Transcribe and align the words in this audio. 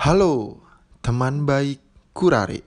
Halo, 0.00 0.56
teman 1.04 1.44
baik 1.44 1.76
Kurare. 2.16 2.64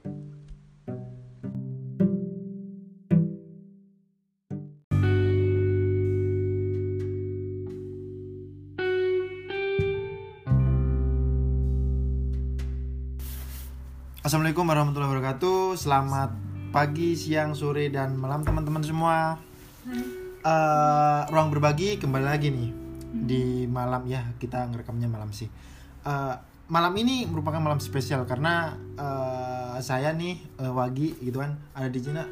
Assalamualaikum 14.21 14.69
warahmatullahi 14.69 15.17
wabarakatuh. 15.17 15.73
Selamat 15.73 16.37
pagi, 16.69 17.17
siang, 17.17 17.57
sore, 17.57 17.89
dan 17.89 18.13
malam 18.13 18.45
teman-teman 18.45 18.85
semua. 18.85 19.41
Eh, 19.89 21.21
ruang 21.33 21.49
berbagi 21.49 21.97
kembali 21.97 22.25
lagi 22.29 22.53
nih 22.53 22.69
di 23.09 23.65
malam 23.65 24.05
ya 24.05 24.21
kita 24.37 24.69
ngerekamnya 24.69 25.09
malam 25.09 25.33
sih. 25.33 25.49
Eh, 26.05 26.52
malam 26.73 26.93
ini 26.97 27.29
merupakan 27.29 27.61
malam 27.61 27.77
spesial 27.77 28.25
karena 28.25 28.73
eh, 28.97 29.77
saya 29.85 30.09
nih 30.09 30.41
eh, 30.57 30.73
Wagi 30.73 31.13
gitu 31.21 31.37
kan 31.37 31.53
ada 31.77 31.85
di 31.85 32.01
Cina. 32.01 32.25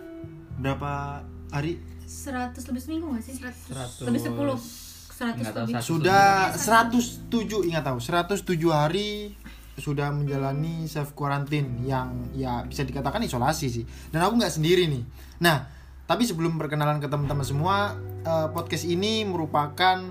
Berapa 0.58 1.22
hari? 1.54 1.77
100 2.09 2.58
lebih 2.58 2.82
seminggu 2.82 3.05
gak 3.13 3.23
sih? 3.23 3.38
100. 3.38 4.09
Lebih 4.09 4.22
10 4.34 4.34
100 4.34 5.38
Nggak 5.38 5.54
tahu, 5.54 5.66
lebih. 5.70 5.85
sudah 5.85 6.26
107 6.58 7.70
ingat 7.70 7.85
tahu. 7.85 8.02
107 8.02 8.58
hari 8.73 9.38
sudah 9.77 10.09
menjalani 10.09 10.90
self 10.90 11.13
quarantine 11.13 11.85
yang 11.85 12.34
ya 12.34 12.66
bisa 12.66 12.82
dikatakan 12.82 13.21
isolasi 13.21 13.70
sih. 13.70 13.85
Dan 14.10 14.26
aku 14.26 14.41
nggak 14.41 14.54
sendiri 14.58 14.90
nih. 14.90 15.05
Nah 15.46 15.70
tapi 16.10 16.26
sebelum 16.26 16.58
perkenalan 16.58 16.98
ke 16.98 17.05
teman-teman 17.05 17.46
semua 17.46 17.94
eh, 18.26 18.48
podcast 18.49 18.90
ini 18.90 19.21
merupakan 19.23 20.02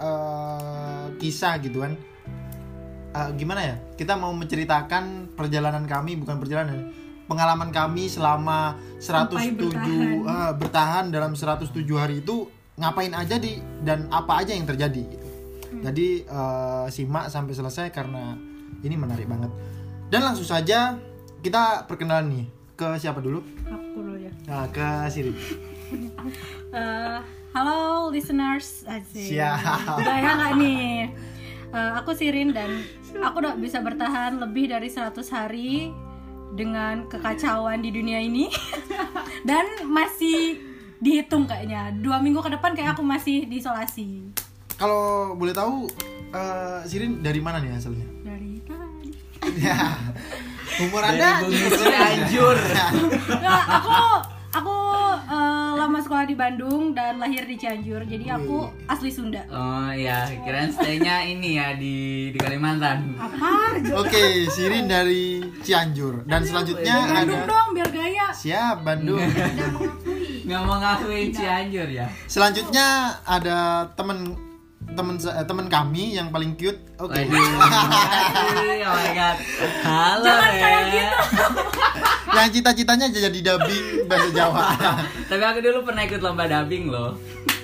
eh, 0.00 1.06
kisah 1.20 1.60
gitu 1.60 1.84
kan 1.84 1.94
Eh, 3.14 3.30
gimana 3.38 3.62
ya 3.62 3.76
kita 3.94 4.18
mau 4.18 4.34
menceritakan 4.34 5.30
perjalanan 5.32 5.86
kami 5.86 6.18
bukan 6.18 6.34
perjalanan 6.34 6.90
pengalaman 7.24 7.70
kami 7.70 8.10
selama 8.10 8.74
107 8.98 9.30
Sampai 9.30 9.54
bertahan. 9.54 10.18
eh, 10.26 10.52
bertahan 10.58 11.04
dalam 11.08 11.32
107 11.32 11.70
hari 11.94 12.20
itu 12.20 12.50
ngapain 12.74 13.14
aja 13.14 13.38
di 13.38 13.62
dan 13.80 14.10
apa 14.10 14.42
aja 14.42 14.50
yang 14.50 14.66
terjadi 14.66 14.98
gitu. 15.06 15.26
Jadi 15.78 16.26
eh, 16.26 16.86
simak 16.90 17.30
sampai 17.30 17.54
selesai 17.54 17.86
karena 17.88 18.34
ini 18.82 18.98
menarik 18.98 19.24
banget. 19.24 19.54
Dan 20.10 20.20
langsung 20.20 20.44
saja 20.44 20.98
kita 21.38 21.86
perkenalan 21.86 22.28
nih 22.28 22.46
ke 22.74 22.98
siapa 22.98 23.22
dulu? 23.22 23.40
Aku 23.64 24.02
dulu 24.02 24.18
ya 24.18 24.32
Nah, 24.44 24.66
ke 24.68 24.86
Siri. 25.08 25.30
Eh, 26.74 27.18
Halo 27.54 28.10
listeners 28.10 28.82
Asik 28.82 29.30
Siap. 29.30 30.02
Ya 30.02 30.32
gak 30.34 30.58
nih? 30.58 31.06
Eh, 31.70 31.90
aku 31.94 32.10
Sirin 32.10 32.50
dan 32.50 32.82
aku 33.16 33.36
udah 33.38 33.54
bisa 33.54 33.78
bertahan 33.78 34.36
lebih 34.36 34.66
dari 34.66 34.88
100 34.88 35.14
hari 35.28 35.90
dengan 36.50 37.06
kekacauan 37.06 37.78
di 37.78 37.90
dunia 37.90 38.18
ini 38.18 38.46
dan 39.48 39.62
masih 39.84 40.62
dihitung 40.98 41.44
kayaknya 41.44 41.90
dua 41.92 42.18
minggu 42.18 42.40
ke 42.40 42.50
depan 42.50 42.72
kayak 42.72 42.94
aku 42.94 43.02
masih 43.02 43.44
diisolasi 43.44 44.30
Kalau 44.74 45.34
boleh 45.34 45.52
tahu 45.52 45.86
eh, 46.30 46.80
Sirin 46.84 47.20
dari 47.20 47.38
mana 47.38 47.58
nih 47.58 47.74
asalnya? 47.74 48.06
dari 48.22 48.58
tadi 48.62 49.10
Ya. 49.62 49.94
Umur 50.80 51.04
Anda 51.04 51.38
Cianjur. 51.46 52.56
Nggak, 53.42 53.62
aku 53.78 53.94
aku 54.54 54.76
eh, 55.26 55.70
lama 55.74 55.98
sekolah 55.98 56.24
di 56.24 56.34
Bandung 56.34 56.94
dan 56.94 57.18
lahir 57.18 57.42
di 57.42 57.54
Cianjur 57.54 58.06
jadi 58.06 58.38
aku 58.38 58.70
asli 58.86 59.10
Sunda 59.10 59.42
Oh 59.50 59.90
iya, 59.90 60.30
kirain 60.40 60.70
stay-nya 60.70 61.26
ini 61.26 61.58
ya 61.58 61.74
di 61.74 62.30
di 62.30 62.38
Kalimantan. 62.38 63.18
apa 63.18 63.74
Oke, 63.94 64.46
Sirin 64.48 64.86
dari 64.86 65.42
Cianjur 65.60 66.22
dan 66.24 66.46
selanjutnya 66.46 67.02
Bandung 67.04 67.40
ada 67.42 67.50
dong 67.50 67.68
biar 67.74 67.90
gaya 67.90 68.26
siap 68.30 68.76
Bandung. 68.82 69.18
Nggak 70.44 70.60
mau 70.62 70.76
ngakuin 70.78 71.28
Cianjur 71.30 71.88
ya. 71.88 72.06
Selanjutnya 72.26 72.86
ada 73.24 73.90
temen 73.94 74.38
temen 74.94 75.16
eh, 75.16 75.44
temen 75.44 75.66
kami 75.66 76.14
yang 76.14 76.30
paling 76.30 76.54
cute. 76.54 76.78
Oke. 77.00 77.26
Waduh, 77.26 77.42
oh 78.84 78.94
my 78.94 79.10
god. 79.10 79.36
Halo, 79.82 80.24
Jangan 80.28 80.52
kayak 80.54 80.82
Re. 80.84 80.92
gitu. 80.94 81.20
Yang 82.36 82.52
cita-citanya 82.52 83.06
jadi 83.08 83.40
dubbing 83.44 83.84
bahasa 84.04 84.28
Jawa. 84.30 84.64
Tapi 85.30 85.42
aku 85.42 85.58
dulu 85.60 85.78
pernah 85.84 86.02
ikut 86.02 86.20
lomba 86.20 86.44
dubbing 86.44 86.84
loh. 86.88 87.14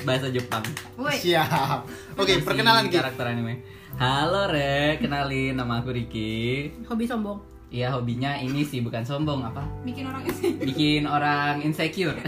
Bahasa 0.01 0.29
Jepang. 0.29 0.65
Siap. 0.97 1.85
Oke, 2.17 2.41
perkenalan 2.41 2.87
Si 2.87 2.91
kita. 2.91 3.05
karakter 3.05 3.25
anime. 3.29 3.61
Halo 3.97 4.49
Re, 4.49 4.97
kenalin 4.97 5.53
nama 5.55 5.79
aku 5.79 5.93
Riki. 5.93 6.73
hobi 6.87 7.05
sombong 7.05 7.43
Iya 7.69 7.93
hobinya 7.93 8.35
ini 8.35 8.63
sih 8.63 8.81
bukan 8.81 9.03
sombong 9.03 9.45
apa? 9.45 9.63
bikin 9.85 10.03
orang 10.05 10.25
ini 10.25 10.57
Bikin 10.59 11.03
orang 11.05 11.61
insecure. 11.61 12.17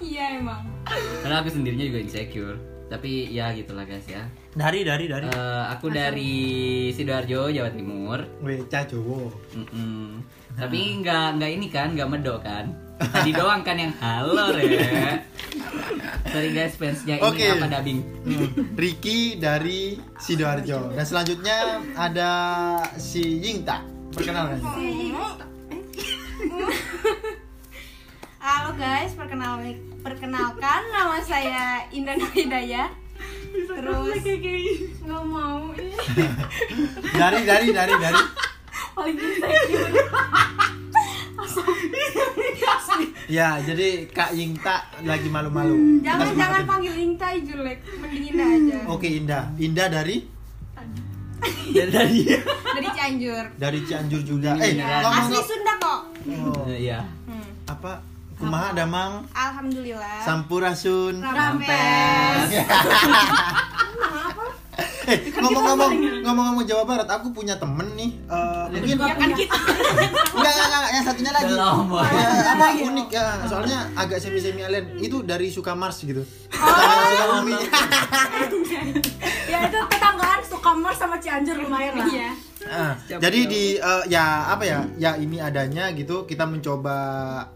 iya 0.00 0.38
emang 0.38 0.62
Karena 1.20 1.42
aku 1.42 1.50
sendirinya 1.50 1.84
juga 1.84 2.00
insecure. 2.00 2.56
Tapi 2.88 3.28
ya 3.28 3.52
gitulah 3.52 3.84
guys 3.84 4.06
ya. 4.06 4.24
Dari 4.58 4.82
dari 4.82 5.06
dari. 5.06 5.30
Eh, 5.30 5.64
aku 5.70 5.86
dari 5.86 6.34
sidoarjo 6.90 7.46
Jawa 7.46 7.70
Timur. 7.70 8.18
Weh, 8.42 8.58
Jowo. 8.66 9.30
Mm-mm. 9.54 10.18
Tapi 10.58 10.98
nggak 10.98 11.38
nggak 11.38 11.50
ini 11.54 11.70
kan, 11.70 11.94
nggak 11.94 12.10
medok 12.10 12.42
kan? 12.42 12.74
Tadi 12.98 13.30
doang 13.30 13.62
kan 13.62 13.78
yang 13.78 13.94
halo 14.02 14.50
re. 14.50 14.82
Sorry 16.34 16.50
guys 16.50 16.74
fansnya 16.74 17.22
ini 17.22 17.30
Oke. 17.30 17.46
apa 17.46 17.70
dubbing? 17.70 18.02
Hmm, 18.26 18.74
Ricky 18.74 19.38
dari 19.38 19.94
Sidoarjo. 20.18 20.90
Dan 20.90 21.06
selanjutnya 21.06 21.78
ada 21.94 22.30
si 22.98 23.38
Yingta. 23.38 23.86
Perkenalkan. 24.10 24.58
Halo 28.42 28.74
guys, 28.74 29.14
perkenalkan 29.14 29.78
perkenalkan 30.02 30.80
nama 30.90 31.22
saya 31.22 31.86
Indah 31.94 32.18
Nur 32.18 32.34
Hidayah. 33.58 34.22
Terus 34.22 34.70
nggak 35.00 35.24
mau 35.24 35.62
ini. 35.74 35.94
Dari 37.10 37.40
dari 37.42 37.68
dari 37.70 37.94
dari 37.96 38.22
paling 38.94 39.16
insecure 39.16 39.94
Ya, 43.28 43.60
jadi 43.60 44.08
Kak 44.08 44.32
Yingta 44.32 44.88
lagi 45.04 45.28
malu-malu. 45.28 45.76
Kita 46.00 46.16
Jangan 46.16 46.24
semangatin. 46.24 46.40
jangan 46.40 46.62
panggil 46.64 46.94
Intai 46.96 47.36
jelek, 47.44 47.78
mending 47.94 48.24
Indah 48.26 48.48
aja. 48.48 48.78
Oke, 48.88 49.08
Indah. 49.10 49.44
Indah 49.58 49.86
dari 49.86 50.16
Dan 51.68 51.88
tadi. 51.92 52.24
Dari 52.72 52.88
Cianjur. 52.90 53.44
dari 53.60 53.78
Cianjur 53.84 54.22
juga. 54.24 54.56
Eh, 54.56 54.72
ngomong 54.74 55.12
Asli 55.14 55.40
Sunda 55.44 55.74
kok. 55.76 56.00
oh, 56.48 56.64
Iya. 56.66 57.04
Hmm. 57.28 57.44
apa? 57.68 58.00
Kumaha 58.38 58.70
damang 58.72 59.26
Alhamdulillah. 59.32 60.22
Sampurasun. 60.22 61.14
Rampes. 61.18 62.48
Eh, 65.08 65.32
ngomong-ngomong 65.34 65.92
ngomong-ngomong 66.20 66.64
Jawa 66.68 66.84
Barat, 66.84 67.08
aku 67.08 67.32
punya 67.32 67.56
temen 67.56 67.96
nih. 67.96 68.12
eh, 68.28 68.64
mungkin 68.70 68.94
Ya 69.00 69.16
kan 69.16 69.30
kita. 69.32 69.56
enggak, 70.36 70.52
enggak, 70.52 70.66
enggak, 70.68 70.92
yang 70.92 71.02
satunya 71.02 71.32
lagi. 71.32 71.54
Ya, 71.56 71.70
apa 72.46 72.66
unik 72.76 73.08
ya, 73.08 73.24
soalnya 73.48 73.78
agak 73.96 74.20
semi-semi 74.20 74.60
alien. 74.60 74.84
Itu 75.00 75.24
dari 75.24 75.48
Sukamars 75.48 76.04
gitu. 76.04 76.20
Oh. 76.52 76.68
Sukabumi. 77.08 77.56
ya 79.50 79.58
itu 79.64 79.78
tetanggaan 79.82 80.40
Sukamar 80.44 80.92
sama 80.92 81.16
Cianjur 81.16 81.56
lumayan 81.56 81.96
lah 81.96 82.06
Iya. 82.06 82.30
Ah, 82.70 82.92
jadi 83.08 83.40
di 83.44 83.62
eh, 83.74 84.02
ya 84.06 84.24
apa 84.48 84.62
ya 84.62 84.78
ya 84.94 85.10
ini 85.14 85.38
adanya 85.38 85.88
gitu 85.90 86.22
kita 86.22 86.44
mencoba 86.44 86.96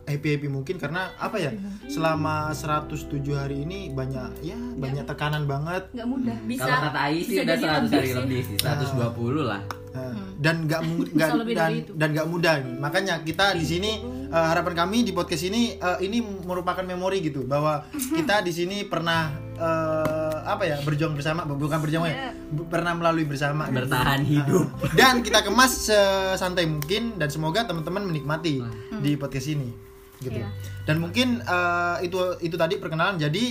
happy 0.02 0.28
happy 0.32 0.48
mungkin 0.48 0.76
karena 0.76 1.12
apa 1.14 1.36
ya 1.36 1.52
selama 1.86 2.50
107 2.50 2.96
hari 3.32 3.62
ini 3.62 3.90
banyak 3.90 4.40
ya 4.42 4.56
banyak 4.74 5.04
tekanan 5.04 5.44
banget. 5.44 5.88
nggak 5.92 6.08
mudah 6.08 6.36
bisa 6.42 6.64
Kalau 6.64 6.80
kata 6.82 6.98
Ai 7.02 7.20
sih 7.20 7.36
udah 7.36 7.46
jadi 7.52 7.64
100 7.84 7.92
hari 7.92 8.10
lebih 8.14 8.40
sih, 8.42 8.56
120 8.56 9.42
lah. 9.42 9.62
Ah, 9.92 10.16
dan 10.38 10.64
nggak 10.64 10.80
mu- 10.88 11.04
nggak 11.06 11.28
Hmm. 11.28 11.38
lebih 11.38 11.54
dan 11.54 11.70
dan 11.92 12.08
nggak 12.10 12.26
mudah 12.26 12.54
makanya 12.78 13.14
kita 13.20 13.52
di 13.52 13.66
sini 13.66 14.00
eh, 14.26 14.46
harapan 14.48 14.72
kami 14.74 15.04
di 15.04 15.12
podcast 15.12 15.44
ini 15.44 15.76
eh, 15.76 15.98
ini 16.00 16.18
merupakan 16.42 16.80
memori 16.82 17.20
gitu 17.20 17.44
bahwa 17.44 17.84
kita 18.16 18.40
di 18.40 18.50
sini 18.50 18.76
pernah 18.82 19.28
eh, 19.54 20.21
apa 20.44 20.62
ya 20.64 20.76
berjuang 20.80 21.12
bersama 21.12 21.42
bukan 21.44 21.78
berjuang 21.78 22.04
ya 22.04 22.30
bu- 22.46 22.66
pernah 22.66 22.92
melalui 22.92 23.22
bersama 23.22 23.66
gitu. 23.66 23.76
Bertahan 23.80 24.20
hidup. 24.22 24.66
dan 24.98 25.20
kita 25.20 25.40
kemas 25.40 25.86
sesantai 25.86 26.66
mungkin 26.66 27.16
dan 27.16 27.26
semoga 27.26 27.62
teman-teman 27.62 28.02
menikmati 28.04 28.60
di 28.98 29.14
podcast 29.14 29.48
ini 29.48 29.70
gitu 30.18 30.38
Iya. 30.38 30.46
dan 30.84 30.96
mungkin 30.98 31.40
eh, 31.40 31.96
itu 32.02 32.14
itu 32.40 32.54
tadi 32.54 32.76
perkenalan 32.76 33.16
jadi 33.16 33.44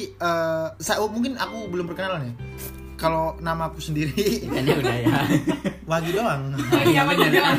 saya 0.78 0.98
oh, 0.98 1.08
mungkin 1.08 1.36
aku 1.36 1.68
belum 1.68 1.84
perkenalan 1.86 2.28
ya 2.28 2.34
kalau 2.96 3.34
nama 3.38 3.68
aku 3.68 3.82
sendiri 3.82 4.14
Kayaknya 4.46 4.74
udah 4.78 4.96
ya. 4.96 5.10
Wagi 5.90 6.12
doang 6.14 6.54
Iya 6.86 7.02
benar. 7.04 7.58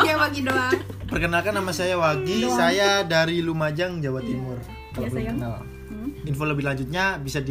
Iya 0.00 0.14
bagi 0.16 0.40
doang. 0.40 0.72
perkenalkan 1.04 1.52
nama 1.52 1.70
saya 1.70 1.94
Wagi 1.94 2.48
saya 2.48 3.04
dari 3.04 3.38
Lumajang 3.38 4.00
Jawa 4.00 4.18
Timur 4.18 4.56
kalau 4.90 5.04
Ya, 5.04 5.10
belum 5.12 5.26
kenal 5.36 5.54
info 6.24 6.42
lebih 6.42 6.64
lanjutnya 6.64 7.20
bisa 7.20 7.44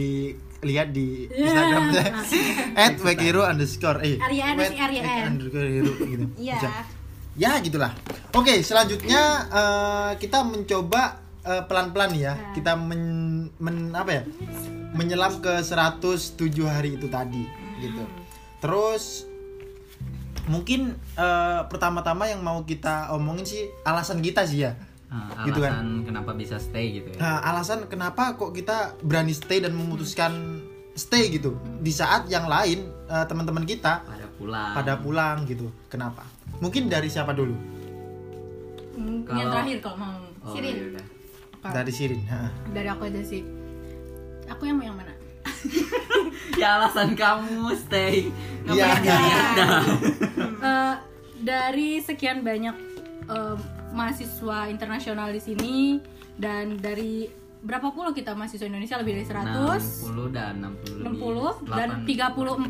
dilihat 0.64 0.90
di 0.90 1.28
Iya. 1.28 1.46
Instagram 1.46 1.84
saya 1.92 2.52
at 2.88 2.96
wekiro 2.98 3.44
underscore 3.44 4.00
eh 4.02 4.16
Arya 4.18 4.56
eh, 4.56 5.04
N. 5.04 5.24
underscore 5.30 5.68
hero 5.68 5.92
gitu. 6.00 6.26
Iya. 6.40 6.56
Bisa. 6.58 6.70
ya 7.36 7.52
gitulah. 7.60 7.92
Oke 8.32 8.64
selanjutnya 8.64 9.22
eh, 9.52 10.12
kita 10.18 10.42
mencoba 10.42 11.20
eh, 11.44 11.64
pelan-pelan 11.68 12.12
ya. 12.16 12.34
Kita 12.52 12.74
men, 12.74 13.04
men- 13.60 13.92
apa 13.92 14.12
ya? 14.12 14.24
Menyelam 14.94 15.38
ke 15.38 15.60
107 15.60 16.38
hari 16.64 16.96
itu 16.96 17.06
tadi 17.08 17.44
gitu. 17.78 18.04
Terus 18.58 19.28
mungkin 20.44 21.00
pertama-tama 21.68 22.28
yang 22.28 22.44
mau 22.44 22.62
kita 22.62 23.12
omongin 23.12 23.48
sih 23.48 23.64
alasan 23.82 24.20
kita 24.20 24.44
sih 24.44 24.68
ya 24.68 24.76
Nah, 25.14 25.46
Gitu 25.46 25.60
kan. 25.60 25.72
alasan 25.72 25.90
kenapa 26.04 26.32
bisa 26.34 26.58
stay 26.58 26.90
gitu 26.92 27.14
ya 27.14 27.18
Nah, 27.20 27.38
alasan 27.46 27.80
kenapa 27.86 28.34
kok 28.34 28.50
kita 28.52 28.78
berani 29.00 29.30
stay 29.32 29.60
dan 29.60 29.72
memutuskan 29.72 30.58
stay 30.92 31.30
gitu 31.30 31.54
di 31.78 31.90
saat 31.90 32.26
yang 32.28 32.46
lain 32.46 32.82
eh, 33.06 33.22
teman-teman 33.24 33.62
kita 33.64 34.02
pada 34.02 34.26
pulang 34.32 34.72
pada 34.74 34.94
pulang 34.96 35.38
gitu. 35.44 35.70
Kenapa? 35.88 36.26
Mungkin 36.58 36.86
dari 36.88 37.08
siapa 37.08 37.30
dulu? 37.32 37.54
Hmm, 38.92 39.22
yang 39.24 39.24
Kalau- 39.24 39.54
terakhir 39.54 39.78
kalau 39.80 39.98
mau 40.00 40.14
oh, 40.40 40.50
Sirin. 40.50 40.74
yaudah. 40.76 41.06
Dari 41.64 41.92
Sirin. 41.92 42.22
Ha. 42.26 42.40
dari 42.70 42.88
aku 42.88 43.04
aja 43.06 43.22
sih 43.22 43.42
aku 44.46 44.66
yang 44.66 44.76
mau 44.76 44.86
yang 44.86 44.98
mana 44.98 45.14
ya 46.60 46.76
alasan 46.78 47.14
kamu 47.14 47.72
stay 47.78 48.28
Nggak 48.64 48.76
Iya. 48.76 48.96
dilihat 49.04 49.48
dah. 49.54 49.82
Eh, 50.60 50.94
dari 51.40 51.90
sekian 52.00 52.42
banyak 52.42 52.76
eh, 53.26 53.56
mahasiswa 53.94 54.68
internasional 54.68 55.30
di 55.30 55.40
sini 55.40 55.76
dan 56.34 56.76
dari 56.76 57.30
berapa 57.64 57.96
puluh 57.96 58.12
kita 58.12 58.34
mahasiswa 58.34 58.66
Indonesia 58.66 59.00
lebih 59.00 59.16
dari 59.16 59.24
100 59.24 60.04
60 60.04 60.36
dan 60.36 60.54
60 60.60 61.00
lebih 61.00 61.16
60 61.16 61.72
dan 61.72 61.88
8. 62.04 62.12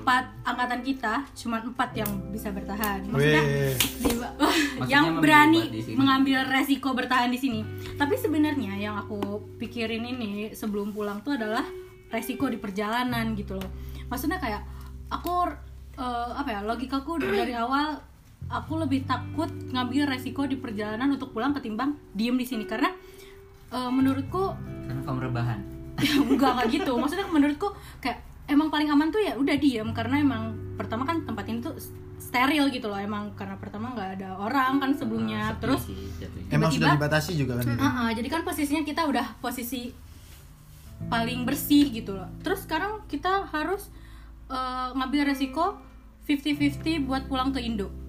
34 0.05 0.45
angkatan 0.45 0.79
kita 0.83 1.13
cuma 1.33 1.57
4 1.59 1.73
yang 1.97 2.11
bisa 2.29 2.49
bertahan. 2.51 2.99
Maksudnya 3.07 3.43
di- 3.73 4.11
Maksudnya 4.13 4.85
yang 4.85 5.05
berani 5.17 5.61
mengambil 5.95 6.39
resiko 6.45 6.93
bertahan 6.93 7.27
di 7.27 7.39
sini. 7.39 7.61
Tapi 7.95 8.13
sebenarnya 8.15 8.73
yang 8.75 8.95
aku 8.95 9.17
pikirin 9.57 10.03
ini 10.03 10.29
sebelum 10.51 10.91
pulang 10.91 11.19
tuh 11.19 11.33
adalah 11.33 11.65
resiko 12.07 12.45
di 12.45 12.57
perjalanan 12.57 13.33
gitu 13.33 13.55
loh. 13.55 13.69
Maksudnya 14.05 14.37
kayak 14.37 14.61
aku 15.09 15.49
eh, 15.95 16.31
apa 16.31 16.49
ya 16.51 16.61
logikaku 16.61 17.17
dari 17.17 17.53
awal 17.55 17.97
aku 18.53 18.77
lebih 18.77 19.09
takut 19.09 19.49
ngambil 19.73 20.05
resiko 20.05 20.45
di 20.45 20.53
perjalanan 20.53 21.09
untuk 21.09 21.33
pulang 21.33 21.57
ketimbang 21.57 21.97
diem 22.13 22.37
di 22.37 22.45
sini. 22.45 22.69
Karena 22.69 22.93
eh, 23.73 23.89
menurutku 23.89 24.53
karena 24.85 25.01
kamu 25.01 25.19
rebahan. 25.27 25.59
Ya 25.97 26.13
enggak 26.21 26.51
kayak 26.61 26.69
gitu. 26.69 26.93
Maksudnya 26.93 27.27
menurutku 27.33 27.73
kayak 27.97 28.21
emang 28.45 28.69
paling 28.69 28.93
aman 28.93 29.09
tuh 29.09 29.25
ya 29.25 29.33
udah 29.33 29.57
diem. 29.57 29.89
Karena 29.91 30.21
emang 30.21 30.53
pertama 30.77 31.03
kan 31.03 31.25
tempat 31.25 31.49
ini 31.49 31.65
tuh 31.65 31.73
steril 32.21 32.69
gitu 32.69 32.93
loh. 32.93 33.01
Emang 33.01 33.33
karena 33.33 33.57
pertama 33.57 33.89
nggak 33.97 34.21
ada 34.21 34.29
orang 34.37 34.77
kan 34.77 34.93
sebelumnya. 34.93 35.57
Sepi 35.57 35.61
terus 35.65 35.81
sih 35.89 35.97
jatuhnya. 36.21 36.49
Emang 36.53 36.69
Tiba-tiba- 36.69 36.77
sudah 36.77 36.97
dibatasi 37.01 37.31
juga 37.33 37.53
kan? 37.57 37.65
Ah, 37.81 37.85
ah, 37.89 38.09
jadi 38.13 38.27
kan 38.29 38.41
posisinya 38.45 38.85
kita 38.85 39.09
udah 39.09 39.41
posisi 39.41 39.89
paling 41.09 41.41
bersih 41.43 41.89
gitu 41.89 42.13
loh. 42.13 42.29
Terus 42.45 42.69
sekarang 42.69 43.01
kita 43.09 43.49
harus 43.49 43.89
eh, 44.53 44.89
ngambil 44.93 45.33
resiko 45.33 45.81
50-50 46.29 47.03
buat 47.03 47.25
pulang 47.27 47.49
ke 47.51 47.59
Indo 47.59 48.02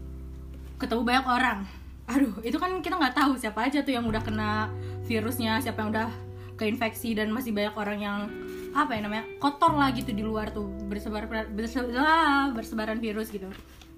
ketemu 0.84 1.02
banyak 1.02 1.26
orang. 1.26 1.58
Aduh. 2.04 2.34
Itu 2.44 2.60
kan 2.60 2.84
kita 2.84 3.00
nggak 3.00 3.16
tahu 3.16 3.32
siapa 3.40 3.64
aja 3.64 3.81
tuh 3.81 3.96
yang 3.96 4.04
udah 4.04 4.20
kena 4.20 4.69
virusnya 5.08 5.60
siapa 5.64 5.84
yang 5.84 5.90
udah 5.92 6.08
keinfeksi 6.54 7.16
dan 7.19 7.32
masih 7.34 7.50
banyak 7.50 7.75
orang 7.75 7.98
yang 7.98 8.19
apa 8.75 8.98
ya 8.98 9.00
namanya 9.06 9.25
kotor 9.38 9.75
lah 9.75 9.94
gitu 9.94 10.10
di 10.10 10.22
luar 10.22 10.50
tuh 10.50 10.66
bersebar 10.90 11.31
bersebar, 11.54 11.94
ah, 11.98 12.46
bersebaran 12.50 12.98
virus 12.98 13.31
gitu. 13.31 13.46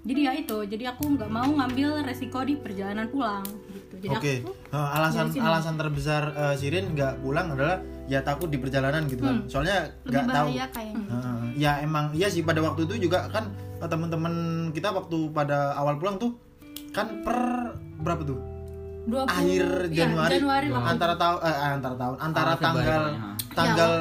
Jadi 0.06 0.20
ya 0.22 0.32
itu 0.38 0.62
jadi 0.70 0.94
aku 0.94 1.18
nggak 1.18 1.26
mau 1.26 1.50
ngambil 1.50 2.06
resiko 2.06 2.46
di 2.46 2.54
perjalanan 2.54 3.10
pulang 3.10 3.42
gitu. 3.74 3.94
Jadi 4.06 4.14
Oke, 4.14 4.34
aku 4.46 4.52
eh, 4.70 4.88
alasan 4.94 5.26
alasan 5.34 5.74
terbesar 5.74 6.22
eh, 6.30 6.54
Sirin 6.54 6.94
nggak 6.94 7.26
pulang 7.26 7.58
adalah 7.58 7.82
ya 8.06 8.22
takut 8.22 8.46
di 8.46 8.62
perjalanan 8.62 9.10
gitu 9.10 9.26
kan. 9.26 9.50
Soalnya 9.50 9.90
Lebih 10.06 10.30
nggak 10.30 10.36
tahu. 10.36 10.48
kayaknya. 10.70 11.06
Eh, 11.10 11.42
ya 11.58 11.72
emang 11.82 12.14
iya 12.14 12.30
sih 12.30 12.46
pada 12.46 12.62
waktu 12.62 12.86
itu 12.86 13.10
juga 13.10 13.26
kan 13.32 13.50
teman-teman 13.82 14.34
kita 14.70 14.94
waktu 14.94 15.34
pada 15.34 15.74
awal 15.74 15.98
pulang 15.98 16.22
tuh 16.22 16.38
kan 16.96 17.20
per 17.20 17.38
berapa 18.00 18.24
tuh? 18.24 18.40
20, 19.06 19.22
Akhir 19.30 19.64
iya, 19.86 20.02
Januari, 20.02 20.32
Januari 20.34 20.66
waktu 20.72 20.88
antara 20.90 21.14
tahun 21.14 21.38
eh, 21.44 21.56
antara 21.78 21.94
tahun 21.94 22.14
antara 22.18 22.52
Februari 22.58 22.74
tanggal 22.82 23.02
ha. 23.14 23.28
tanggal 23.54 23.92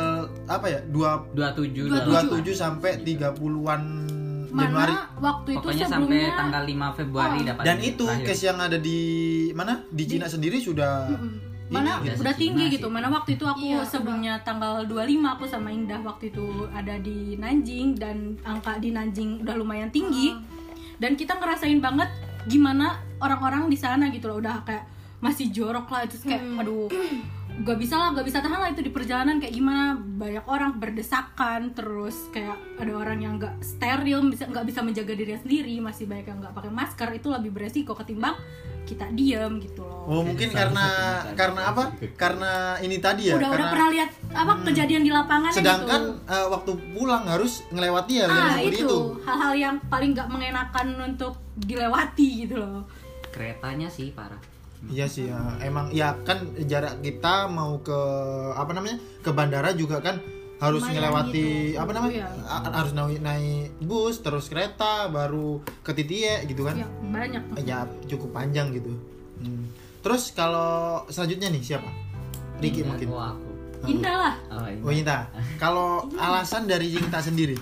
apa 0.49 0.65
ya? 0.65 0.79
2 0.89 1.37
27 1.37 2.49
27 2.49 2.55
sampai 2.57 2.91
30-an 3.05 3.81
mana 4.49 4.65
Januari. 4.65 4.93
waktu 5.21 5.49
itu 5.51 5.59
pokoknya 5.61 5.85
sampai 5.85 6.07
sebelumnya 6.09 6.29
tanggal 6.33 6.63
5 6.65 6.97
Februari 6.97 7.39
dapat 7.45 7.63
Dan 7.67 7.77
itu 7.83 8.05
terakhir. 8.07 8.25
case 8.25 8.43
yang 8.49 8.57
ada 8.57 8.77
di 8.81 8.99
mana? 9.51 9.73
Di 9.91 10.03
Cina 10.09 10.25
sendiri 10.25 10.57
sudah 10.57 11.05
mana 11.65 11.97
ini, 12.01 12.13
udah 12.17 12.33
tinggi 12.37 12.65
Cina 12.65 12.75
gitu 12.77 12.87
mana 12.89 13.07
waktu 13.09 13.37
itu 13.37 13.45
aku 13.45 13.61
Iya, 13.61 13.81
sebelumnya 13.85 14.33
tanggal 14.41 14.85
25 14.85 15.33
aku 15.37 15.43
sama 15.49 15.69
Indah 15.69 16.01
waktu 16.01 16.33
itu 16.33 16.65
ada 16.73 16.97
di 16.97 17.37
Nanjing 17.37 17.97
dan 17.97 18.37
angka 18.41 18.77
di 18.81 18.89
Nanjing 18.89 19.45
udah 19.45 19.53
lumayan 19.53 19.89
tinggi 19.93 20.33
dan 20.97 21.13
kita 21.13 21.37
ngerasain 21.37 21.77
banget 21.77 22.09
gimana 22.45 23.01
orang-orang 23.21 23.67
di 23.69 23.77
sana 23.77 24.09
gitu 24.13 24.29
loh. 24.29 24.37
Udah 24.41 24.61
kayak 24.65 24.85
masih 25.23 25.49
jorok 25.49 25.89
lah 25.89 26.05
itu 26.05 26.21
kayak 26.21 26.43
aduh 26.59 26.85
gak 27.63 27.77
bisa 27.79 27.95
lah 27.95 28.11
gak 28.11 28.27
bisa 28.27 28.43
tahan 28.43 28.59
lah 28.59 28.69
itu 28.73 28.83
di 28.83 28.91
perjalanan 28.91 29.39
kayak 29.39 29.55
gimana 29.55 29.95
banyak 29.95 30.43
orang 30.43 30.75
berdesakan 30.75 31.71
terus 31.71 32.27
kayak 32.35 32.59
ada 32.75 32.91
orang 32.91 33.23
yang 33.23 33.39
nggak 33.39 33.63
steril 33.63 34.27
bisa 34.27 34.43
nggak 34.51 34.67
bisa 34.67 34.83
menjaga 34.83 35.15
diri 35.15 35.39
sendiri 35.39 35.75
masih 35.79 36.03
banyak 36.03 36.27
yang 36.27 36.39
nggak 36.43 36.51
pakai 36.51 36.71
masker 36.73 37.09
itu 37.15 37.27
lebih 37.31 37.55
beresiko 37.55 37.95
ketimbang 37.95 38.35
kita 38.85 39.07
diem 39.15 39.57
gitu 39.63 39.81
loh 39.81 39.95
Oh 40.05 40.21
mungkin 40.21 40.53
karena 40.53 40.85
karena 41.33 41.73
apa? 41.73 41.97
Karena 42.13 42.77
ini 42.77 43.01
tadi 43.01 43.33
ya. 43.33 43.41
udah 43.41 43.49
udah 43.49 43.57
karena 43.57 43.73
pernah 43.73 43.89
lihat 43.89 44.09
apa 44.37 44.53
kejadian 44.61 45.01
di 45.01 45.09
lapangan 45.09 45.49
sedangkan 45.49 46.01
gitu. 46.13 46.29
eh, 46.29 46.47
waktu 46.53 46.71
pulang 46.93 47.23
harus 47.25 47.65
ngelewati 47.73 48.13
ya 48.21 48.29
yang 48.29 48.29
ah 48.29 48.53
seperti 48.61 48.77
itu 48.77 48.85
itu. 48.85 48.99
hal-hal 49.25 49.53
yang 49.57 49.75
paling 49.89 50.13
nggak 50.13 50.29
mengenakan 50.29 50.87
untuk 51.01 51.33
dilewati 51.57 52.45
gitu 52.45 52.61
loh 52.61 52.85
keretanya 53.33 53.89
sih 53.89 54.13
parah 54.13 54.37
Iya 54.87 55.05
sih, 55.05 55.25
ya. 55.25 55.39
emang 55.59 55.89
ya 55.89 56.13
kan 56.21 56.37
jarak 56.61 56.99
kita 56.99 57.47
mau 57.47 57.77
ke 57.79 57.99
apa 58.53 58.69
namanya 58.69 58.95
ke 59.19 59.29
bandara 59.29 59.71
juga 59.71 59.97
kan 59.99 60.21
harus 60.55 60.79
Lumayan 60.79 60.95
ngelewati 61.01 61.47
apa 61.75 61.91
namanya 61.91 62.13
Iya. 62.15 62.27
a- 62.47 62.73
harus 62.73 62.93
naik 62.93 63.19
naik 63.19 63.75
bus 63.81 64.15
terus 64.19 64.47
kereta 64.47 65.09
baru 65.09 65.59
ke 65.81 65.91
Titie 65.91 66.45
gitu 66.45 66.63
kan 66.63 66.77
ya 66.77 66.87
banyak 67.03 67.41
tuh. 67.45 67.55
ya 67.61 67.77
cukup 68.07 68.29
panjang 68.31 68.71
gitu 68.71 68.93
Hmm. 69.35 69.67
terus 69.99 70.31
kalau 70.31 71.03
selanjutnya 71.07 71.49
nih 71.49 71.59
siapa 71.61 71.91
Ricky 72.57 72.79
Indah, 72.79 72.87
mungkin 72.87 73.07
oh 73.09 73.19
aku 73.19 73.49
indah 73.85 74.15
lah 74.15 74.35
oh, 74.49 74.63
ini. 74.65 74.79
Oh 74.79 74.91
Yinta, 74.93 75.17
kalau 75.57 75.87
alasan 76.23 76.63
dari 76.63 76.87
Yinta 76.89 77.19
sendiri 77.19 77.59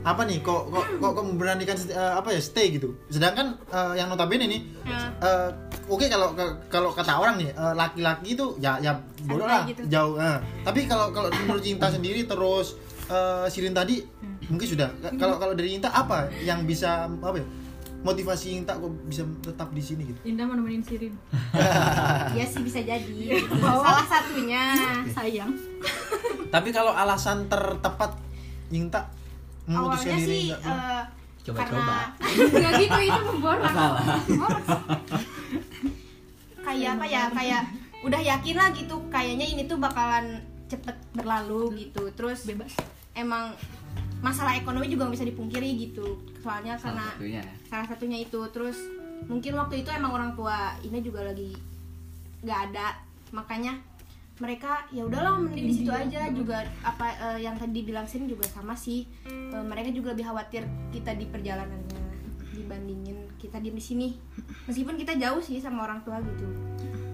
apa 0.00 0.24
nih 0.24 0.40
kok 0.40 0.72
kok 0.72 0.84
kok, 0.96 1.10
kok 1.12 1.24
memberanikan 1.26 1.76
eh, 1.84 2.12
apa 2.14 2.32
ya 2.32 2.40
stay 2.40 2.72
gitu 2.72 2.96
sedangkan 3.06 3.52
eh, 3.68 4.00
yang 4.00 4.08
notabene 4.08 4.48
nih 4.48 4.62
Ya. 4.86 5.12
eh, 5.20 5.50
oke 5.88 6.06
kalau 6.06 6.28
kalau 6.68 6.90
kata 6.90 7.12
orang 7.14 7.36
nih 7.36 7.50
eh, 7.50 7.74
laki-laki 7.74 8.28
itu 8.30 8.46
ya 8.58 8.76
ya 8.78 8.92
bodoh 9.24 9.44
lah 9.44 9.64
gitu. 9.64 9.82
jauh 9.86 10.14
eh. 10.16 10.36
tapi 10.62 10.84
kalau 10.84 11.10
kalau 11.10 11.28
menurut 11.38 11.60
Yinta 11.60 11.88
sendiri 11.88 12.24
terus 12.24 12.76
eh, 13.06 13.46
Sirin 13.46 13.72
tadi 13.72 14.04
mungkin 14.46 14.66
sudah 14.66 14.88
kalau 15.14 15.36
kalau 15.36 15.52
dari 15.52 15.72
Yinta 15.72 15.88
apa 15.88 16.28
yang 16.38 16.62
bisa 16.62 17.04
apa 17.08 17.34
ya 17.34 17.46
motivasi 17.98 18.54
Yinta 18.54 18.72
kok 18.74 18.88
bisa 19.04 19.26
tetap 19.40 19.72
di 19.72 19.80
sini 19.80 20.06
gitu 20.06 20.20
Indah 20.24 20.44
mau 20.44 20.54
nemenin 20.54 20.80
Sirin 20.80 21.14
Iya 22.36 22.44
sih 22.46 22.62
bisa 22.62 22.78
jadi. 22.78 23.42
Salah 23.58 24.06
satunya. 24.06 24.62
sayang 25.16 25.50
tapi 26.48 26.70
kalau 26.70 26.90
alasan 26.90 27.44
tertepat 27.44 28.14
Yinta 28.68 29.04
memutuskan 29.64 29.84
Awalnya 30.08 30.16
diri 30.16 30.28
sih 30.30 30.44
nggak- 30.48 30.64
eh, 30.64 31.02
Coba-coba. 31.42 31.80
karena- 31.80 32.08
Nggak 32.54 32.72
gitu 32.78 32.98
itu 33.02 33.20
memborak. 33.26 33.70
Salah. 33.70 34.04
Kayak 36.68 36.92
apa 37.00 37.06
ya 37.08 37.22
kayak 37.32 37.62
udah 38.04 38.20
yakin 38.22 38.56
lah 38.60 38.68
gitu 38.76 38.96
kayaknya 39.10 39.46
ini 39.48 39.62
tuh 39.66 39.80
bakalan 39.80 40.38
cepet 40.68 40.96
berlalu 41.16 41.88
gitu. 41.88 42.12
Terus 42.12 42.44
bebas. 42.44 42.76
emang 43.18 43.50
masalah 44.22 44.54
ekonomi 44.54 44.86
juga 44.86 45.08
nggak 45.08 45.16
bisa 45.18 45.26
dipungkiri 45.26 45.68
gitu. 45.88 46.22
Soalnya 46.38 46.78
karena 46.78 47.02
salah 47.02 47.14
satunya. 47.16 47.42
ya. 47.42 47.52
salah 47.66 47.86
satunya 47.88 48.18
itu. 48.22 48.40
Terus 48.54 48.78
mungkin 49.26 49.58
waktu 49.58 49.82
itu 49.82 49.90
emang 49.90 50.14
orang 50.14 50.30
tua 50.38 50.76
ini 50.86 51.02
juga 51.02 51.26
lagi 51.26 51.56
nggak 52.44 52.60
ada. 52.70 52.94
Makanya 53.34 53.74
mereka 54.38 54.86
ya 54.94 55.02
udahlah 55.02 55.34
mending 55.42 55.66
di 55.66 55.74
situ 55.82 55.90
aja 55.90 56.30
juga. 56.30 56.62
Apa 56.86 57.34
eh, 57.34 57.38
yang 57.42 57.58
tadi 57.58 57.82
bilang 57.82 58.06
Sin 58.06 58.30
juga 58.30 58.46
sama 58.46 58.78
sih. 58.78 59.02
Eh, 59.26 59.64
mereka 59.66 59.90
juga 59.90 60.14
lebih 60.14 60.30
khawatir 60.30 60.62
kita 60.94 61.18
di 61.18 61.26
perjalanannya 61.26 62.06
dibandingin 62.54 63.17
kita 63.38 63.56
diem 63.58 63.72
di 63.72 63.84
sini. 63.84 64.08
Meskipun 64.66 64.98
kita 64.98 65.14
jauh 65.14 65.38
sih 65.38 65.56
sama 65.58 65.86
orang 65.86 66.02
tua 66.02 66.18
gitu. 66.20 66.44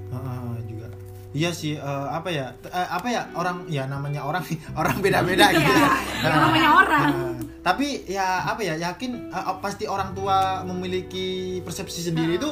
Ah, 0.09 0.17
ah, 0.17 0.57
juga. 0.65 0.89
Iya 1.35 1.51
sih 1.51 1.75
eh, 1.75 2.07
apa 2.09 2.31
ya 2.31 2.55
eh, 2.63 2.89
apa 2.89 3.07
ya 3.11 3.27
orang 3.35 3.67
ya 3.67 3.85
namanya 3.85 4.23
orang 4.23 4.43
orang 4.81 4.97
beda-beda 4.99 5.51
gitu. 5.51 5.67
Iya, 5.67 5.91
Nah, 6.25 6.49
namanya 6.49 6.71
orang. 6.73 7.03
nah, 7.11 7.33
tapi 7.61 8.07
ya 8.07 8.47
apa 8.47 8.63
ya 8.63 8.79
yakin 8.79 9.35
eh, 9.35 9.45
pasti 9.59 9.85
orang 9.85 10.15
tua 10.15 10.63
memiliki 10.63 11.59
persepsi 11.61 12.07
sendiri 12.07 12.39
itu 12.39 12.51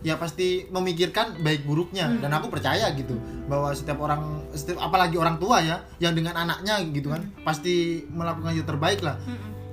ya 0.00 0.14
pasti 0.14 0.62
memikirkan 0.70 1.42
baik 1.42 1.66
buruknya. 1.66 2.06
Dan 2.22 2.30
aku 2.30 2.46
percaya 2.48 2.94
gitu 2.94 3.18
bahwa 3.50 3.74
setiap 3.74 3.98
orang 3.98 4.46
setiap 4.54 4.78
apalagi 4.78 5.18
orang 5.18 5.42
tua 5.42 5.58
ya 5.58 5.82
yang 5.98 6.14
dengan 6.14 6.38
anaknya 6.38 6.78
gitu 6.94 7.10
kan 7.10 7.26
pasti 7.42 8.06
melakukan 8.08 8.54
yang 8.54 8.68
terbaik 8.68 9.02
lah. 9.02 9.18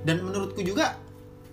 Dan 0.02 0.26
menurutku 0.26 0.66
juga 0.66 0.98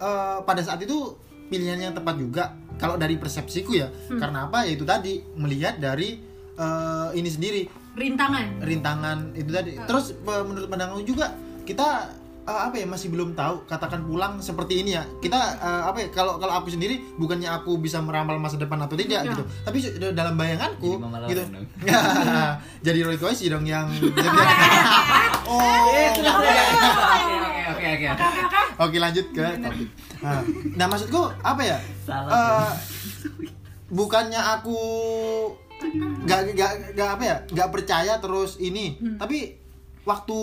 eh, 0.01 0.37
pada 0.41 0.65
saat 0.65 0.81
itu 0.81 1.13
pilihan 1.47 1.77
yang 1.79 1.93
tepat 1.93 2.15
juga 2.17 2.43
kalau 2.75 2.99
dari 2.99 3.15
persepsiku 3.15 3.71
ya. 3.75 3.87
Karena 4.11 4.47
apa? 4.49 4.67
Ya 4.67 4.71
itu 4.75 4.85
tadi 4.85 5.23
melihat 5.39 5.79
dari 5.79 6.19
eh, 6.55 7.09
ini 7.15 7.29
sendiri. 7.29 7.61
Rintangan. 7.95 8.59
Rintangan 8.59 9.17
itu 9.37 9.51
tadi. 9.51 9.71
Terus 9.87 10.15
eh, 10.15 10.43
menurut 10.43 10.67
pandanganku 10.67 11.03
juga 11.07 11.31
kita 11.65 12.13
eh, 12.45 12.59
apa 12.61 12.75
ya 12.75 12.85
masih 12.85 13.09
belum 13.09 13.33
tahu 13.33 13.65
katakan 13.65 14.01
pulang 14.01 14.37
seperti 14.37 14.79
ini 14.79 14.93
ya 14.93 15.03
kita 15.17 15.37
eh, 15.57 15.83
apa 15.85 15.97
ya 15.99 16.07
kalau 16.09 16.37
kalau 16.37 16.53
aku 16.53 16.69
sendiri 16.69 17.01
bukannya 17.15 17.49
aku 17.49 17.77
bisa 17.77 17.99
meramal 17.99 18.37
masa 18.37 18.55
depan 18.55 18.77
atau 18.79 18.93
tidak 18.93 19.21
Ya. 19.21 19.31
gitu 19.31 19.43
tapi 19.63 19.77
dalam 20.11 20.35
bayanganku 20.35 21.01
Jadi 21.01 21.27
gitu 21.27 21.41
dong. 21.47 21.65
jadi 22.85 22.99
Roy 23.01 23.17
Koisi 23.17 23.47
dong 23.47 23.63
yang 23.63 23.89
oh 25.49 25.89
Oke 27.65 27.87
oke 27.91 28.05
oke 28.07 28.07
oke. 28.07 28.25
Oke 28.77 28.97
lanjut 28.99 29.25
ke 29.31 29.45
topik. 29.57 29.87
Nah, 30.19 30.41
nah, 30.75 30.85
maksudku 30.85 31.21
apa 31.39 31.61
ya? 31.63 31.77
Salah. 32.03 32.29
Eh, 32.29 32.69
bukannya 33.87 34.37
aku 34.37 34.77
nggak 36.25 36.39
nggak 36.53 36.71
nggak 36.93 37.09
apa 37.09 37.23
ya 37.23 37.35
nggak 37.47 37.69
percaya 37.69 38.13
terus 38.17 38.57
ini 38.57 38.85
tapi 39.15 39.53
waktu 40.05 40.37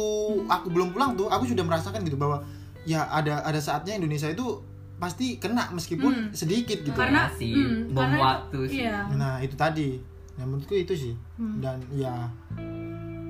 aku 0.45 0.67
belum 0.69 0.91
pulang 0.91 1.15
tuh 1.15 1.27
aku 1.27 1.47
sudah 1.47 1.63
merasakan 1.63 2.03
gitu 2.03 2.15
bahwa 2.15 2.43
ya 2.83 3.07
ada 3.09 3.41
ada 3.41 3.59
saatnya 3.59 3.95
Indonesia 3.95 4.27
itu 4.27 4.59
pasti 4.99 5.35
kena 5.37 5.71
meskipun 5.71 6.31
sedikit 6.33 6.79
gitu. 6.81 6.95
Karena 6.95 7.27
sih, 7.33 7.55
hmm, 7.55 7.91
bom 7.91 8.03
karena- 8.03 8.19
waktu 8.21 8.59
sih. 8.67 8.83
iya. 8.83 9.07
Nah 9.09 9.39
itu 9.39 9.55
tadi. 9.55 9.99
Nah 10.35 10.45
menurutku 10.45 10.75
itu 10.75 10.95
sih. 10.95 11.15
Dan 11.59 11.83
ya 11.91 12.31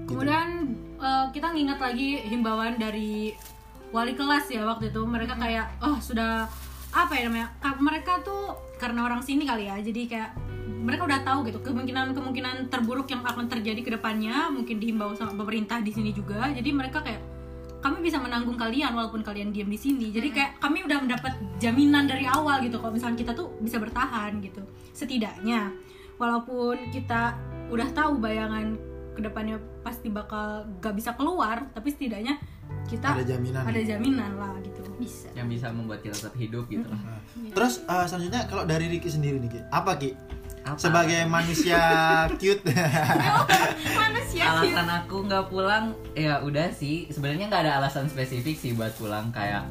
kemudian 0.05 0.49
eh, 0.97 1.27
kita 1.31 1.51
ngingat 1.51 1.79
lagi 1.79 2.21
himbauan 2.23 2.77
dari 2.77 3.33
wali 3.91 4.12
kelas 4.12 4.49
ya 4.49 4.62
waktu 4.62 4.89
itu. 4.89 5.01
Mereka 5.01 5.37
kayak 5.37 5.81
oh 5.81 5.97
sudah 5.99 6.45
apa 6.91 7.12
ya 7.12 7.27
namanya? 7.27 7.49
Ka- 7.59 7.77
mereka 7.79 8.21
tuh 8.21 8.53
karena 8.77 9.05
orang 9.05 9.21
sini 9.21 9.45
kali 9.45 9.65
ya 9.65 9.77
jadi 9.79 10.03
kayak 10.07 10.31
mereka 10.83 11.07
udah 11.07 11.21
tahu 11.23 11.47
gitu 11.47 11.59
kemungkinan 11.62 12.11
kemungkinan 12.12 12.57
terburuk 12.67 13.07
yang 13.07 13.23
akan 13.23 13.47
terjadi 13.47 13.81
ke 13.81 13.91
depannya 13.95 14.51
mungkin 14.51 14.83
dihimbau 14.83 15.15
sama 15.15 15.33
pemerintah 15.39 15.79
di 15.79 15.95
sini 15.95 16.11
juga. 16.11 16.51
Jadi 16.51 16.71
mereka 16.75 17.01
kayak 17.07 17.23
kami 17.83 17.99
bisa 17.99 18.19
menanggung 18.23 18.55
kalian 18.55 18.95
walaupun 18.95 19.23
kalian 19.23 19.55
diam 19.55 19.71
di 19.71 19.79
sini. 19.79 20.11
Jadi 20.11 20.35
kayak 20.35 20.59
kami 20.59 20.87
udah 20.87 20.99
mendapat 21.03 21.35
jaminan 21.59 22.07
dari 22.07 22.27
awal 22.27 22.62
gitu 22.62 22.79
kalau 22.83 22.95
misalnya 22.95 23.19
kita 23.19 23.33
tuh 23.35 23.55
bisa 23.62 23.79
bertahan 23.79 24.39
gitu. 24.43 24.62
Setidaknya 24.95 25.71
walaupun 26.19 26.91
kita 26.91 27.35
udah 27.71 27.89
tahu 27.95 28.19
bayangan 28.23 28.79
ke 29.12 29.21
depannya 29.21 29.61
pasti 29.85 30.09
bakal 30.09 30.65
gak 30.81 30.97
bisa 30.97 31.12
keluar 31.19 31.69
tapi 31.77 31.93
setidaknya 31.93 32.41
kita 32.89 33.12
ada 33.12 33.25
jaminan. 33.27 33.62
ada 33.67 33.83
jaminan 33.83 34.31
lah 34.39 34.55
gitu. 34.62 34.83
Bisa. 34.97 35.29
Yang 35.35 35.59
bisa 35.59 35.67
membuat 35.75 36.01
kita 36.07 36.15
tetap 36.15 36.35
hidup 36.39 36.65
gitu 36.71 36.87
lah. 36.87 37.01
Nah, 37.03 37.19
terus 37.53 37.83
eh, 37.83 38.07
selanjutnya 38.07 38.43
kalau 38.47 38.65
dari 38.65 38.87
Riki 38.89 39.11
sendiri 39.11 39.43
nih 39.43 39.51
Ki 39.51 39.61
apa 39.69 39.99
Ki 39.99 40.11
Apa? 40.62 40.78
sebagai 40.78 41.26
manusia 41.26 41.81
cute. 42.38 42.62
Manusia 43.99 44.45
alasan 44.47 44.88
aku 44.88 45.26
nggak 45.26 45.50
pulang 45.50 45.95
ya 46.14 46.38
udah 46.38 46.71
sih. 46.71 47.11
Sebenarnya 47.11 47.50
nggak 47.50 47.62
ada 47.66 47.73
alasan 47.83 48.07
spesifik 48.07 48.54
sih 48.54 48.71
buat 48.73 48.95
pulang. 48.95 49.35
Kayak 49.35 49.66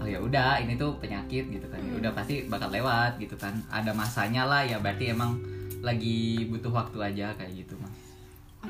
oh 0.00 0.08
ya 0.08 0.16
udah 0.16 0.64
ini 0.64 0.80
tuh 0.80 0.96
penyakit 0.96 1.52
gitu 1.52 1.66
kan. 1.68 1.80
Ya 1.84 1.94
udah 2.00 2.10
pasti 2.16 2.48
bakal 2.48 2.72
lewat 2.72 3.20
gitu 3.20 3.36
kan. 3.36 3.60
Ada 3.68 3.92
masanya 3.92 4.48
lah 4.48 4.64
ya 4.64 4.80
berarti 4.80 5.12
emang 5.12 5.36
lagi 5.80 6.44
butuh 6.48 6.72
waktu 6.72 6.98
aja 7.00 7.32
kayak 7.40 7.64
gitu 7.64 7.72
mas 7.80 7.89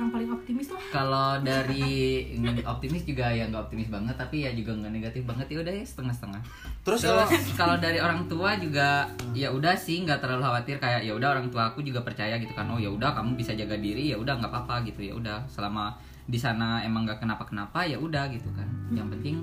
orang 0.00 0.11
paling 0.16 0.30
optimis 0.33 0.69
lah. 0.73 0.83
Kalau 0.88 1.28
dari 1.49 2.25
optimis 2.64 3.04
juga 3.04 3.28
ya 3.28 3.45
nggak 3.52 3.69
optimis 3.69 3.92
banget 3.92 4.16
tapi 4.16 4.49
ya 4.49 4.50
juga 4.57 4.73
nggak 4.80 4.92
negatif 4.97 5.23
banget. 5.28 5.47
Ya 5.52 5.59
udah 5.61 5.75
ya 5.76 5.85
setengah-setengah. 5.85 6.42
Terus 6.80 7.00
kalau 7.04 7.25
Terus 7.28 7.47
kalau 7.61 7.76
dari 7.76 7.99
orang 8.00 8.25
tua 8.25 8.57
juga 8.57 9.04
ya 9.37 9.52
udah 9.52 9.76
sih 9.76 10.00
nggak 10.00 10.25
terlalu 10.25 10.49
khawatir. 10.49 10.76
Kayak 10.80 11.04
ya 11.04 11.12
udah 11.12 11.28
orang 11.37 11.47
tua 11.52 11.62
aku 11.69 11.85
juga 11.85 12.00
percaya 12.00 12.40
gitu 12.40 12.57
kan 12.57 12.64
oh 12.73 12.80
ya 12.80 12.88
udah 12.88 13.12
kamu 13.12 13.37
bisa 13.37 13.52
jaga 13.52 13.76
diri 13.76 14.11
ya 14.11 14.16
udah 14.16 14.40
nggak 14.40 14.49
apa-apa 14.49 14.88
gitu. 14.88 15.04
Ya 15.04 15.12
udah 15.12 15.45
selama 15.52 15.92
di 16.25 16.40
sana 16.40 16.80
emang 16.80 17.04
nggak 17.04 17.21
kenapa-kenapa 17.21 17.85
ya 17.85 18.00
udah 18.00 18.33
gitu 18.33 18.49
kan. 18.57 18.66
Yang 18.97 19.21
penting 19.21 19.37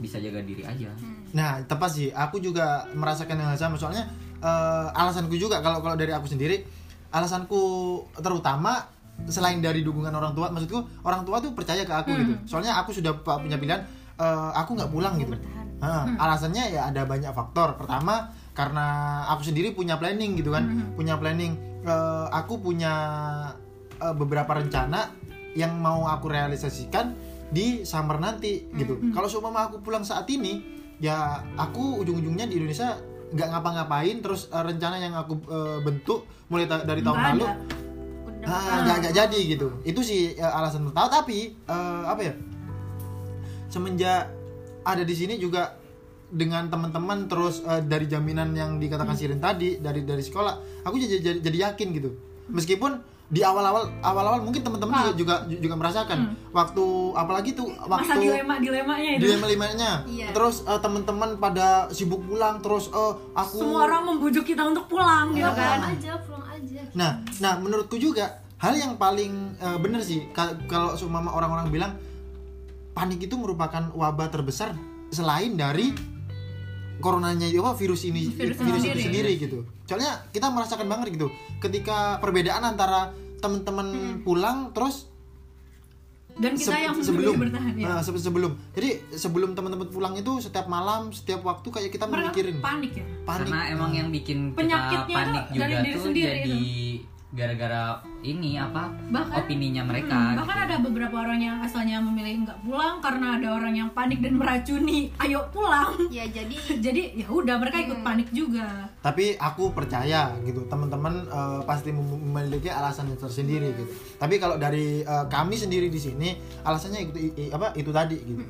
bisa 0.00 0.16
jaga 0.16 0.40
diri 0.40 0.64
aja. 0.64 0.88
Nah, 1.36 1.60
tepat 1.68 1.90
sih. 1.92 2.08
Aku 2.10 2.40
juga 2.40 2.88
merasakan 2.96 3.36
yang 3.36 3.52
sama. 3.60 3.76
Soalnya 3.76 4.08
eh, 4.40 4.86
alasanku 4.96 5.36
juga 5.36 5.60
kalau 5.60 5.84
kalau 5.84 5.94
dari 5.94 6.10
aku 6.10 6.24
sendiri, 6.24 6.64
alasanku 7.12 7.60
terutama 8.16 8.88
selain 9.26 9.58
dari 9.58 9.80
dukungan 9.80 10.10
orang 10.10 10.32
tua, 10.32 10.48
maksudku 10.48 10.78
orang 11.02 11.22
tua 11.22 11.36
tuh 11.38 11.50
percaya 11.50 11.82
ke 11.82 11.92
aku 11.92 12.10
gitu. 12.14 12.32
Soalnya 12.46 12.76
aku 12.76 12.90
sudah 12.90 13.12
punya 13.18 13.56
pilihan, 13.56 13.82
eh, 14.16 14.50
aku 14.54 14.74
nggak 14.74 14.88
pulang 14.88 15.16
gitu. 15.16 15.34
Ah, 15.80 16.04
Alasannya 16.18 16.64
ya 16.70 16.86
ada 16.86 17.04
banyak 17.04 17.30
faktor. 17.30 17.74
Pertama 17.74 18.28
karena 18.52 18.86
aku 19.26 19.42
sendiri 19.42 19.72
punya 19.72 19.96
planning 19.96 20.36
gitu 20.36 20.50
kan, 20.50 20.64
punya 20.92 21.16
planning. 21.16 21.56
Eh, 21.80 22.26
aku 22.30 22.60
punya 22.60 22.92
eh, 23.96 24.14
beberapa 24.14 24.52
rencana 24.54 25.12
yang 25.52 25.76
mau 25.76 26.06
aku 26.06 26.28
realisasikan 26.28 27.16
di 27.48 27.82
summer 27.82 28.16
nanti 28.16 28.68
gitu. 28.72 28.94
Kalau 29.10 29.26
seumpama 29.26 29.66
aku 29.66 29.80
pulang 29.80 30.00
saat 30.00 30.28
ini, 30.28 30.62
ya 30.96 31.16
aku 31.56 31.98
ujung-ujungnya 31.98 32.44
di 32.44 32.56
Indonesia 32.56 32.94
nggak 33.30 33.48
ngapa-ngapain. 33.48 34.20
Terus 34.20 34.46
eh, 34.48 34.62
rencana 34.62 34.96
yang 34.96 35.14
aku 35.14 35.34
eh, 35.42 35.78
bentuk 35.80 36.20
mulai 36.46 36.64
ta- 36.64 36.84
dari 36.84 37.00
tahun 37.00 37.16
lalu. 37.34 37.46
Ah, 38.46 38.84
nggak 38.86 38.96
nggak 39.04 39.14
jadi 39.14 39.40
gitu. 39.56 39.68
Itu 39.84 40.00
sih 40.00 40.36
eh, 40.36 40.52
alasan 40.58 40.88
pertama. 40.88 41.08
Tapi 41.08 41.52
eh, 41.54 42.02
apa 42.06 42.22
ya? 42.22 42.34
Semenjak 43.70 44.30
ada 44.82 45.02
di 45.04 45.14
sini 45.14 45.36
juga 45.36 45.76
dengan 46.30 46.70
teman-teman 46.70 47.26
terus 47.26 47.60
eh, 47.66 47.82
dari 47.82 48.06
jaminan 48.06 48.54
yang 48.54 48.78
dikatakan 48.78 49.14
Hmm. 49.14 49.20
Sirin 49.20 49.40
tadi 49.42 49.82
dari 49.82 50.06
dari 50.06 50.22
sekolah, 50.22 50.84
aku 50.86 50.94
jadi 50.96 51.18
jadi, 51.18 51.38
jadi 51.42 51.58
yakin 51.70 51.88
gitu. 51.94 52.10
Meskipun 52.50 53.02
di 53.30 53.40
awal-awal 53.40 53.86
awal-awal 54.02 54.42
mungkin 54.42 54.58
teman-teman 54.60 55.14
juga, 55.14 55.46
juga 55.46 55.62
juga 55.62 55.74
merasakan. 55.76 56.18
Waktu 56.50 56.84
apalagi 57.14 57.54
tuh 57.54 57.70
waktu 57.80 58.02
Hmm. 58.02 58.10
masa 58.10 58.14
dilema 58.18 58.54
dilemanya 58.58 59.10
itu. 59.14 59.20
dilema 59.22 59.46
limanya. 59.46 59.90
Iya. 60.04 60.28
terus 60.30 60.66
eh, 60.66 60.76
teman-teman 60.76 61.38
pada 61.38 61.66
sibuk 61.88 62.20
pulang 62.20 62.58
terus 62.58 62.90
eh, 62.90 63.12
aku 63.32 63.56
semua 63.56 63.86
orang 63.86 64.02
membujuk 64.04 64.42
kita 64.44 64.62
untuk 64.64 64.84
pulang 64.84 65.30
gitu 65.30 65.46
pulang 65.46 65.54
kan? 65.78 65.94
aja 65.94 66.12
pulang 66.20 66.44
aja. 66.44 66.80
Nah 66.92 67.10
nah 67.38 67.54
menurutku 67.56 67.94
juga 67.96 68.26
hal 68.58 68.74
yang 68.74 68.98
paling 68.98 69.30
eh, 69.56 69.78
bener 69.78 70.02
sih 70.02 70.26
ka- 70.30 70.58
kalau 70.66 70.92
seumpama 70.92 71.30
orang-orang 71.30 71.70
bilang 71.70 71.92
panik 72.90 73.22
itu 73.22 73.34
merupakan 73.34 73.94
wabah 73.94 74.26
terbesar 74.28 74.74
selain 75.08 75.54
dari 75.54 75.94
coronanya 76.98 77.48
apa 77.48 77.72
virus 77.74 78.04
ini 78.04 78.28
Virus 78.28 78.58
virus, 78.58 78.82
itu 78.82 78.90
itu 78.92 79.02
sendiri 79.06 79.32
gitu 79.38 79.58
soalnya 79.90 80.22
kita 80.30 80.46
merasakan 80.46 80.86
banget 80.86 81.18
gitu 81.18 81.26
ketika 81.58 82.22
perbedaan 82.22 82.62
antara 82.62 83.10
teman-teman 83.42 84.22
pulang 84.22 84.70
terus 84.70 85.10
dan 86.38 86.54
kita 86.54 86.72
Se- 86.72 86.84
yang 86.86 86.96
sebelum. 86.96 87.34
bertahan 87.36 87.74
ya. 87.76 87.84
Nah, 87.84 88.00
se- 88.00 88.16
sebelum. 88.16 88.56
Jadi 88.72 89.12
sebelum 89.12 89.52
teman-teman 89.52 89.92
pulang 89.92 90.16
itu 90.16 90.40
setiap 90.40 90.70
malam 90.70 91.12
setiap 91.12 91.44
waktu 91.44 91.68
kayak 91.68 91.90
kita 91.92 92.08
mereka 92.08 92.32
mikirin. 92.32 92.56
panik 92.62 92.92
ya? 92.96 93.04
Panik. 93.28 93.50
Karena 93.50 93.60
emang 93.68 93.90
yang 93.92 94.08
bikin 94.08 94.54
kita 94.54 94.56
Penyakitnya 94.56 95.16
panik 95.20 95.44
juga 95.50 95.60
dari 95.60 95.74
diri 95.76 95.90
tuh 95.90 96.00
sendiri 96.00 96.30
jadi 96.40 96.60
gara-gara 97.30 97.94
ini 98.20 98.54
apa 98.54 98.90
Bahkan- 99.06 99.38
opininya 99.38 99.82
mereka 99.82 100.10
Hmm, 100.10 100.28
gitu. 100.28 100.38
bahkan 100.40 100.58
ada 100.60 100.76
beberapa 100.80 101.16
orang 101.16 101.38
yang 101.38 101.56
asalnya 101.60 101.96
memilih 102.00 102.42
nggak 102.42 102.58
pulang 102.60 102.98
karena 102.98 103.38
ada 103.38 103.48
orang 103.52 103.70
yang 103.72 103.88
panik 103.90 104.18
dan 104.18 104.34
meracuni 104.34 105.14
ayo 105.16 105.46
pulang. 105.48 105.94
Ya 106.08 106.26
jadi 106.26 106.50
jadi 106.84 107.02
ya 107.16 107.30
udah 107.30 107.54
mereka 107.56 107.78
Hmm. 107.78 107.86
ikut 107.86 108.00
panik 108.02 108.28
juga. 108.30 108.66
Tapi 108.98 109.38
aku 109.38 109.70
percaya 109.70 110.34
gitu 110.42 110.66
teman-teman 110.66 111.22
eh, 111.22 111.60
pasti 111.64 111.90
mem- 111.90 112.18
memiliki 112.20 112.66
alasan 112.68 113.06
yang 113.06 113.16
tersendiri 113.16 113.72
gitu. 113.72 113.86
Tapi 114.16 114.34
kalau 114.36 114.58
dari 114.58 115.00
eh, 115.00 115.24
kami 115.28 115.54
sendiri 115.54 115.86
di 115.86 115.98
sini 115.98 116.34
alasannya 116.60 117.00
itu 117.04 117.18
i- 117.20 117.34
i- 117.40 117.52
apa 117.52 117.70
itu 117.74 117.90
tadi 117.90 118.18
gitu. 118.18 118.42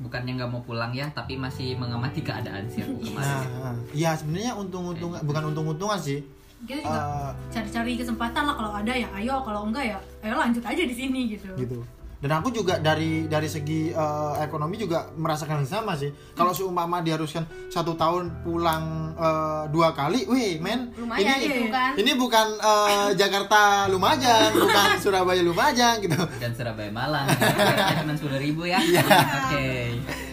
Bukannya 0.00 0.32
nggak 0.34 0.48
mau 0.48 0.64
pulang 0.64 0.88
ya 0.90 1.04
tapi 1.10 1.36
masih 1.36 1.76
mengamati 1.76 2.24
keadaan 2.24 2.64
sih 2.64 2.80
aku 2.80 2.96
kemarin. 2.98 3.44
nah 3.54 3.76
ya 3.92 4.16
sebenarnya 4.16 4.56
untung-untung 4.56 5.12
bukan 5.20 5.42
untung-untungan 5.46 6.00
sih 6.00 6.24
kita 6.62 6.80
juga 6.80 7.00
Eh, 7.00 7.30
cari-cari 7.50 7.92
kesempatan 7.96 8.42
lah 8.44 8.54
kalau 8.54 8.70
ada 8.72 8.92
ya 8.92 9.08
ayo 9.16 9.40
kalau 9.40 9.66
enggak 9.66 9.84
ya 9.86 9.98
ayo 10.20 10.34
lanjut 10.36 10.62
aja 10.62 10.82
di 10.82 10.94
sini 10.94 11.20
gitu. 11.30 11.48
Gitu. 11.56 11.80
Dan 12.20 12.36
aku 12.36 12.52
juga 12.52 12.76
dari 12.76 13.24
dari 13.24 13.48
segi 13.48 13.88
eh, 13.88 14.32
ekonomi 14.44 14.76
juga 14.76 15.08
merasakan 15.16 15.64
yang 15.64 15.70
sama 15.72 15.96
sih. 15.96 16.12
Kalau 16.36 16.52
seumpama 16.52 17.00
diharuskan 17.00 17.48
satu 17.72 17.96
tahun 17.96 18.44
pulang 18.44 18.84
eh, 19.16 19.62
dua 19.72 19.96
kali 19.96 20.28
wih 20.28 20.60
men 20.60 20.92
Lumayan 21.00 21.40
ini 21.40 21.48
gitu 21.48 21.72
kan. 21.72 21.92
ini 21.96 22.12
bukan 22.12 22.46
eh, 22.60 23.08
Jakarta 23.16 23.88
Lumajang 23.88 24.52
bukan 24.52 24.88
Surabaya 25.02 25.40
Lumajang 25.40 25.96
gitu. 26.04 26.20
Dan 26.36 26.52
Surabaya 26.52 26.92
Malang 26.92 27.24
cuma 28.04 28.12
sepuluh 28.12 28.36
ribu 28.36 28.68
ya. 28.68 28.84
Iya. 28.84 29.00
oke 29.48 29.68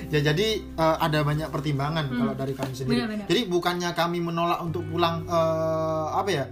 ya 0.07 0.19
jadi 0.23 0.47
eh, 0.63 0.97
ada 1.03 1.19
banyak 1.23 1.51
pertimbangan 1.51 2.07
kalau 2.07 2.33
dari 2.35 2.53
kami 2.55 2.73
sendiri. 2.73 3.03
Benar-benar. 3.03 3.25
jadi 3.27 3.41
bukannya 3.51 3.89
kami 3.91 4.17
menolak 4.23 4.59
untuk 4.63 4.83
pulang 4.87 5.27
eh, 5.27 6.07
apa 6.15 6.29
ya? 6.31 6.45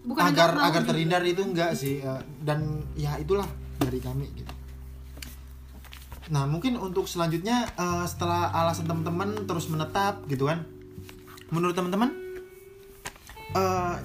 Bukan 0.00 0.22
agar 0.32 0.56
agar 0.56 0.82
juga. 0.84 0.90
terhindar 0.96 1.22
itu 1.28 1.42
enggak 1.44 1.76
sih 1.76 2.00
eh, 2.00 2.22
dan 2.40 2.84
ya 2.96 3.20
itulah 3.20 3.46
dari 3.76 4.00
kami 4.00 4.26
gitu. 4.32 4.52
Nah 6.30 6.46
mungkin 6.48 6.80
untuk 6.80 7.04
selanjutnya 7.04 7.68
eh, 7.76 8.04
setelah 8.08 8.48
alasan 8.54 8.88
teman-teman 8.88 9.44
terus 9.44 9.68
menetap 9.68 10.24
gitu 10.30 10.48
kan. 10.48 10.64
Menurut 11.52 11.76
teman-teman 11.76 12.08
eh, 13.52 13.96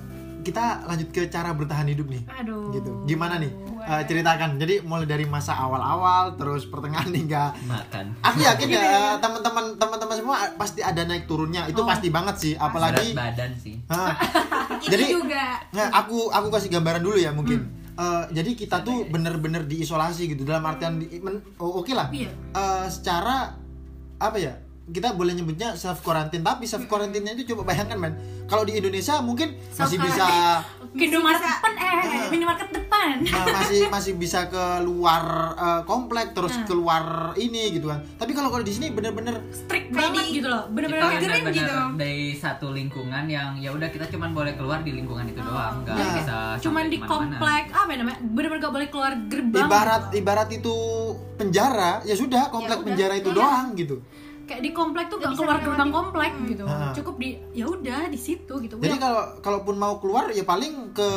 kita 0.46 0.86
lanjut 0.86 1.10
ke 1.10 1.26
cara 1.26 1.50
bertahan 1.52 1.90
hidup 1.90 2.06
nih. 2.06 2.22
Aduh. 2.30 2.70
gitu. 2.70 2.92
Gimana 3.04 3.42
nih? 3.42 3.50
Eh, 3.82 4.04
ceritakan. 4.06 4.56
Jadi 4.56 4.82
mulai 4.82 5.04
dari 5.04 5.26
masa 5.26 5.58
awal-awal 5.58 6.38
terus 6.38 6.70
pertengahan 6.70 7.10
hingga 7.10 7.58
makan. 7.66 8.14
Aku 8.22 8.38
yakin 8.40 8.68
ya 8.70 8.82
eh, 8.82 9.16
teman-teman 9.18 9.74
teman-teman 9.76 10.16
semua 10.16 10.38
pasti 10.54 10.86
ada 10.86 11.02
naik 11.02 11.26
turunnya. 11.26 11.66
Itu 11.66 11.82
pasti 11.82 12.14
banget 12.14 12.36
sih 12.38 12.54
apalagi 12.54 13.12
berat 13.12 13.34
badan 13.34 13.52
sih. 13.58 13.76
Hah. 13.90 14.14
Itu 14.86 14.94
jadi 14.94 15.06
juga. 15.10 15.58
nah, 15.74 15.90
aku 15.96 16.30
aku 16.30 16.48
kasih 16.50 16.70
gambaran 16.70 17.02
dulu 17.02 17.18
ya 17.18 17.34
mungkin. 17.34 17.66
Eh, 17.96 18.24
jadi 18.30 18.52
kita 18.54 18.84
tuh 18.84 19.08
bener-bener 19.08 19.64
diisolasi 19.64 20.28
gitu 20.28 20.44
dalam 20.44 20.62
artian 20.62 21.00
di, 21.00 21.18
men- 21.20 21.42
oh, 21.58 21.80
oke 21.82 21.90
lah. 21.96 22.12
Iya. 22.12 22.30
Eh, 22.54 22.86
secara 22.88 23.56
apa 24.16 24.38
ya 24.38 24.54
kita 24.86 25.12
boleh 25.12 25.34
nyebutnya 25.34 25.74
self 25.74 26.00
quarantine 26.00 26.40
tapi 26.40 26.64
self 26.64 26.86
quarantine 26.86 27.26
itu 27.28 27.42
coba 27.48 27.66
bayangkan 27.68 27.98
men 27.98 28.14
kalau 28.46 28.62
di 28.62 28.74
Indonesia 28.74 29.18
mungkin 29.20 29.58
masih 29.72 29.98
bisa 29.98 30.62
Ke 30.88 31.04
Indomaret 31.04 31.42
depan 31.42 31.74
eh 31.76 32.00
minimarket 32.30 32.70
depan. 32.72 33.18
ma- 33.26 33.50
masih 33.56 33.82
masih 33.90 34.14
bisa 34.14 34.46
keluar 34.46 35.24
eh, 35.56 35.82
komplek 35.84 36.32
terus 36.32 36.54
Hmm. 36.56 36.66
keluar 36.66 37.04
ini 37.36 37.74
gitu 37.74 37.88
kan 37.88 37.98
tapi 38.16 38.32
kalau 38.32 38.48
kalau 38.48 38.62
di 38.62 38.72
sini 38.72 38.90
bener-bener 38.90 39.42
Strict 39.52 39.90
banget 39.90 40.22
gitu 40.32 40.46
loh. 40.46 40.64
kita 40.64 40.72
Bener-bener 40.72 41.02
benar-benar 41.18 41.52
gitu. 41.52 41.74
dari 41.98 42.22
satu 42.34 42.70
lingkungan 42.70 43.26
yang 43.26 43.58
ya 43.58 43.70
udah 43.70 43.90
kita 43.90 44.06
cuman 44.08 44.32
boleh 44.32 44.54
keluar 44.54 44.80
di 44.80 44.94
lingkungan 44.94 45.26
itu 45.26 45.40
doang 45.40 45.82
nggak 45.82 45.96
Nah. 45.96 46.14
bisa 46.16 46.38
cuman 46.62 46.86
di 46.88 46.98
komplek 47.00 47.64
apa 47.72 47.90
ya 47.90 47.98
namanya 48.00 48.20
bener-bener 48.24 48.62
gak 48.62 48.74
boleh 48.76 48.88
keluar 48.88 49.14
gerbang 49.26 49.66
ibarat 49.66 50.04
gitu. 50.06 50.16
ibarat 50.16 50.50
itu 50.52 50.76
penjara 51.36 51.92
ya 52.04 52.14
sudah 52.14 52.48
komplek 52.48 52.70
Ya 52.72 52.80
udah. 52.80 52.88
penjara 52.88 53.14
itu 53.16 53.30
Iya. 53.30 53.36
doang 53.36 53.68
gitu 53.74 53.98
kayak 54.46 54.62
di 54.62 54.72
komplek 54.72 55.06
tuh 55.06 55.18
Nggak 55.18 55.28
gak 55.28 55.38
keluar 55.38 55.58
gerbang 55.60 55.92
komplek 55.92 56.32
gitu 56.46 56.64
Ah. 56.66 56.90
cukup 56.92 57.16
di 57.16 57.30
ya 57.52 57.66
udah 57.66 58.02
di 58.08 58.18
situ 58.18 58.54
gitu 58.60 58.76
Jadi 58.76 58.96
kalau 58.96 59.38
kalaupun 59.40 59.76
mau 59.76 59.98
keluar 59.98 60.30
ya 60.30 60.42
paling 60.42 60.92
ke 60.92 61.10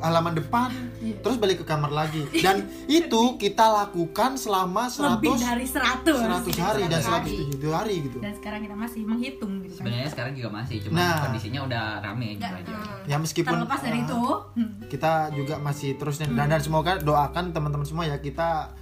halaman 0.00 0.34
depan, 0.34 0.70
Iya. 0.98 1.20
terus 1.20 1.36
balik 1.36 1.60
ke 1.60 1.66
kamar 1.66 1.90
lagi. 1.90 2.22
Dan 2.44 2.64
itu 2.86 3.22
kita 3.36 3.66
lakukan 3.66 4.34
selama 4.36 4.86
100 4.86 5.18
lebih 5.18 5.34
dari 5.36 5.66
100 5.66 6.16
100 6.16 6.56
hari 6.56 6.82
dan 6.86 7.00
100 7.00 7.12
hari. 7.12 7.34
107 7.52 7.68
hari 7.68 7.94
gitu. 8.02 8.18
dan 8.18 8.32
sekarang 8.32 8.60
kita 8.62 8.76
masih 8.76 9.02
menghitung 9.02 9.52
gitu 9.60 9.72
kan 9.72 9.78
sebenarnya 9.78 10.08
sekarang 10.08 10.32
juga 10.32 10.48
masih 10.52 10.76
cuma 10.80 10.96
Nah. 10.96 11.16
kondisinya 11.22 11.60
udah 11.62 11.84
rame 12.00 12.28
gitu 12.34 12.54
aja 12.54 12.74
Ya 13.04 13.16
meskipun 13.16 13.52
terlepas 13.52 13.80
dari 13.80 13.98
eh, 13.98 14.04
itu 14.04 14.20
hmm. 14.54 14.72
kita 14.88 15.12
juga 15.32 15.54
masih 15.58 15.90
terus 15.94 16.16
dan, 16.16 16.30
dan 16.32 16.60
semoga 16.60 16.96
doakan 16.98 17.50
teman-teman 17.50 17.84
semua 17.84 18.04
ya 18.04 18.16
kita 18.18 18.72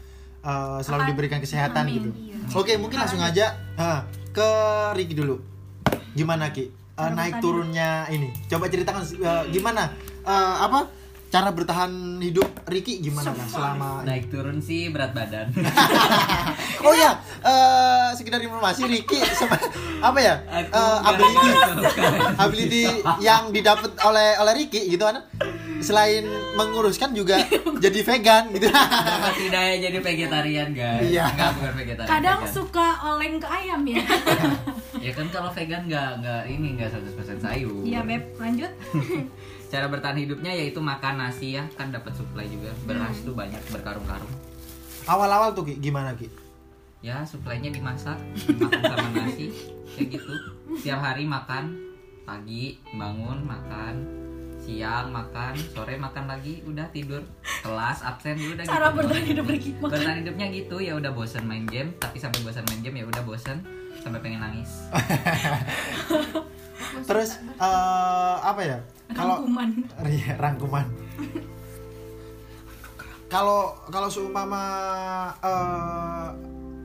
eh, 0.45 0.79
selalu 0.81 1.01
Akan- 1.01 1.11
diberikan 1.11 1.39
kesehatan 1.41 1.83
Amin, 1.83 1.95
gitu. 1.97 2.09
iya. 2.21 2.37
Oke, 2.53 2.77
mungkin 2.77 3.01
langsung 3.01 3.19
aja 3.19 3.47
eh, 3.75 4.01
ke 4.31 4.49
Ricky 4.93 5.15
dulu. 5.15 5.41
Gimana 6.13 6.53
Ki? 6.53 6.69
Cara 6.95 7.11
naik 7.11 7.41
turunnya 7.41 8.07
ini. 8.07 8.31
Coba 8.47 8.69
ceritakan 8.69 9.03
eh, 9.03 9.45
gimana 9.51 9.91
eh, 10.23 10.55
apa 10.61 10.87
cara 11.35 11.50
bertahan 11.50 11.91
hidup 12.23 12.47
Ricky 12.64 13.03
gimana 13.03 13.35
kan 13.35 13.43
selama 13.45 14.07
naik 14.07 14.31
turun 14.31 14.62
sih 14.62 14.87
berat 14.87 15.11
badan 15.11 15.50
Oh 16.85 16.93
ya, 16.93 17.17
eh, 17.41 18.12
sekedar 18.12 18.37
informasi 18.38 18.85
Ricky 18.85 19.17
sama 19.33 19.57
apa 20.04 20.19
ya? 20.21 20.35
Aku 20.45 20.69
eh, 20.69 20.99
ability 21.02 21.49
ability 22.37 22.82
yang 23.19 23.49
didapat 23.56 23.97
oleh 24.04 24.37
oleh 24.37 24.52
Ricky 24.54 24.87
gitu 24.87 25.00
kan. 25.00 25.25
Selain 25.80 26.28
menguruskan 26.54 27.17
juga 27.17 27.41
jadi 27.85 28.00
vegan 28.04 28.52
gitu. 28.52 28.69
Dapat 28.69 29.37
hidayah 29.41 29.76
jadi 29.80 29.99
vegetarian 29.99 30.69
guys 30.71 31.08
Iya. 31.08 31.25
nggak 31.30 31.50
bukan 31.56 31.73
vegetarian 31.75 32.13
kadang 32.13 32.41
vegan. 32.43 32.52
suka 32.52 32.87
oleng 33.02 33.37
ke 33.41 33.49
ayam 33.49 33.80
ya 33.82 34.02
ya 35.00 35.13
kan 35.13 35.26
kalau 35.28 35.50
vegan 35.50 35.82
nggak 35.85 36.11
nggak 36.21 36.43
ini 36.47 36.67
nggak 36.76 36.89
100% 36.93 37.41
sayur 37.41 37.80
iya 37.82 38.00
beb 38.00 38.23
lanjut 38.37 38.73
cara 39.75 39.91
bertahan 39.91 40.23
hidupnya 40.23 40.54
yaitu 40.54 40.78
makan 40.78 41.19
nasi 41.19 41.58
ya. 41.58 41.67
Kan 41.75 41.91
dapat 41.91 42.15
supply 42.15 42.47
juga. 42.47 42.71
Beras 42.87 43.26
tuh 43.26 43.34
banyak 43.34 43.58
berkarung-karung. 43.75 44.30
Awal-awal 45.10 45.50
tuh 45.50 45.67
Ki, 45.67 45.82
gimana 45.82 46.15
Ki? 46.15 46.30
ya 47.04 47.21
suplainya 47.21 47.69
dimasak 47.69 48.17
makan 48.49 48.80
sama 48.80 49.08
nasi 49.13 49.52
kayak 49.93 50.17
gitu. 50.17 50.32
Tiap 50.80 51.04
hari 51.04 51.28
makan 51.28 51.76
pagi 52.25 52.80
bangun 52.97 53.45
makan 53.45 54.25
siang 54.65 55.13
makan 55.13 55.52
sore 55.76 56.00
makan 56.00 56.25
lagi 56.25 56.65
udah 56.65 56.89
tidur. 56.97 57.21
Kelas 57.60 58.00
absen 58.00 58.41
udah 58.41 58.65
cara 58.65 58.89
gitu. 58.89 58.97
bertahan 58.97 59.25
hidup 59.28 59.45
makan. 59.45 59.84
Bertahan 59.84 60.17
hidupnya 60.25 60.47
gitu 60.49 60.76
ya 60.80 60.97
udah 60.97 61.13
bosan 61.13 61.45
main 61.45 61.69
game. 61.69 61.93
Tapi 62.00 62.17
sampai 62.17 62.41
bosan 62.41 62.65
main 62.73 62.80
game 62.80 62.97
ya 62.97 63.04
udah 63.04 63.21
bosan 63.21 63.60
sampai 64.00 64.25
pengen 64.25 64.41
nangis. 64.41 64.89
Terus 67.08 67.37
eh, 67.60 68.37
apa 68.41 68.60
ya? 68.65 68.80
Kalau 69.06 69.36
rangkuman 69.38 69.69
Iya, 70.14 70.32
rangkuman. 70.36 70.86
Kalau 73.26 73.60
kalau 73.88 74.06
seumpama 74.06 74.62
eh, 75.38 76.28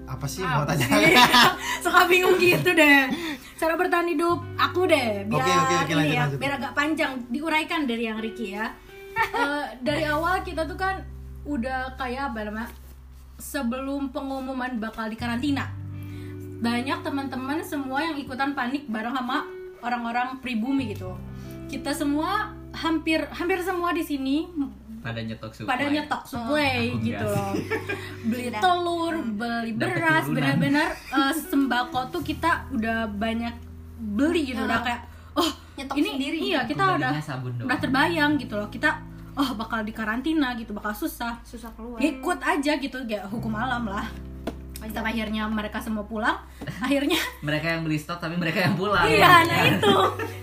apa 0.04 0.26
sih 0.26 0.42
mau 0.42 0.66
Apa 0.66 0.74
tanya? 0.74 0.86
sih? 0.90 1.14
suka 1.86 2.10
bingung 2.10 2.36
gitu 2.36 2.74
deh 2.74 3.06
cara 3.54 3.76
bertahan 3.76 4.08
hidup 4.08 4.40
aku 4.58 4.84
deh 4.84 5.24
biar 5.26 5.38
Oke, 5.38 5.52
oke, 5.54 5.76
oke, 5.78 5.92
ini 5.92 5.96
lanjut, 5.96 6.10
ya 6.10 6.22
lanjut. 6.24 6.40
biar 6.40 6.54
agak 6.56 6.74
panjang 6.74 7.12
diuraikan 7.28 7.82
dari 7.84 8.04
yang 8.04 8.18
Ricky 8.18 8.52
ya 8.52 8.72
Eh, 9.20 9.66
dari 9.80 10.08
awal 10.08 10.42
kita 10.42 10.64
tuh 10.64 10.74
kan 10.74 11.04
udah 11.44 11.92
kayak 11.94 12.32
apa 12.32 12.40
namanya 12.42 12.72
sebelum 13.36 14.10
pengumuman 14.10 14.80
bakal 14.80 15.06
dikarantina 15.06 15.68
banyak 16.58 17.00
teman-teman 17.00 17.60
semua 17.62 18.00
yang 18.02 18.16
ikutan 18.16 18.52
panik 18.54 18.88
bareng 18.88 19.12
sama 19.12 19.44
orang-orang 19.80 20.40
pribumi 20.40 20.96
gitu 20.96 21.14
kita 21.70 21.94
semua 21.94 22.50
hampir 22.74 23.22
hampir 23.30 23.62
semua 23.62 23.94
di 23.94 24.02
sini 24.02 24.50
pada 25.00 25.22
nyetok 25.24 25.52
supply 25.56 25.70
pada 25.70 25.86
nyetok 25.88 26.22
supply 26.28 26.82
Aku 26.92 27.06
gitu 27.08 27.26
loh. 27.26 27.52
Beli 28.28 28.48
telur 28.52 29.16
beli 29.24 29.72
beras 29.78 30.26
benar-benar 30.28 30.90
eh, 30.92 31.34
sembako 31.34 32.12
tuh 32.12 32.22
kita 32.26 32.68
udah 32.76 33.08
banyak 33.08 33.56
beli 34.00 34.52
gitu 34.52 34.60
udah 34.66 34.84
kayak 34.84 35.02
oh 35.40 35.50
Nyetok 35.80 35.96
ini 35.96 36.10
sendiri. 36.20 36.38
iya 36.52 36.60
kita 36.68 36.84
udah 37.00 37.12
belinya 37.16 37.24
sabun 37.24 37.52
doang. 37.56 37.68
udah 37.72 37.80
terbayang 37.80 38.32
gitu 38.36 38.54
loh. 38.60 38.68
Kita 38.68 38.90
oh 39.40 39.50
bakal 39.56 39.88
dikarantina 39.88 40.60
gitu 40.60 40.76
bakal 40.76 40.92
susah. 40.92 41.40
Susah 41.48 41.72
keluar. 41.80 42.04
Ikut 42.04 42.40
aja 42.44 42.76
gitu 42.76 42.98
ya 43.08 43.24
hukum 43.24 43.56
alam 43.56 43.88
lah 43.88 44.04
Sampai 44.80 45.12
akhirnya 45.12 45.44
mereka 45.52 45.84
semua 45.84 46.08
pulang 46.08 46.40
akhirnya 46.86 47.20
mereka 47.44 47.68
yang 47.76 47.82
beli 47.84 48.00
stok 48.00 48.24
tapi 48.24 48.40
mereka 48.40 48.64
yang 48.64 48.80
pulang 48.80 49.04
Iya, 49.04 49.44
nah 49.44 49.60
itu. 49.68 49.96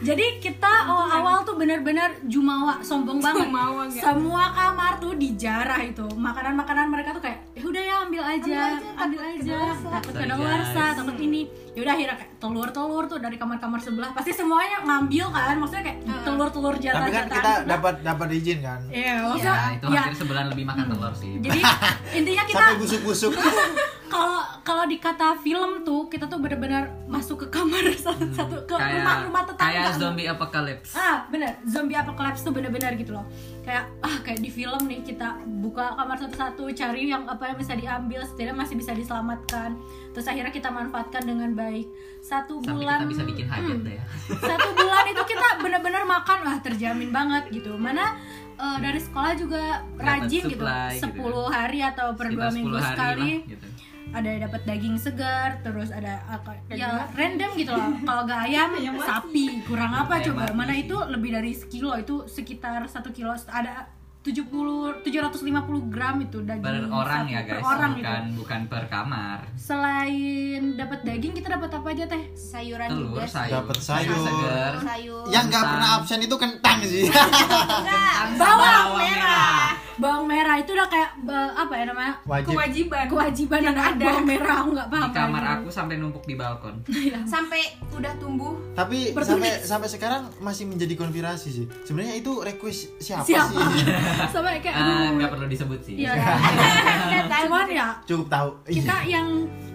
Jadi 0.05 0.27
kita 0.45 0.73
awal-awal 0.85 1.41
tuh 1.49 1.57
benar-benar 1.57 2.13
jumawa 2.29 2.81
sombong 2.85 3.19
banget. 3.23 3.49
Jumawa? 3.49 3.89
Semua 3.89 4.53
kamar 4.53 5.01
tuh 5.01 5.17
dijarah 5.17 5.81
itu. 5.81 6.05
Makanan-makanan 6.15 6.87
mereka 6.93 7.17
tuh 7.17 7.23
kayak, 7.25 7.41
ya 7.41 7.46
udah 7.67 7.83
ya 7.83 7.97
ambil 8.03 8.23
aja, 8.23 8.61
ambil 8.97 9.21
aja. 9.21 9.59
Takut 9.77 10.13
Sorry, 10.13 10.25
kedaluarsa, 10.25 10.83
guys. 10.87 10.97
takut 10.97 11.17
ini. 11.19 11.43
Ya 11.75 11.81
udah 11.85 11.93
akhirnya 11.93 12.17
kayak 12.17 12.33
telur-telur 12.37 13.05
tuh 13.05 13.19
dari 13.21 13.37
kamar-kamar 13.37 13.79
sebelah. 13.79 14.11
Pasti 14.13 14.33
semuanya 14.33 14.81
ngambil 14.83 15.27
kan. 15.29 15.55
Maksudnya 15.59 15.85
kayak 15.85 15.99
telur-telur 16.23 16.75
Tapi 16.75 17.11
kan 17.11 17.27
kita 17.27 17.53
sebelah. 17.53 17.59
dapat 17.67 17.95
dapat 18.01 18.29
izin 18.33 18.59
kan. 18.63 18.81
Iya, 18.89 19.05
ya 19.05 19.15
maksudnya 19.23 19.69
itu 19.75 19.87
ya. 19.87 20.01
hampir 20.01 20.15
sebulan 20.17 20.45
lebih 20.51 20.65
makan 20.65 20.85
telur 20.89 21.13
sih 21.13 21.31
Jadi 21.39 21.61
intinya 22.19 22.45
kita 22.47 22.63
Sampai 22.65 22.81
busuk-busuk. 22.81 23.33
kalau 24.07 24.41
kalau 24.63 24.85
dikata 24.87 25.35
film 25.37 25.83
tuh 25.83 26.07
kita 26.07 26.31
tuh 26.31 26.39
benar-benar 26.39 26.95
masuk 27.07 27.47
ke 27.47 27.59
kamar 27.59 27.83
satu-satu 28.07 28.65
ke 28.65 28.75
kayak 28.75 29.03
rumah-rumah 29.03 29.43
tetangga 29.45 29.73
kayak 29.73 29.99
zombie 29.99 30.29
apocalypse 30.31 30.93
ah 30.95 31.27
bener 31.27 31.59
zombie 31.67 31.99
apocalypse 31.99 32.47
tuh 32.47 32.55
bener-bener 32.55 32.95
gitu 32.95 33.13
loh 33.13 33.27
kayak 33.67 33.85
ah 33.99 34.17
kayak 34.23 34.39
di 34.39 34.47
film 34.47 34.79
nih 34.87 35.03
kita 35.03 35.43
buka 35.59 35.99
kamar 35.99 36.15
satu-satu 36.15 36.71
cari 36.71 37.11
yang 37.11 37.27
apa 37.27 37.51
yang 37.51 37.59
bisa 37.59 37.75
diambil 37.75 38.23
setidaknya 38.23 38.63
masih 38.63 38.79
bisa 38.79 38.95
diselamatkan. 38.95 39.75
Terus 40.15 40.27
akhirnya 40.31 40.55
kita 40.55 40.71
manfaatkan 40.71 41.27
dengan 41.27 41.51
baik. 41.51 41.91
Satu 42.23 42.63
sampai 42.63 42.73
bulan 42.79 42.99
kita 43.03 43.11
bisa 43.11 43.23
bikin 43.27 43.47
hajat 43.51 43.79
Hmm. 43.83 43.91
ya. 43.91 44.03
Satu 44.39 44.69
bulan 44.71 45.05
itu 45.11 45.23
kita 45.27 45.49
bener-bener 45.59 46.03
makan 46.07 46.39
wah 46.47 46.59
terjamin 46.63 47.11
banget 47.11 47.51
gitu. 47.51 47.75
Mana 47.75 48.15
eh, 48.57 48.79
dari 48.79 49.03
sekolah 49.03 49.33
juga 49.35 49.83
rajin 49.99 50.43
gitu 50.47 50.63
supply 50.63 50.97
gitu 50.97 51.27
10 51.27 51.51
hari 51.51 51.79
atau 51.83 52.07
per 52.15 52.27
dua 52.31 52.49
Sekitar 52.49 52.55
10 52.55 52.57
minggu 52.57 52.79
sekali 52.81 53.31
lah, 53.35 53.51
gitu. 53.51 53.67
Ada 54.15 54.31
dapat 54.47 54.63
daging 54.67 54.97
segar 55.01 55.59
terus 55.67 55.91
ada 55.91 56.23
apa 56.31 56.55
ya 56.71 57.11
random 57.15 57.51
gitu 57.59 57.73
loh. 57.75 57.91
Kalau 58.05 58.23
nggak 58.27 58.41
ayam 58.51 58.71
sapi. 59.09 59.65
Kurang 59.67 59.93
apa 59.93 60.23
coba? 60.23 60.51
mana 60.55 60.75
itu 60.77 60.97
lebih 61.11 61.35
dari 61.35 61.53
sekilo 61.53 61.97
itu 61.99 62.25
sekitar 62.31 62.87
satu 62.87 63.11
kilo. 63.11 63.35
Ada 63.35 63.96
70 64.27 65.07
750 65.07 65.47
gram 65.87 66.17
itu 66.19 66.39
daging 66.41 66.61
per 66.61 66.77
orang 66.89 67.25
ya 67.27 67.41
Per 67.41 67.51
guys. 67.53 67.65
orang 67.65 67.91
bukan 67.95 68.23
gitu. 68.25 68.37
bukan 68.37 68.61
per 68.67 68.85
kamar. 68.87 69.39
Selain 69.57 70.63
dapat 70.75 70.99
daging 71.03 71.33
kita 71.33 71.49
dapat 71.53 71.71
apa 71.71 71.89
aja 71.89 72.05
teh? 72.05 72.23
Sayuran 72.33 72.89
telur 72.89 73.07
juga 73.13 73.23
sayur. 73.25 73.55
Dapat 73.57 73.79
sayur. 73.79 74.19
segar 74.19 74.73
sayur. 74.81 75.25
Yang 75.27 75.45
nggak 75.45 75.55
Kentang. 75.57 75.73
pernah 75.73 75.91
absen 75.97 76.19
itu 76.21 76.37
kentang 76.37 76.79
sih. 76.83 77.05
Enggak 77.07 78.15
Bawang 78.35 78.59
bawang 78.59 78.91
merah. 78.99 79.17
merah. 79.17 79.65
Bawang 79.97 80.25
merah 80.27 80.57
itu 80.57 80.71
udah 80.71 80.85
kayak 80.87 81.11
apa 81.55 81.73
ya 81.73 81.85
namanya? 81.87 82.15
Wajib. 82.23 82.53
Kewajiban. 82.53 83.05
Kewajiban 83.07 83.61
Yang 83.63 83.79
ada 83.81 84.05
bawang 84.05 84.27
merah 84.27 84.57
aku 84.59 84.71
nggak 84.73 84.89
paham 84.89 85.05
di 85.05 85.15
kamar 85.15 85.41
lagi. 85.41 85.55
aku 85.57 85.69
sampai 85.71 85.95
numpuk 85.97 86.25
di 86.25 86.35
balkon. 86.35 86.75
Sampai 87.27 87.61
udah 87.91 88.13
tumbuh. 88.17 88.55
Tapi 88.73 89.11
Bertulis. 89.11 89.25
sampai 89.25 89.51
sampai 89.63 89.89
sekarang 89.89 90.23
masih 90.39 90.65
menjadi 90.65 90.95
konspirasi 90.95 91.49
sih. 91.49 91.67
Sebenarnya 91.83 92.15
itu 92.15 92.33
request 92.39 92.93
siapa, 92.99 93.25
siapa? 93.25 93.49
sih 93.49 93.85
sama 94.33 94.49
kayak 94.57 94.73
Ah, 94.73 94.83
aduh 94.83 95.09
nggak 95.15 95.31
perlu 95.31 95.47
disebut 95.47 95.81
sih 95.81 95.95
Iya. 95.99 96.15
Tahu. 97.27 97.43
cuman 97.45 97.67
ya 97.69 97.89
cukup 98.05 98.27
tahu 98.29 98.49
kita 98.67 98.97
yang 99.05 99.29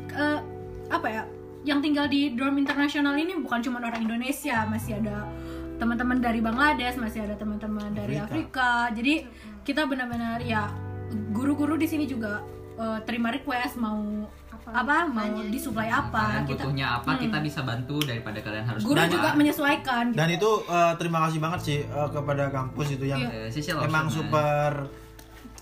eh, 0.09 0.39
apa 0.87 1.07
ya 1.07 1.23
yang 1.61 1.79
tinggal 1.79 2.05
di 2.05 2.33
dorm 2.33 2.57
internasional 2.57 3.13
ini 3.13 3.37
bukan 3.37 3.61
cuma 3.61 3.77
orang 3.79 4.01
Indonesia 4.01 4.65
masih 4.65 4.97
ada 4.97 5.29
teman-teman 5.77 6.17
dari 6.17 6.39
Bangladesh 6.39 6.95
masih 6.95 7.21
ada 7.21 7.33
teman-teman 7.33 7.89
dari 7.91 8.17
Afrika. 8.17 8.25
Afrika 8.25 8.69
jadi 8.93 9.13
kita 9.61 9.85
benar-benar 9.85 10.41
ya 10.41 10.69
guru-guru 11.29 11.75
di 11.75 11.85
sini 11.85 12.05
juga 12.05 12.41
eh, 12.81 12.99
terima 13.03 13.29
request 13.29 13.77
mau 13.77 14.25
apa, 14.63 15.03
mau 15.05 15.25
disuplai 15.43 15.87
apa 15.87 16.21
kalian 16.37 16.45
kita 16.45 16.63
butuhnya 16.63 16.87
apa 16.95 17.11
kita 17.17 17.37
bisa 17.39 17.59
bantu 17.61 17.97
daripada 18.01 18.39
kalian 18.39 18.63
harus 18.63 18.81
guru 18.81 18.95
Dan- 18.95 19.11
juga 19.11 19.29
menyesuaikan 19.33 20.03
gitu. 20.07 20.17
dan 20.17 20.27
itu 20.29 20.49
eh, 20.65 20.93
terima 20.95 21.19
kasih 21.23 21.39
banget 21.39 21.59
sih 21.61 21.79
eh, 21.81 22.09
kepada 22.09 22.43
kampus 22.49 22.87
itu 22.91 23.05
yang 23.05 23.19
Iya. 23.19 23.29
Eh, 23.31 23.49
Sisi 23.49 23.69
emang 23.69 24.07
super 24.07 24.71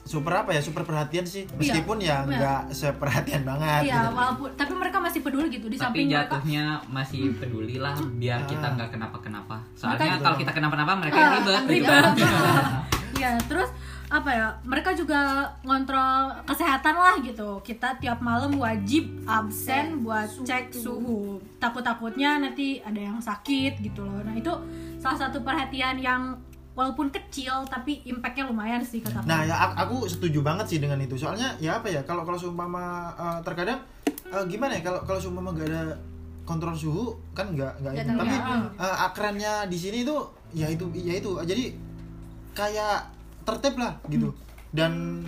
super 0.01 0.33
apa 0.35 0.51
ya 0.51 0.59
super 0.59 0.81
perhatian 0.83 1.21
sih 1.23 1.45
meskipun 1.53 2.01
ya 2.01 2.21
Iya. 2.21 2.29
nggak 2.31 2.61
seperhatian 2.71 3.41
banget 3.43 3.81
Iya, 3.83 3.97
gitu. 3.99 4.09
walaupun 4.11 4.49
tapi 4.53 4.73
mereka 4.73 4.97
masih 4.97 5.19
peduli 5.21 5.47
gitu 5.49 5.67
di 5.67 5.75
tapi 5.75 5.85
samping 5.85 6.07
mereka 6.07 6.21
jatuhnya 6.33 6.63
masih 6.87 7.21
peduli 7.35 7.75
lah 7.77 7.93
biar 8.15 8.39
kita 8.43 8.63
Ah. 8.63 8.73
nggak 8.73 8.89
kenapa-kenapa 8.91 9.55
soalnya 9.73 10.01
Betul. 10.11 10.23
kalau 10.23 10.37
kita 10.37 10.51
kenapa-napa 10.51 10.91
mereka 10.97 11.15
yang 11.15 11.29
Ah, 11.29 11.37
ribet 11.37 11.61
gitu 11.61 11.71
ribet. 11.71 12.03
kan. 12.03 12.13
Iya, 13.19 13.35
terus 13.43 13.67
apa 14.09 14.29
ya? 14.29 14.47
Mereka 14.65 14.97
juga 14.97 15.45
ngontrol 15.61 16.33
kesehatan 16.43 16.97
lah 16.97 17.15
gitu. 17.21 17.61
Kita 17.61 17.95
tiap 17.97 18.19
malam 18.19 18.57
wajib 18.57 19.05
absen 19.23 20.01
buat 20.01 20.25
cek 20.41 20.73
suhu. 20.73 21.37
Takut-takutnya 21.61 22.41
nanti 22.41 22.81
ada 22.81 22.97
yang 22.97 23.21
sakit 23.21 23.77
gitu 23.79 24.01
loh. 24.01 24.25
Nah, 24.25 24.33
itu 24.33 24.49
salah 24.97 25.15
satu 25.15 25.45
perhatian 25.45 26.01
yang 26.01 26.33
walaupun 26.73 27.11
kecil 27.11 27.67
tapi 27.67 27.99
impactnya 28.07 28.47
lumayan 28.47 28.79
sih 28.79 29.03
kata. 29.03 29.21
Nah 29.27 29.43
ya 29.43 29.75
aku- 29.75 30.07
setuju 30.07 30.39
banget 30.39 30.65
sih 30.65 30.79
dengan 30.79 30.97
itu. 30.97 31.19
Soalnya 31.19 31.53
ya 31.59 31.77
apa 31.77 31.91
ya 31.91 32.01
kalau 32.07 32.23
kalau 32.23 32.39
seumpama 32.39 33.11
eh, 33.13 33.39
terkadang 33.43 33.83
eh, 34.07 34.43
gimana 34.47 34.79
ya 34.79 34.81
kalau 34.87 35.03
kalau 35.03 35.19
seumpama 35.19 35.51
gak 35.53 35.67
ada 35.67 35.83
kontrol 36.47 36.73
suhu 36.73 37.13
kan 37.35 37.51
nggak 37.51 37.83
nggak 37.83 37.93
Tapi 38.15 38.35
eh, 38.79 38.97
akrannya 39.05 39.67
di 39.67 39.77
sini 39.77 40.07
itu 40.07 40.15
ya 40.55 40.71
itu 40.71 40.87
ya 40.95 41.13
itu. 41.19 41.35
Jadi 41.43 41.65
kayak 42.55 43.18
tertib 43.49 43.75
lah 43.75 43.97
gitu. 44.05 44.29
Dan 44.69 45.25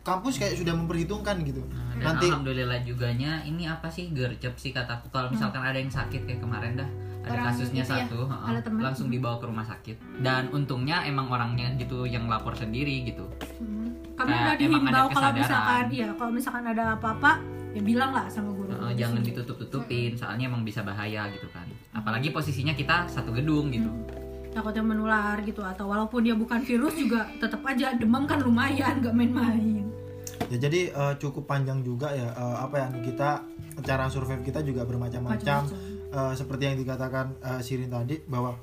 kampus 0.00 0.40
kayak 0.40 0.56
sudah 0.56 0.72
memperhitungkan 0.72 1.36
gitu. 1.42 1.60
Dan 1.94 2.00
Nanti 2.02 2.26
alhamdulillah 2.26 2.80
juganya 2.82 3.44
ini 3.44 3.64
apa 3.64 3.88
sih 3.88 4.08
gercep 4.08 4.56
sih 4.56 4.72
kataku 4.72 5.08
kalau 5.08 5.28
misalkan 5.28 5.60
ada 5.60 5.76
yang 5.76 5.90
sakit 5.90 6.24
kayak 6.24 6.40
kemarin 6.40 6.74
dah 6.74 6.88
ada 7.20 7.28
Orang 7.34 7.46
kasusnya 7.52 7.82
itu 7.82 7.92
ya, 7.92 8.06
satu 8.08 8.20
heeh, 8.24 8.48
ada 8.48 8.60
teman. 8.62 8.80
langsung 8.80 9.08
dibawa 9.12 9.36
ke 9.36 9.44
rumah 9.44 9.60
sakit 9.62 9.96
dan 10.18 10.48
untungnya 10.48 11.04
emang 11.04 11.28
orangnya 11.28 11.68
gitu 11.76 12.04
yang 12.04 12.24
lapor 12.24 12.56
sendiri 12.56 13.04
gitu 13.04 13.28
Hmm. 13.58 13.92
Kami 14.16 14.32
udah 14.32 14.44
ada 14.46 14.56
dihimbau 14.56 14.88
kalau 14.88 15.10
kesadaran. 15.10 15.36
misalkan 15.36 15.84
iya, 15.92 16.08
kalau 16.10 16.32
misalkan 16.32 16.64
ada 16.66 16.84
apa-apa 16.94 17.32
ya 17.68 17.82
bilang 17.84 18.10
lah 18.10 18.24
sama 18.26 18.48
guru. 18.48 18.70
Heeh, 18.72 18.92
jangan 18.96 19.20
ditutup-tutupin 19.20 20.16
soalnya 20.16 20.48
emang 20.48 20.62
bisa 20.62 20.80
bahaya 20.80 21.28
gitu 21.28 21.46
kan 21.50 21.68
apalagi 21.92 22.30
posisinya 22.30 22.72
kita 22.72 23.04
satu 23.06 23.28
gedung 23.30 23.68
gitu 23.68 23.90
takutnya 24.58 24.82
menular 24.82 25.38
gitu 25.46 25.62
atau 25.62 25.86
walaupun 25.86 26.26
dia 26.26 26.34
bukan 26.34 26.58
virus 26.66 26.98
juga 26.98 27.30
tetap 27.38 27.62
aja 27.62 27.94
demam 27.94 28.26
kan 28.26 28.42
lumayan 28.42 28.98
nggak 28.98 29.14
main-main. 29.14 29.86
Ya 30.50 30.58
jadi 30.58 30.90
eh, 30.90 31.14
cukup 31.22 31.46
panjang 31.46 31.86
juga 31.86 32.10
ya 32.10 32.34
eh, 32.34 32.56
apa 32.58 32.76
ya 32.82 32.88
kita 33.06 33.30
cara 33.86 34.10
survive 34.10 34.42
kita 34.42 34.66
juga 34.66 34.82
bermacam-macam. 34.82 35.70
Eh, 36.08 36.32
seperti 36.34 36.62
yang 36.66 36.76
dikatakan 36.82 37.38
eh, 37.38 37.60
Sirin 37.62 37.86
tadi 37.86 38.18
bahwa 38.26 38.58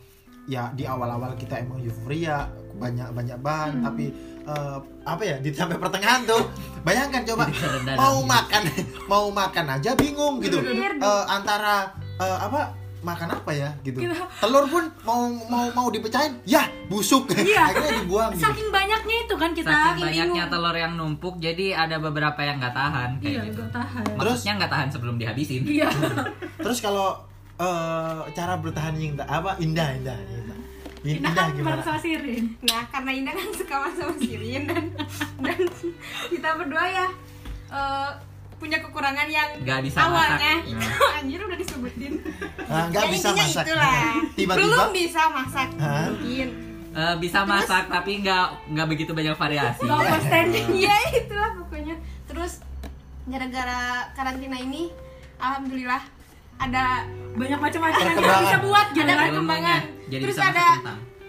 ya 0.46 0.70
di 0.78 0.86
awal-awal 0.86 1.34
kita 1.34 1.58
emang 1.58 1.82
euforia 1.82 2.46
banyak 2.78 3.10
banyak 3.16 3.38
bahan 3.42 3.82
tapi 3.82 4.12
eh, 4.46 4.78
apa 5.08 5.24
ya 5.24 5.40
di 5.40 5.50
sampai 5.56 5.80
pertengahan 5.80 6.28
tuh 6.28 6.44
bayangkan 6.86 7.24
coba 7.24 7.50
mau 7.98 8.20
makan 8.22 8.62
mau 9.08 9.26
makan 9.32 9.66
aja 9.80 9.96
bingung 9.96 10.44
gitu. 10.44 10.60
Eh, 10.60 11.24
antara 11.32 11.96
eh, 12.20 12.38
apa 12.44 12.85
makan 13.06 13.30
apa 13.32 13.52
ya 13.54 13.70
gitu. 13.80 14.02
Telur 14.36 14.66
pun 14.66 14.82
mau 15.04 15.22
mau 15.46 15.70
mau 15.72 15.88
dipecahin 15.88 16.42
ya 16.44 16.66
busuk. 16.86 17.30
Iya. 17.38 17.70
akhirnya 17.70 18.02
dibuang 18.02 18.34
gitu. 18.34 18.42
Saking 18.42 18.70
banyaknya 18.70 19.18
itu 19.22 19.36
kan 19.36 19.52
kita 19.54 19.70
saking 19.70 20.02
banyaknya 20.02 20.26
bingung. 20.42 20.52
telur 20.52 20.76
yang 20.76 20.94
numpuk 20.96 21.36
jadi 21.38 21.78
ada 21.78 21.98
beberapa 21.98 22.42
yang 22.42 22.58
nggak 22.58 22.74
tahan 22.74 23.10
kayak 23.20 23.30
iya 23.30 23.42
gitu. 23.46 23.62
nggak 23.62 23.72
tahan. 23.72 24.04
Maksudnya 24.18 24.54
nggak 24.58 24.72
tahan 24.72 24.88
sebelum 24.90 25.16
dihabisin. 25.16 25.62
Iya. 25.64 25.88
Terus 26.66 26.80
kalau 26.80 27.22
eh, 27.56 28.20
cara 28.32 28.58
bertahan 28.58 28.94
yang 28.96 29.14
indah 29.14 29.28
apa 29.28 29.56
indah 29.58 29.90
indah 29.94 30.18
indah, 30.18 30.58
Indah 31.06 31.22
indah 31.22 31.34
kan 31.38 31.54
gimana? 31.54 31.78
bangsa 31.78 32.02
sirin. 32.02 32.46
Nah, 32.66 32.82
karena 32.90 33.12
Indah 33.14 33.30
kan 33.32 33.48
suka 33.54 33.76
sama 33.94 34.18
Sirin 34.18 34.66
dan 34.66 34.84
dan 35.38 35.60
kita 36.28 36.50
berdua 36.58 36.82
ya 36.84 37.08
eh, 37.70 38.10
punya 38.56 38.78
kekurangan 38.80 39.28
yang 39.28 39.50
Nggak 39.60 39.80
bisa 39.84 40.00
awalnya 40.02 40.54
masak. 40.58 40.72
itu 40.72 40.88
anjir 41.18 41.40
udah 41.42 41.58
disebutin. 41.58 42.14
Nah, 42.66 42.84
nggak 42.88 43.04
Ya, 43.04 43.12
bisa 43.12 43.30
masak 43.32 43.64
itulah. 43.64 44.14
tiba-tiba 44.34 44.64
Belum 44.64 44.88
bisa 44.92 45.22
masak. 45.28 45.68
Hah? 45.78 46.08
Mungkin. 46.10 46.48
Eh, 46.96 47.16
bisa 47.20 47.40
masak 47.44 47.84
tapi 47.86 48.12
nggak 48.20 48.46
nggak 48.72 48.88
begitu 48.88 49.12
banyak 49.12 49.36
variasi 49.36 49.84
nggak 49.84 50.00
overstanding 50.02 50.68
Iya, 50.74 50.96
itulah 51.20 51.52
pokoknya. 51.58 51.96
Terus 52.26 52.64
gara-gara 53.26 53.82
karantina 54.14 54.56
ini 54.56 54.94
alhamdulillah 55.36 56.02
ada 56.56 57.04
banyak 57.36 57.60
macam-macam 57.60 58.00
yang 58.02 58.16
kita 58.16 58.38
bisa 58.42 58.58
buat 58.62 58.88
gitu 58.90 59.04
ada 59.04 59.16
perkembangan. 59.28 59.82
Jadi 60.08 60.22
Terus 60.24 60.38
ada 60.40 60.66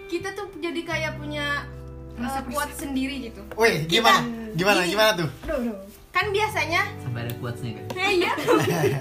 kita 0.07 0.29
tuh 0.33 0.47
jadi 0.57 0.81
kayak 0.81 1.13
punya 1.19 1.67
uh, 2.15 2.43
kuat 2.47 2.71
sendiri 2.73 3.27
gitu. 3.27 3.43
Wih, 3.53 3.83
gimana? 3.85 4.23
Kita- 4.23 4.55
Gimana? 4.55 4.81
Gini. 4.81 4.91
Gimana 4.95 5.11
tuh? 5.13 5.29
Aduh, 5.43 5.57
aduh. 5.59 5.77
Kan 6.17 6.33
biasanya 6.33 6.83
sampai 7.05 7.29
ada 7.29 7.35
quotesnya 7.37 7.77
kan 7.93 8.09
iya. 8.09 8.33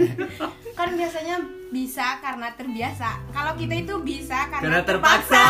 kan 0.80 0.90
biasanya 1.00 1.36
bisa 1.72 2.20
karena 2.20 2.48
terbiasa. 2.56 3.10
Kalau 3.32 3.56
kita 3.56 3.76
itu 3.80 3.96
bisa 4.04 4.52
karena, 4.52 4.64
karena 4.64 4.82
terpaksa. 4.84 5.44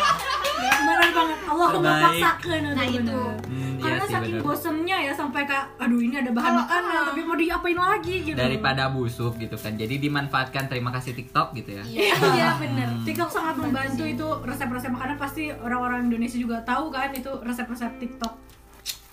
benar 0.88 1.10
banget. 1.12 1.38
Allah 1.44 1.68
memaksakan. 1.76 2.60
Nah, 2.72 2.86
itu. 2.88 3.20
Hmm, 3.44 3.76
iya 3.76 3.82
karena 3.84 4.04
sih, 4.04 4.14
saking 4.16 4.36
bener. 4.40 4.44
bosennya 4.48 4.96
ya 5.04 5.12
sampai 5.12 5.42
kayak 5.44 5.66
aduh 5.76 6.00
ini 6.00 6.16
ada 6.16 6.32
bahan 6.32 6.52
makanan 6.64 6.92
ah. 6.92 7.04
tapi 7.12 7.20
mau 7.28 7.36
diapain 7.36 7.76
lagi? 7.76 8.16
Gitu. 8.24 8.36
Daripada 8.36 8.88
busuk 8.88 9.36
gitu 9.36 9.56
kan. 9.60 9.76
Jadi 9.76 10.00
dimanfaatkan 10.00 10.72
terima 10.72 10.88
kasih 10.96 11.12
TikTok 11.12 11.52
gitu 11.56 11.76
ya. 11.76 11.84
Iya, 11.84 12.16
iya 12.36 12.48
bener. 12.56 12.88
TikTok 13.04 13.28
sangat 13.28 13.60
membantu 13.60 14.04
itu 14.08 14.26
resep-resep 14.44 14.88
makanan. 14.92 15.16
Pasti 15.20 15.52
orang-orang 15.52 16.08
Indonesia 16.08 16.40
juga 16.40 16.64
tahu 16.64 16.88
kan 16.88 17.12
itu 17.12 17.32
resep-resep 17.44 17.92
TikTok 18.00 18.55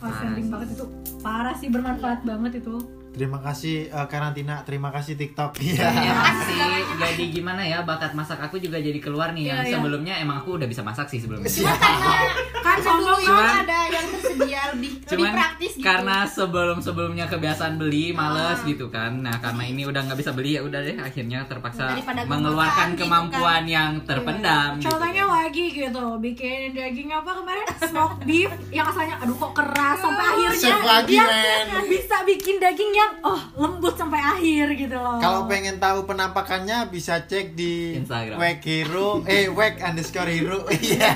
Wah, 0.04 0.12
Parah 0.12 0.48
banget 0.52 0.70
itu. 0.76 0.86
Parah 1.24 1.56
sih 1.56 1.70
bermanfaat 1.72 2.28
banget 2.28 2.60
itu 2.60 2.76
Terima 3.14 3.38
kasih 3.40 3.88
eh, 3.88 4.08
karantina, 4.08 4.62
terima 4.62 4.90
kasih 4.90 5.14
TikTok. 5.14 5.54
Ya, 5.60 5.86
Iya. 5.94 6.12
emang 6.12 6.38
sih 6.44 6.58
jadi 6.96 7.24
gimana 7.32 7.62
ya 7.62 7.82
bakat 7.82 8.12
masak 8.12 8.40
aku 8.40 8.58
juga 8.58 8.78
jadi 8.78 8.98
keluar 8.98 9.32
nih 9.32 9.48
yang 9.48 9.60
Iya, 9.60 9.68
iya. 9.68 9.76
sebelumnya 9.76 10.14
emang 10.18 10.38
aku 10.40 10.58
udah 10.58 10.66
bisa 10.66 10.82
masak 10.82 11.06
sih 11.08 11.18
sebelumnya 11.18 11.46
Siap. 11.46 11.78
Kan 12.66 12.78
sombong 12.80 13.18
sebelumnya 13.18 13.28
Cuman- 13.28 13.62
ada 13.62 13.80
yang 13.88 14.06
tersedia 14.10 14.42
dia 14.44 14.70
lebih 14.70 14.92
lebih 15.04 15.28
praktis 15.30 15.72
gitu 15.74 15.84
karena 15.84 16.18
sebelum 16.26 16.78
sebelumnya 16.78 17.26
kebiasaan 17.26 17.76
beli 17.76 18.12
males 18.12 18.56
Ah. 18.56 18.64
gitu 18.64 18.88
kan. 18.88 19.12
Nah 19.20 19.36
karena 19.36 19.64
ini 19.64 19.84
udah 19.84 20.02
nggak 20.04 20.16
bisa 20.16 20.32
beli 20.32 20.54
ya 20.54 20.62
udah 20.62 20.80
deh 20.80 20.94
akhirnya 20.96 21.42
terpaksa 21.44 21.90
Daripada 21.92 22.22
mengeluarkan 22.24 22.88
gitu 22.92 23.02
kemampuan 23.04 23.64
yang 23.66 23.92
terpendam. 24.04 24.78
gitu. 24.78 24.90
Contohnya 24.90 25.24
lagi 25.26 25.66
gitu, 25.70 26.06
bikin 26.18 26.72
daging 26.72 27.10
apa 27.10 27.32
kemarin 27.34 27.66
smoke 27.82 28.16
beef 28.22 28.52
yang 28.70 28.86
asalnya 28.86 29.18
aduh 29.18 29.36
kok 29.36 29.54
keras 29.54 29.98
sampai 30.00 30.24
akhirnya 30.24 30.60
Chef 30.60 30.82
lagi, 30.84 31.14
dia 31.14 31.26
men. 31.26 31.66
bisa 31.88 32.16
bikin 32.24 32.56
daging 32.58 32.92
yang 33.04 33.14
oh 33.22 33.42
lembut 33.58 33.94
sampai 33.94 34.18
akhir 34.18 34.66
gitu 34.76 34.96
loh. 34.96 35.18
Kalau 35.18 35.44
pengen 35.46 35.78
tahu 35.78 36.04
penampakannya 36.04 36.88
bisa 36.88 37.20
cek 37.22 37.54
di 37.54 37.96
Instagram. 37.96 38.38
Wek 38.38 38.60
Hero, 38.62 39.20
eh 39.26 39.48
Wek 39.48 39.80
underscore 39.80 40.30
Hero. 40.30 40.64
Iya. 40.74 41.12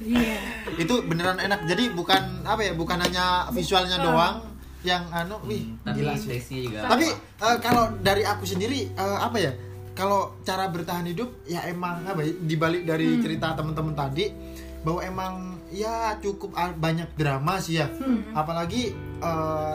Iya. 0.00 0.36
itu 0.76 0.94
beneran 1.02 1.36
enak. 1.36 1.64
Jadi 1.66 1.90
bukan 1.90 2.40
apa 2.42 2.60
ya, 2.62 2.72
bukan 2.72 2.96
hanya 2.98 3.44
visualnya 3.50 4.00
doang 4.00 4.40
yang 4.80 5.04
anu, 5.10 5.36
wih, 5.44 5.76
Tapi 5.82 6.00
gila 6.00 6.16
sih. 6.16 6.40
juga. 6.64 6.88
Tapi 6.88 7.04
eh, 7.12 7.56
kalau 7.60 7.92
dari 8.00 8.24
aku 8.24 8.44
sendiri 8.44 8.88
eh, 8.88 9.18
apa 9.18 9.36
ya? 9.36 9.52
Kalau 9.92 10.40
cara 10.40 10.72
bertahan 10.72 11.04
hidup 11.04 11.44
ya 11.44 11.68
emang 11.68 12.00
apa 12.02 12.20
ya? 12.20 12.32
Dibalik 12.34 12.84
dari 12.84 13.20
cerita 13.20 13.52
teman-teman 13.52 13.92
tadi 13.92 14.32
bahwa 14.80 15.00
emang 15.02 15.32
ya 15.68 16.16
cukup 16.16 16.56
a- 16.56 16.72
banyak 16.72 17.12
drama 17.12 17.60
sih 17.60 17.76
ya. 17.76 17.92
Apalagi 18.32 18.96
eh, 19.20 19.74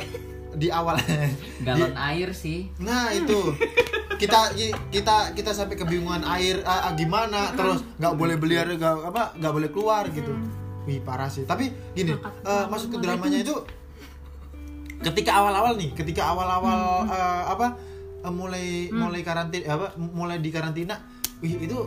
di 0.55 0.67
awal. 0.71 0.97
galon 1.67 1.93
air 1.95 2.31
sih. 2.31 2.71
Nah 2.81 3.11
itu 3.11 3.55
kita 4.15 4.55
kita 4.89 5.35
kita 5.35 5.51
sampai 5.51 5.75
kebingungan 5.75 6.23
air 6.23 6.63
ah, 6.63 6.91
gimana 6.95 7.51
terus 7.53 7.83
nggak 7.99 8.13
boleh 8.15 8.35
beli 8.39 8.55
air 8.55 8.71
nggak 8.75 9.11
apa 9.11 9.35
nggak 9.35 9.53
boleh 9.53 9.69
keluar 9.71 10.03
gitu. 10.11 10.31
Wih 10.87 11.03
parah 11.03 11.27
sih. 11.27 11.43
Tapi 11.43 11.71
gini 11.93 12.15
eh, 12.21 12.65
masuk 12.71 12.95
ke 12.95 12.97
dramanya 13.03 13.43
itu 13.43 13.55
ketika 15.03 15.37
awal-awal 15.43 15.75
nih, 15.75 15.91
ketika 15.93 16.31
awal-awal 16.31 17.05
eh, 17.05 17.43
apa 17.51 17.67
eh, 18.23 18.33
mulai 18.33 18.67
mulai 18.89 19.21
karantina 19.21 19.65
apa 19.75 19.87
mulai 19.99 20.37
di 20.39 20.49
karantina, 20.49 20.95
wih 21.43 21.59
itu 21.59 21.77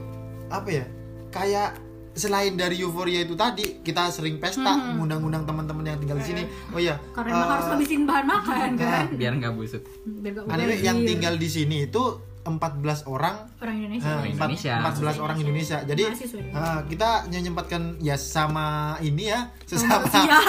apa 0.48 0.68
ya 0.68 0.84
kayak 1.28 1.87
selain 2.18 2.52
dari 2.52 2.76
euforia 2.78 3.22
itu 3.22 3.32
tadi 3.32 3.80
kita 3.80 4.10
sering 4.10 4.36
pesta 4.36 4.74
ngundang-ngundang 4.92 5.46
teman-teman 5.46 5.86
yang 5.86 5.98
tinggal 5.98 6.18
di 6.18 6.26
sini 6.26 6.42
oh 6.68 6.80
ya 6.80 6.98
Karena 7.14 7.32
eh, 7.32 7.46
harus 7.48 7.66
habisin 7.70 8.02
bahan 8.04 8.26
makan 8.26 8.70
kan. 8.74 9.04
Biar 9.14 9.32
nggak 9.34 9.54
busuk. 9.54 9.82
Biar 10.04 10.32
gak 10.36 10.50
anyway 10.50 10.78
yang 10.78 10.98
tinggal 11.00 11.34
di 11.34 11.48
sini 11.48 11.86
itu 11.86 12.02
14 12.42 13.04
orang 13.04 13.36
orang 13.60 13.76
Indonesia. 13.76 14.08
eh, 14.08 14.10
Orang 14.10 14.24
empat- 14.26 14.48
Indonesia. 14.48 14.74
14 14.80 15.16
orang 15.20 15.38
Indonesia. 15.38 15.78
Jadi 15.84 16.02
eh, 16.48 16.80
kita 16.88 17.10
menyempatkan 17.28 17.82
ya 18.00 18.16
sama 18.16 18.66
ini 18.98 19.28
ya, 19.28 19.52
sesama 19.62 20.08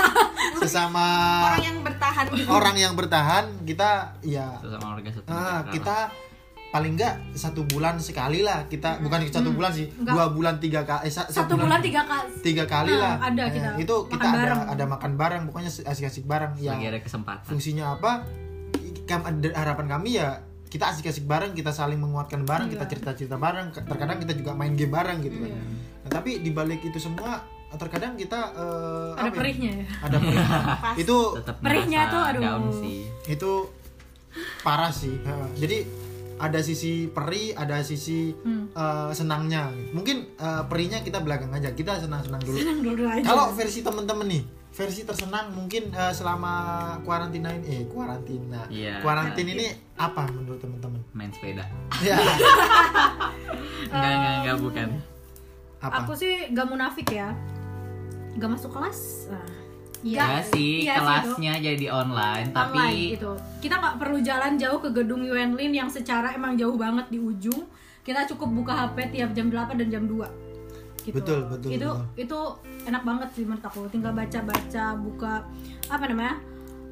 sesama 0.60 1.06
orang 1.46 1.64
yang 1.64 1.78
bertahan 1.80 2.26
gitu 2.32 2.50
orang 2.50 2.76
yang 2.76 2.94
bertahan 2.96 3.46
kita 3.64 4.16
ya 4.22 4.48
Sesama 4.60 4.86
warga 4.96 5.10
ah, 5.28 5.62
kita 5.70 5.98
paling 6.70 6.94
enggak 6.94 7.18
satu 7.34 7.66
bulan 7.66 7.98
sekali 7.98 8.40
lah 8.40 8.66
kita 8.66 9.02
bukan 9.02 9.26
satu 9.26 9.50
bulan 9.50 9.72
sih 9.72 9.90
Enggak. 9.92 10.14
dua 10.14 10.26
bulan 10.30 10.56
tiga 10.58 10.82
kali 10.84 11.02
eh, 11.02 11.12
sa- 11.12 11.26
Satu 11.26 11.54
bulan 11.56 11.82
tiga 11.82 12.02
kali. 12.04 12.30
tiga 12.42 12.64
kali 12.64 12.92
Ah, 12.92 13.00
lah 13.00 13.14
ada 13.26 13.44
Eh, 13.44 13.52
kita 13.52 13.70
itu 13.80 13.96
kita 14.08 14.22
ada 14.24 14.38
bareng. 14.38 14.62
ada 14.70 14.86
makan 14.88 15.12
bareng 15.16 15.42
pokoknya 15.46 15.72
asik-asik 15.84 16.24
bareng 16.24 16.54
ya 16.56 16.72
lagi 16.72 16.86
ada 16.88 17.00
kesempatan. 17.00 17.42
fungsinya 17.44 17.86
apa 17.92 18.22
harapan 19.52 19.88
kami 19.90 20.10
ya 20.16 20.38
kita 20.66 20.86
asik-asik 20.88 21.26
bareng 21.26 21.52
kita 21.52 21.72
saling 21.72 21.98
menguatkan 21.98 22.44
bareng 22.44 22.70
kita 22.70 22.86
Iya. 22.86 22.92
cerita-cerita 22.92 23.36
bareng 23.36 23.74
terkadang 23.74 24.18
kita 24.20 24.34
juga 24.36 24.54
main 24.54 24.74
game 24.74 24.94
bareng 24.94 25.18
gitu 25.20 25.38
kan 25.40 25.50
Iya. 25.50 25.62
Nah, 26.00 26.10
tapi 26.12 26.32
di 26.40 26.52
balik 26.52 26.82
itu 26.84 26.98
semua 26.98 27.42
terkadang 27.72 28.14
kita 28.14 28.38
eh, 28.52 29.10
Ada 29.16 29.22
apa 29.24 29.28
ya? 29.28 29.34
perihnya 29.36 29.72
ya. 29.74 29.86
ada 30.00 30.18
perih 30.20 30.38
itu 31.02 31.18
Tetap 31.36 31.56
Perihnya 31.60 32.02
tuh, 32.08 32.22
aduh. 32.24 32.70
sih. 32.76 33.10
itu 33.28 33.52
parah 34.60 34.94
sih 34.94 35.18
jadi 35.56 35.90
ada 36.40 36.60
sisi 36.60 37.06
perih 37.06 37.52
ada 37.54 37.80
sisi 37.82 38.32
Hmm. 38.34 38.72
eh, 38.72 39.12
senangnya 39.12 39.68
mungkin 39.92 40.24
eh, 40.34 40.64
perihnya 40.66 41.00
kita 41.00 41.20
belakang 41.20 41.52
aja 41.52 41.70
kita 41.70 42.00
senang-senang 42.00 42.40
dulu 42.40 42.56
Senang 42.56 42.80
dulu 42.80 43.04
aja. 43.06 43.24
kalau 43.24 43.52
versi 43.52 43.80
temen-temen 43.80 44.26
nih 44.26 44.44
versi 44.70 45.02
tersenang 45.02 45.52
mungkin 45.52 45.92
eh, 45.92 46.10
selama 46.10 46.54
kuarantina 47.02 47.52
ini 47.52 47.66
eh 47.70 47.84
kuarantina 47.86 48.64
Iya. 48.68 49.00
kuarantin 49.00 49.48
ini 49.48 49.68
apa 49.96 50.26
menurut 50.30 50.58
temen-temen 50.58 51.02
Main 51.12 51.30
sepeda. 51.30 51.66
ya 52.00 52.16
Enggak, 53.86 54.12
enggak, 54.12 54.34
enggak 54.40 54.58
bukan. 54.60 54.88
apa 55.80 55.96
Aku 56.04 56.12
sih 56.14 56.34
gak 56.50 56.68
munafik 56.68 57.08
ya. 57.10 57.34
Gak 58.36 58.50
masuk 58.50 58.70
kelas. 58.70 59.28
Nah, 59.28 59.42
Iya 60.00 60.40
sih, 60.48 60.88
iya 60.88 60.96
sih, 60.96 61.04
kelasnya 61.04 61.54
jadi 61.60 61.86
online, 61.92 62.56
tapi 62.56 62.80
online 62.80 63.12
gitu. 63.20 63.32
Kita 63.60 63.76
nggak 63.84 63.96
perlu 64.00 64.18
jalan 64.24 64.56
jauh 64.56 64.80
ke 64.80 64.90
gedung 64.96 65.22
Yuenlin 65.28 65.76
yang 65.76 65.90
secara 65.92 66.32
emang 66.32 66.56
jauh 66.56 66.80
banget 66.80 67.12
di 67.12 67.20
ujung. 67.20 67.68
Kita 68.08 68.24
cukup 68.32 68.64
buka 68.64 68.74
HP 68.74 69.12
tiap 69.12 69.36
jam 69.36 69.52
8 69.52 69.76
dan 69.76 69.88
jam 69.92 70.04
2. 70.08 70.24
Gitu. 71.04 71.16
Betul, 71.20 71.40
betul, 71.52 71.70
Itu 71.76 71.90
betul. 71.92 72.04
itu 72.16 72.40
enak 72.88 73.04
banget 73.04 73.30
sih 73.36 73.44
menurut 73.44 73.66
aku. 73.68 73.82
Tinggal 73.92 74.16
baca-baca, 74.16 74.86
buka 74.96 75.34
apa 75.92 76.06
namanya? 76.08 76.36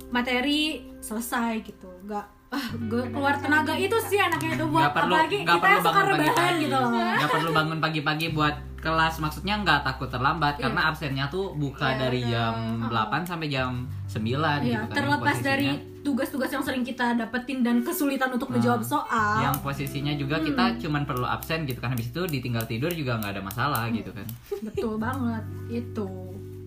materi 0.08 0.88
selesai 1.04 1.68
gitu. 1.68 1.88
Gak 2.08 2.24
ah, 2.50 2.68
gue 2.72 3.02
keluar 3.08 3.36
tenaga 3.36 3.74
itu 3.74 3.98
sih 4.02 4.18
enaknya 4.18 4.56
itu 4.56 4.66
buat 4.66 4.82
nggak 4.82 4.94
perlu 4.94 5.14
apalagi 5.14 5.38
nggak 5.40 5.52
kita 5.52 5.64
perlu 5.64 5.78
suka 5.78 5.90
bangun 5.90 6.08
rebahan 6.08 6.28
pagi-pagi 6.30 6.60
gitu 6.60 6.78
loh. 6.78 6.90
nggak 6.94 7.30
perlu 7.30 7.50
bangun 7.52 7.80
pagi-pagi 7.80 8.28
buat 8.32 8.56
kelas 8.78 9.16
maksudnya 9.18 9.56
nggak 9.58 9.80
takut 9.84 10.08
terlambat 10.08 10.54
Iya. 10.54 10.64
karena 10.64 10.82
absennya 10.86 11.26
tuh 11.28 11.52
buka 11.54 11.88
Iya, 11.88 12.00
dari 12.00 12.20
jam 12.24 12.54
8 12.86 13.26
sampai 13.26 13.48
jam 13.48 13.72
9 14.06 14.22
Iya, 14.62 14.64
gitu 14.64 14.86
kan 14.86 14.96
terlepas 14.96 15.20
posisinya. 15.34 15.50
dari 15.50 15.70
tugas-tugas 16.00 16.50
yang 16.50 16.64
sering 16.64 16.84
kita 16.84 17.06
dapetin 17.16 17.60
dan 17.62 17.82
kesulitan 17.82 18.32
untuk 18.32 18.48
menjawab 18.48 18.80
soal. 18.82 19.44
yang 19.44 19.56
posisinya 19.60 20.14
juga 20.14 20.38
Hmm. 20.38 20.46
kita 20.46 20.64
cuman 20.80 21.04
perlu 21.04 21.26
absen 21.26 21.64
gitu 21.64 21.78
kan 21.78 21.92
habis 21.92 22.08
itu 22.08 22.22
ditinggal 22.24 22.64
tidur 22.64 22.88
juga 22.90 23.18
nggak 23.18 23.32
ada 23.32 23.44
masalah 23.44 23.84
gitu 23.90 24.08
kan 24.10 24.24
Betul 24.62 24.96
banget. 24.96 25.44
Itu. 25.68 26.08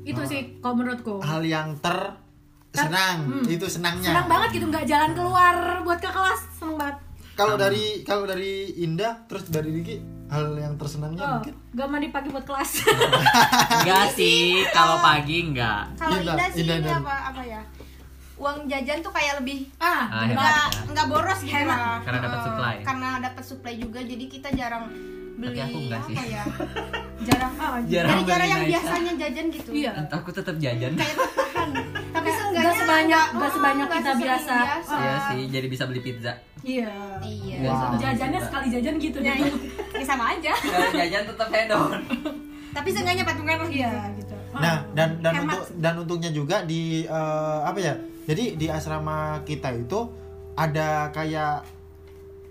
Itu 0.03 0.17
Oh. 0.19 0.27
sih 0.27 0.41
kalau 0.59 0.77
menurutku. 0.77 1.15
hal 1.21 1.41
yang 1.41 1.73
ter 1.79 1.97
senang 2.73 3.19
itu 3.45 3.67
senangnya 3.67 4.09
Senang 4.09 4.27
banget 4.27 4.49
gitu 4.53 4.67
nggak 4.67 4.85
jalan 4.85 5.11
keluar 5.13 5.55
buat 5.81 5.99
ke 5.99 6.07
kelas. 6.09 6.41
Seneng 6.55 6.77
banget. 6.77 6.97
kalau 7.33 7.57
dari 7.57 7.85
kalau 8.03 8.25
dari 8.25 8.53
Indah 8.79 9.25
terus 9.25 9.49
dari 9.49 9.73
Diki 9.73 9.97
hal 10.29 10.55
yang 10.55 10.77
tersenangnya 10.77 11.19
Oh, 11.21 11.31
mungkin 11.37 11.55
gak 11.73 11.89
mandi 11.89 12.09
pagi 12.09 12.29
buat 12.29 12.45
kelas. 12.45 12.71
enggak 13.77 14.07
sih 14.13 14.63
kalau 14.71 15.01
pagi 15.01 15.49
enggak 15.49 15.89
kalau 15.95 16.15
Indah, 16.17 16.37
Indah 16.37 16.49
sih 16.49 16.61
Indah 16.63 16.77
ini 16.77 16.87
dan- 16.87 17.01
apa 17.01 17.15
apa 17.27 17.43
ya 17.43 17.63
uang 18.37 18.59
jajan 18.67 18.99
tuh 19.01 19.11
kayak 19.11 19.35
lebih 19.37 19.69
ah, 19.77 20.05
Ah, 20.07 20.25
nggak 20.27 20.67
nggak 20.91 21.07
boros 21.07 21.41
gitu 21.41 21.61
lah. 21.61 22.01
Karena 22.01 22.19
dapat 22.23 22.39
Eh, 22.39 22.45
supply. 22.47 22.77
karena 22.83 23.09
dapat 23.21 23.43
supply 23.43 23.75
juga 23.75 24.01
jadi 24.01 24.25
kita 24.27 24.49
jarang 24.51 24.85
beli 25.37 25.49
Tapi 25.51 25.61
aku 25.63 25.77
enggak 25.83 26.01
apa 26.01 26.09
sih. 26.09 26.17
ya 26.31 26.45
jarang 27.29 27.53
Ah, 27.55 27.77
Jarang 27.83 28.19
beli 28.21 28.47
yang 28.47 28.63
biasanya 28.67 29.13
jajan 29.19 29.47
gitu 29.51 29.71
Iya. 29.75 29.91
Entah 29.99 30.19
aku 30.19 30.31
tetap 30.31 30.57
jajan 30.57 30.93
kayak 30.95 31.17
sebanyak- 32.93 33.29
nggak- 33.33 33.53
sebanyak 33.53 33.87
nggak 33.87 34.01
kita 34.01 34.13
biasa. 34.17 34.57
biasa. 34.59 34.95
Iya 34.97 35.15
sih 35.25 35.43
jadi 35.49 35.67
bisa 35.67 35.85
beli 35.85 36.01
pizza 36.01 36.33
Iya. 36.61 36.93
iya 37.23 37.57
Wow. 37.63 37.97
Jajannya 37.97 38.37
sekali 38.39 38.67
jajan 38.69 38.95
gitu 38.97 39.19
Ya, 39.19 39.33
ya 39.33 40.05
sama 40.05 40.25
aja 40.31 40.53
Kalau 40.53 40.91
jajan 41.01 41.23
tetap 41.25 41.49
hedon 41.49 41.91
tapi 42.77 42.89
seenggaknya 42.89 43.25
patungan 43.25 43.57
lah 43.57 43.69
Iya, 43.69 43.93
gitu. 44.15 44.35
Nah, 44.53 44.83
dan 44.93 45.19
dan 45.19 45.33
Hemat. 45.37 45.47
untuk 45.49 45.63
dan 45.77 45.95
untungnya 45.97 46.31
juga 46.31 46.63
di 46.63 47.03
eh, 47.03 47.61
apa 47.61 47.79
ya? 47.79 47.95
Jadi 48.25 48.55
di 48.55 48.67
asrama 48.67 49.19
kita 49.43 49.71
itu 49.73 50.07
ada 50.53 51.09
kayak 51.09 51.67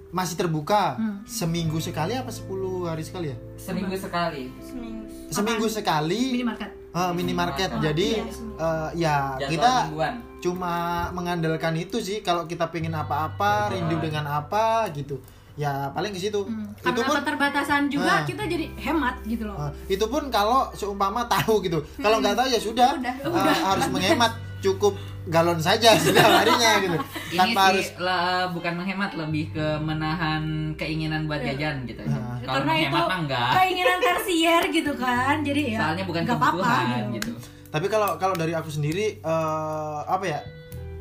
masih 0.10 0.36
terbuka 0.36 0.96
Hmm. 0.96 1.22
seminggu 1.24 1.78
sekali 1.78 2.16
apa 2.16 2.28
10 2.28 2.50
hari 2.84 3.00
sekali 3.00 3.30
ya? 3.30 3.38
seminggu 3.56 3.94
sekali 3.94 4.50
seminggu 4.60 5.06
Seminggu 5.30 5.68
sekali 5.70 6.34
Minimarket. 6.34 6.72
Eh, 6.96 7.12
minimarket. 7.14 7.70
Oh, 7.76 7.82
Jadi 7.82 8.10
iya, 8.18 8.26
eh, 8.60 8.90
ya 8.98 9.16
Jadwal 9.38 9.50
kita 9.52 9.72
mingguan. 9.90 10.14
cuma 10.40 10.74
mengandalkan 11.12 11.74
itu 11.78 11.98
sih. 12.00 12.20
Kalau 12.22 12.48
kita 12.48 12.70
pengen 12.72 12.96
apa-apa, 12.96 13.74
rindu 13.74 13.98
dengan 14.00 14.26
apa 14.30 14.88
gitu. 14.94 15.20
Ya 15.56 15.90
paling 15.90 16.12
ke 16.12 16.20
situ. 16.20 16.40
Hmm. 16.40 16.72
Itu 16.74 17.02
pun 17.02 17.16
keterbatasan 17.16 17.88
juga 17.88 18.12
Ah. 18.14 18.24
kita 18.24 18.44
jadi 18.44 18.70
hemat 18.76 19.20
gitu 19.24 19.44
loh. 19.44 19.58
eh, 19.60 19.72
itu 19.90 20.06
pun 20.06 20.30
kalau 20.30 20.70
seumpama 20.72 21.26
tahu 21.26 21.60
gitu. 21.62 21.80
Kalau 21.96 22.18
nggak 22.18 22.34
tahu 22.34 22.48
ya 22.48 22.60
sudah. 22.60 22.90
Udah, 22.96 23.16
Eh, 23.20 23.58
harus 23.62 23.88
menghemat 23.88 24.32
cukup 24.60 24.96
galon 25.26 25.56
saja 25.58 25.96
setiap 25.96 26.26
harinya 26.34 26.72
gitu. 26.84 26.98
ini 27.30 27.38
Tanpa 27.38 27.62
sih 27.70 27.76
harus 27.76 27.90
lah, 27.98 28.50
bukan 28.50 28.74
menghemat 28.76 29.12
lebih 29.14 29.52
ke 29.52 29.68
menahan 29.80 30.44
keinginan 30.74 31.26
buat 31.26 31.40
jajan 31.40 31.84
gitu 31.86 32.02
Ah. 32.04 32.40
kalau 32.40 32.60
Karena 32.60 32.72
itu 32.74 32.88
menghemat 32.88 33.04
mah 33.06 33.20
enggak 33.20 33.50
keinginan 33.54 33.98
tersier 34.00 34.64
gitu 34.70 34.92
kan. 34.96 35.36
Jadi 35.42 35.62
ya 35.70 35.78
soalnya 35.78 36.04
bukan 36.04 36.22
nggak 36.24 36.36
apa-apa 36.36 36.56
kebutuhan 36.58 37.04
gitu. 37.14 37.32
gitu 37.32 37.32
Tapi 37.70 37.86
kalau 37.86 38.10
kalau 38.16 38.34
dari 38.34 38.52
aku 38.52 38.68
sendiri 38.68 39.20
eh, 39.20 40.00
apa 40.06 40.26
ya? 40.26 40.40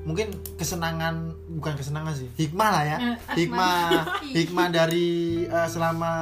Mungkin 0.09 0.27
kesenangan 0.57 1.15
bukan 1.51 1.77
kesenangan 1.77 2.17
sih, 2.17 2.29
hikmah 2.35 2.69
lah 2.71 2.83
ya. 2.83 2.97
Eh, 2.99 3.17
Hikmah 3.37 3.77
hikmah 4.39 4.67
dari 4.71 5.09
eh, 5.45 5.69
selama 5.69 6.13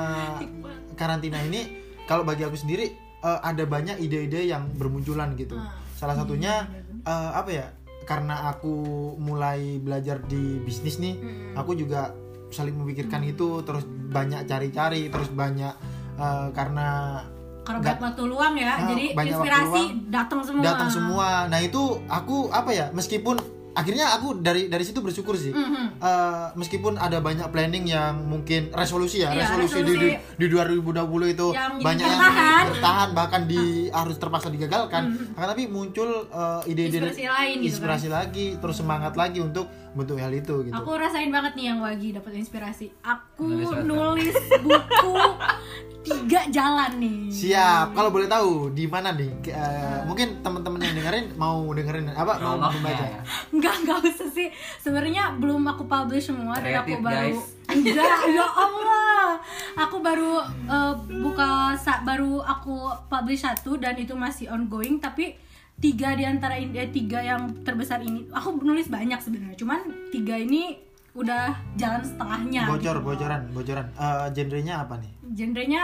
karantina 0.93 1.39
ini 1.41 1.63
kalau 2.05 2.23
bagi 2.23 2.43
aku 2.43 2.57
sendiri 2.57 2.91
eh, 3.21 3.39
ada 3.41 3.63
banyak 3.63 3.97
ide-ide 3.99 4.43
yang 4.45 4.67
bermunculan 4.73 5.33
gitu. 5.35 5.55
Ah. 5.55 5.71
salah 5.93 6.13
satunya 6.13 6.69
eh, 7.01 7.31
apa 7.33 7.49
ya 7.49 7.67
karena 8.05 8.51
aku 8.51 8.75
mulai 9.17 9.79
belajar 9.79 10.21
di 10.21 10.61
bisnis 10.61 10.99
nih 10.99 11.17
aku 11.55 11.73
juga 11.73 12.13
saling 12.47 12.77
memikirkan 12.77 13.25
itu 13.25 13.63
terus 13.63 13.83
banyak 13.89 14.45
cari-cari 14.45 15.09
terus 15.09 15.33
banyak 15.33 15.73
eh, 16.17 16.49
karena 16.53 17.23
banyak 17.65 17.99
waktu 17.99 18.23
luang 18.25 18.55
ya, 18.55 18.77
Ah, 18.77 18.87
jadi 18.87 19.05
inspirasi 19.11 19.83
datang 20.07 20.39
semua. 20.41 20.63
datang 20.63 20.87
semua 20.89 21.29
nah 21.47 21.59
itu 21.59 21.83
aku 22.07 22.47
apa 22.49 22.71
ya 22.71 22.87
meskipun 22.93 23.41
akhirnya 23.77 24.09
aku 24.11 24.41
dari 24.41 24.67
dari 24.67 24.83
situ 24.83 24.99
bersyukur 24.99 25.37
sih 25.37 25.53
Mhm. 25.53 25.85
Eh, 25.97 26.47
meskipun 26.55 26.97
ada 26.97 27.19
banyak 27.19 27.45
planning 27.47 27.85
yang 27.87 28.17
mungkin 28.23 28.69
resolusi 28.71 29.21
ya 29.21 29.31
Iya, 29.31 29.45
resolusi, 29.45 29.79
di, 29.79 29.93
di, 29.95 30.09
resolusi. 30.13 30.37
di 30.37 30.47
2020 30.47 30.97
itu 31.29 31.47
Yang 31.51 31.73
banyak 31.79 32.05
yang 32.07 32.21
bertahan. 32.23 32.65
bertahan 32.71 33.09
bahkan 33.13 33.43
di 33.45 33.63
harus 33.91 34.17
terpaksa 34.17 34.49
digagalkan 34.49 35.03
Akan 35.33 35.47
tapi 35.47 35.65
muncul 35.67 36.09
eh, 36.27 36.61
ide-ide 36.67 36.97
Mhm. 36.97 37.05
Inspirasi 37.07 37.25
lain 37.27 37.55
gitu 37.55 37.61
kan. 37.61 37.69
inspirasi 37.69 38.09
lagi 38.09 38.47
terus 38.57 38.77
semangat 38.77 39.13
lagi 39.15 39.39
untuk 39.39 39.67
bentuk 39.93 40.17
hal 40.17 40.31
itu 40.31 40.55
gitu 40.63 40.75
Aku 40.75 40.91
rasain 40.95 41.29
banget 41.29 41.53
nih 41.55 41.65
yang 41.67 41.79
Wagi 41.79 42.13
dapat 42.13 42.33
inspirasi. 42.35 42.93
Aku 42.99 43.45
Nulis 43.47 43.69
nulis 43.83 44.37
buku 44.59 45.13
tiga 46.07 46.41
jalan 46.49 46.91
nih. 46.97 47.19
siap 47.29 47.93
kalau 47.93 48.09
boleh 48.09 48.25
tahu 48.25 48.71
di 48.71 48.87
mana 48.87 49.11
nih 49.11 49.31
Eh, 49.47 50.01
mungkin 50.05 50.41
teman-teman 50.41 50.79
yang 50.81 50.95
dengerin 50.95 51.27
mau 51.35 51.67
dengerin 51.69 52.07
apa 52.11 52.39
mau 52.39 52.57
membaca 52.63 53.05
ya. 53.05 53.21
Enggak, 53.51 53.75
enggak 53.81 53.99
usah 54.05 54.29
sih. 54.29 54.49
Sebenarnya 54.79 55.35
belum 55.35 55.67
aku 55.67 55.85
publish 55.85 56.29
semua 56.29 56.55
dan 56.57 56.81
aku 56.81 56.99
baru 56.99 57.35
guys. 57.35 57.43
enggak, 57.69 58.19
ya 58.29 58.47
Allah. 58.47 59.39
Aku 59.79 59.99
baru 59.99 60.39
eh, 60.45 60.93
buka 61.19 61.51
sa- 61.75 62.01
baru 62.01 62.39
aku 62.39 62.77
publish 63.07 63.43
satu 63.43 63.75
dan 63.75 63.95
itu 63.95 64.15
masih 64.15 64.49
ongoing 64.49 64.99
tapi 64.99 65.35
tiga 65.77 66.13
di 66.13 66.25
antara 66.25 66.57
ini 66.57 66.73
eh, 66.75 66.89
tiga 66.89 67.21
yang 67.21 67.53
terbesar 67.61 68.01
ini 68.01 68.25
aku 68.31 68.57
nulis 68.59 68.89
banyak 68.89 69.21
sebenarnya 69.21 69.57
cuman 69.57 69.81
tiga 70.09 70.33
ini 70.35 70.73
udah 71.17 71.49
jalan 71.75 72.03
setengahnya 72.03 72.63
bocor 72.67 72.95
gitu. 72.95 73.07
bocoran 73.07 73.41
bocoran. 73.51 73.87
Eh, 73.91 74.27
genrenya 74.31 74.85
apa 74.85 74.95
nih? 74.97 75.13
Genrenya 75.35 75.83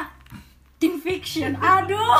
teen 0.77 0.97
fiction. 0.97 1.57
Aduh. 1.57 2.13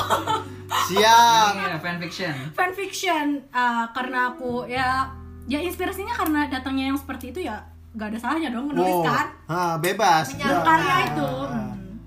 Siap 0.89 1.53
Ini 1.55 1.77
fanfiction. 1.79 2.35
fanfiction 2.53 3.27
uh, 3.51 3.85
karena 3.91 4.31
aku 4.31 4.65
ya 4.65 5.05
ya 5.45 5.59
inspirasinya 5.59 6.15
karena 6.15 6.49
datangnya 6.49 6.87
yang 6.87 6.97
seperti 6.97 7.31
itu 7.31 7.45
ya 7.45 7.61
gak 7.93 8.09
ada 8.09 8.19
salahnya 8.19 8.49
dong 8.49 8.67
Wow. 8.67 8.73
menuliskan 8.73 9.27
Ah, 9.45 9.75
bebas. 9.77 10.33
Karya 10.33 10.65
Ah, 10.65 11.01
itu. 11.05 11.29
Ah, 11.45 11.69
Hmm. 11.69 12.01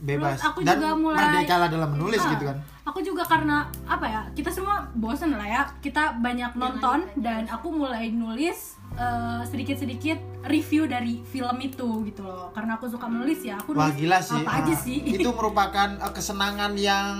bebas. 0.00 0.36
Terus 0.36 0.46
aku 0.46 0.58
dan 0.62 0.76
juga 0.76 0.90
mulai- 0.94 1.18
merdeka 1.24 1.54
lah 1.56 1.68
dalam 1.68 1.90
menulis 1.90 2.20
Ah, 2.20 2.30
gitu 2.30 2.44
kan 2.44 2.58
aku 2.84 3.00
juga 3.00 3.24
karena 3.24 3.56
apa 3.84 4.06
ya 4.06 4.22
kita 4.30 4.48
semua 4.48 4.88
bosan 4.94 5.32
lah 5.32 5.42
ya 5.42 5.62
kita 5.78 6.16
banyak 6.16 6.52
nonton 6.54 7.08
dan 7.16 7.44
aku 7.46 7.72
mulai 7.72 8.12
nulis 8.12 8.76
uh, 8.92 9.40
sedikit-sedikit 9.42 10.20
review 10.44 10.84
dari 10.84 11.24
film 11.24 11.56
itu 11.58 11.88
gitu 12.04 12.22
loh 12.22 12.52
karena 12.52 12.76
aku 12.76 12.84
suka 12.86 13.06
menulis 13.06 13.40
ya 13.40 13.56
aku 13.56 13.72
Wah 13.72 13.88
nulis 13.88 13.96
gila 13.98 14.18
sih. 14.20 14.36
apa 14.38 14.50
aja 14.54 14.70
Ah, 14.70 14.78
sih 14.78 14.98
Itu 15.00 15.32
merupakan 15.40 15.88
eh, 15.96 16.12
kesenangan 16.12 16.72
yang 16.74 17.16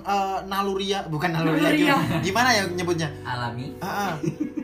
eh, 0.00 0.38
naluria, 0.46 1.02
bukan 1.04 1.28
naluria. 1.28 1.58
Naluria. 1.66 1.94
gimana- 1.98 2.22
Gimana 2.22 2.48
ya 2.52 2.62
nyebutnya? 2.64 3.08
Alami. 3.22 3.66
Ah, 3.76 3.86
ah. 4.06 4.12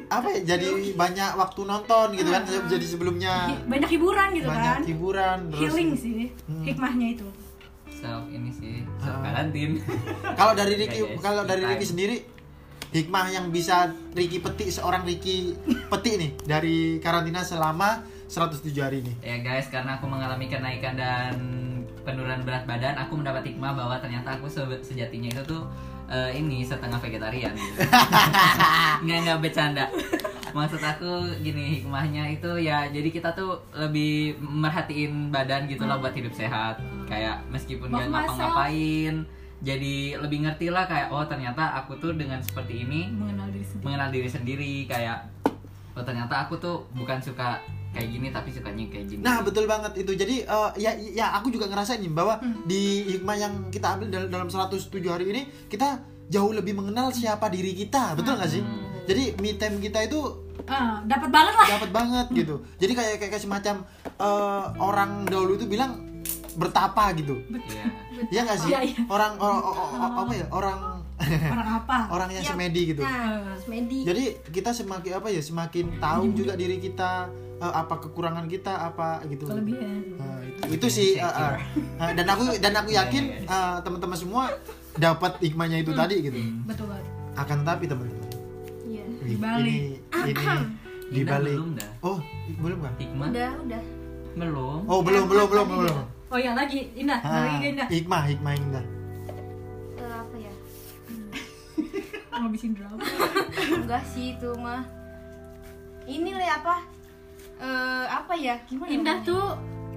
apa 0.08 0.30
ya? 0.30 0.40
Jadi 0.46 0.94
banyak 0.94 1.34
waktu 1.34 1.60
nonton 1.60 2.06
gitu 2.14 2.30
kan. 2.30 2.42
Jadi 2.46 2.86
sebelumnya 2.86 3.50
banyak 3.66 3.90
hiburan 3.90 4.28
gitu 4.32 4.46
banyak 4.46 4.62
kan 4.64 4.80
hiburan 4.86 5.38
terus 5.50 5.60
healing 5.66 5.90
sih 5.92 6.30
Hmm. 6.46 6.62
hikmahnya 6.62 7.06
itu 7.12 7.26
Self 8.06 8.26
ini 8.30 8.50
sih, 8.54 8.74
self 9.02 9.18
Ah. 9.18 9.22
karantin. 9.26 9.82
Kalau 10.38 10.54
dari 10.54 10.74
Ricky 10.78 11.00
kalau 11.18 11.42
dari. 11.42 11.62
Ricky 11.66 11.86
sendiri 11.86 12.16
hikmah 12.94 13.34
yang 13.34 13.50
bisa 13.50 13.90
Ricky 14.14 14.38
petik 14.38 14.70
seorang 14.70 15.02
Ricky 15.02 15.58
petik 15.90 16.14
nih 16.22 16.30
dari 16.46 16.76
karantina 17.02 17.42
selama 17.42 18.06
107 18.30 18.70
hari 18.78 19.02
ini. 19.02 19.12
Ya 19.22 19.42
guys, 19.42 19.66
karena 19.70 19.98
aku 19.98 20.06
mengalami 20.06 20.46
kenaikan 20.46 20.94
dan 20.94 21.34
penurunan 22.06 22.46
berat 22.46 22.62
badan, 22.64 22.94
aku 22.94 23.18
mendapat 23.18 23.42
hikmah 23.50 23.74
bahwa 23.74 23.98
ternyata 23.98 24.38
aku 24.38 24.46
se- 24.46 24.82
sejatinya 24.86 25.26
itu 25.26 25.42
tuh 25.42 25.66
eh, 26.06 26.30
ini 26.38 26.62
setengah 26.62 27.02
vegetarian. 27.02 27.50
Gitu. 27.50 27.82
nggak 29.04 29.18
nggak 29.26 29.38
bercanda. 29.42 29.90
Maksud 30.54 30.80
aku 30.80 31.26
gini 31.42 31.82
hikmahnya 31.82 32.32
itu 32.32 32.48
ya 32.62 32.88
jadi 32.88 33.10
kita 33.10 33.34
tuh 33.34 33.60
lebih 33.74 34.38
merhatiin 34.40 35.28
badan 35.28 35.66
gitu 35.66 35.84
loh 35.84 35.98
buat 35.98 36.14
hidup 36.14 36.32
sehat. 36.32 36.78
Kayak 37.10 37.42
meskipun 37.50 37.90
nggak 37.90 38.08
ngapa-ngapain, 38.08 39.26
jadi 39.60 40.20
lebih 40.20 40.44
ngerti 40.44 40.68
lah 40.68 40.84
kayak 40.84 41.08
oh 41.08 41.24
ternyata 41.24 41.80
aku 41.80 41.96
tuh 41.96 42.12
dengan 42.12 42.40
seperti 42.40 42.84
ini 42.84 43.08
mengenal 43.08 43.48
diri 43.48 43.64
sendiri 43.64 43.84
mengenal 43.84 44.08
diri 44.12 44.28
sendiri 44.28 44.72
kayak 44.84 45.18
oh 45.96 46.04
ternyata 46.04 46.44
aku 46.44 46.60
tuh 46.60 46.84
bukan 46.92 47.16
suka 47.24 47.56
kayak 47.96 48.08
gini 48.10 48.28
tapi 48.28 48.48
sukanya 48.50 48.84
kayak 48.86 49.06
gini. 49.08 49.20
Nah 49.20 49.40
betul 49.40 49.64
banget 49.64 49.92
itu. 49.96 50.12
Jadi 50.12 50.44
eh, 50.44 50.70
ya 50.76 50.90
ya 50.92 51.32
aku 51.32 51.48
juga 51.48 51.64
ngerasain 51.66 51.98
nih 51.98 52.12
bahwa 52.12 52.36
Hmm. 52.36 52.60
di 52.62 52.82
hikmah 53.08 53.34
yang 53.34 53.52
kita 53.68 53.96
ambil 53.96 54.08
dal- 54.08 54.28
dalam 54.28 54.46
107 54.46 54.76
hari 55.06 55.24
ini 55.26 55.42
kita 55.66 55.98
jauh 56.26 56.50
lebih 56.50 56.74
mengenal 56.74 57.08
siapa 57.10 57.48
diri 57.48 57.72
kita, 57.72 58.12
betul 58.12 58.36
nggak 58.36 58.50
sih? 58.50 58.60
Hmm. 58.60 58.84
Jadi 59.04 59.22
me 59.36 59.54
time 59.54 59.80
kita 59.80 60.04
itu 60.04 60.20
Ah, 60.66 60.98
dapat 61.00 61.30
banget 61.30 61.54
lah 61.54 61.66
dapat 61.70 61.90
banget 61.90 62.26
gitu. 62.34 62.54
Jadi 62.76 62.92
kayak 62.92 63.12
kayak, 63.16 63.30
kayak 63.32 63.42
semacam 63.42 63.74
eh, 64.04 64.64
orang 64.76 65.10
dahulu 65.24 65.54
itu 65.54 65.64
bilang 65.64 66.02
bertapa 66.52 67.12
gitu. 67.14 67.36
Iya. 67.46 67.84
Iya 68.26 68.40
nggak 68.42 68.58
sih? 68.58 68.70
Iya, 68.70 68.80
iya. 68.82 68.96
Orang 69.06 69.36
o- 69.36 69.46
o- 69.62 69.76
o- 69.94 70.16
apa 70.18 70.32
ya? 70.32 70.46
Orang 70.48 70.95
orang 71.18 71.68
apa 71.76 71.98
orang 72.14 72.28
yang 72.30 72.44
Iya. 72.44 72.50
semedi 72.52 72.80
gitu. 72.86 73.00
nah 73.00 73.56
Smedi 73.56 73.98
Jadi 74.02 74.24
kita 74.46 74.70
semakin 74.70 75.12
apa 75.16 75.28
ya? 75.28 75.40
Semakin 75.40 75.96
tahu 75.96 76.30
juga 76.32 76.52
diri 76.54 76.76
kita 76.76 77.26
eh, 77.56 77.72
apa 77.74 77.94
kekurangan 77.98 78.44
kita 78.46 78.72
apa 78.84 79.24
gitu. 79.26 79.44
kelebihan 79.44 80.14
Nah, 80.14 80.38
itu, 80.42 80.60
itu 80.76 80.86
sih 80.88 81.10
uh, 81.16 81.26
uh, 81.26 81.54
uh, 81.98 82.10
dan 82.12 82.26
aku 82.26 82.56
dan 82.56 82.72
aku 82.74 82.90
yakin 82.90 83.24
uh, 83.44 83.80
teman-teman 83.80 84.14
semua 84.14 84.42
dapat 84.94 85.40
hikmahnya 85.40 85.80
itu 85.80 85.92
tadi 85.92 86.20
gitu. 86.22 86.36
betul 86.64 86.86
banget 86.86 87.04
Akan 87.34 87.60
tapi 87.62 87.84
teman-teman, 87.84 88.28
iya 88.82 89.04
wih, 89.20 89.36
Bali. 89.36 89.60
ini 89.60 89.76
ini 90.24 90.32
di 91.06 91.20
Bali. 91.22 91.52
belum 91.52 91.76
dah. 91.76 91.90
Oh, 92.00 92.16
belum 92.56 92.78
kan? 92.80 92.92
Hikmah 92.96 93.28
udah 93.28 93.50
udah 93.62 93.82
belum. 94.34 94.80
Oh, 94.84 95.00
belum 95.00 95.24
belum 95.26 95.46
belum 95.46 95.66
belum. 95.70 95.96
oh 96.26 96.38
ya 96.38 96.52
lagi 96.52 96.92
indah 96.92 97.20
Ah, 97.20 97.44
lagi 97.46 97.72
indah 97.72 97.86
hikmah 97.86 98.22
hikmah 98.26 98.52
indah. 98.54 98.84
Ngabisin 102.36 102.72
drama. 102.76 103.00
Enggak 103.80 104.04
sih 104.04 104.36
itu 104.36 104.50
mah. 104.60 104.84
Ini 106.06 106.30
le 106.36 106.46
apa? 106.46 106.84
Eh 107.58 108.06
apa 108.06 108.32
ya? 108.36 108.60
Gimana 108.68 108.88
indah 108.92 109.18
namanya? 109.20 109.28
tuh 109.28 109.44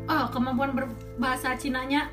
oh 0.09 0.25
kemampuan 0.33 0.71
berbahasa 0.73 1.53
Cinanya 1.59 2.09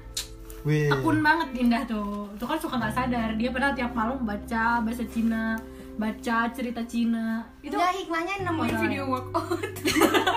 Wih. 0.67 0.91
tekun 0.91 1.23
banget 1.23 1.49
Indah 1.57 1.83
tuh. 1.87 2.29
Itu 2.35 2.45
kan 2.45 2.59
suka 2.59 2.77
nggak 2.77 2.95
sadar. 2.95 3.31
Dia 3.39 3.49
padahal 3.55 3.75
tiap 3.79 3.93
malam 3.95 4.27
baca 4.27 4.83
bahasa 4.83 5.07
Cina 5.07 5.57
baca 5.97 6.37
cerita 6.53 6.85
Cina 6.85 7.41
itu 7.65 7.73
Enggak, 7.73 7.93
hikmahnya 7.97 8.35
nemuin 8.45 8.69
Orang. 8.69 8.83
video 8.85 9.03
workout 9.09 9.73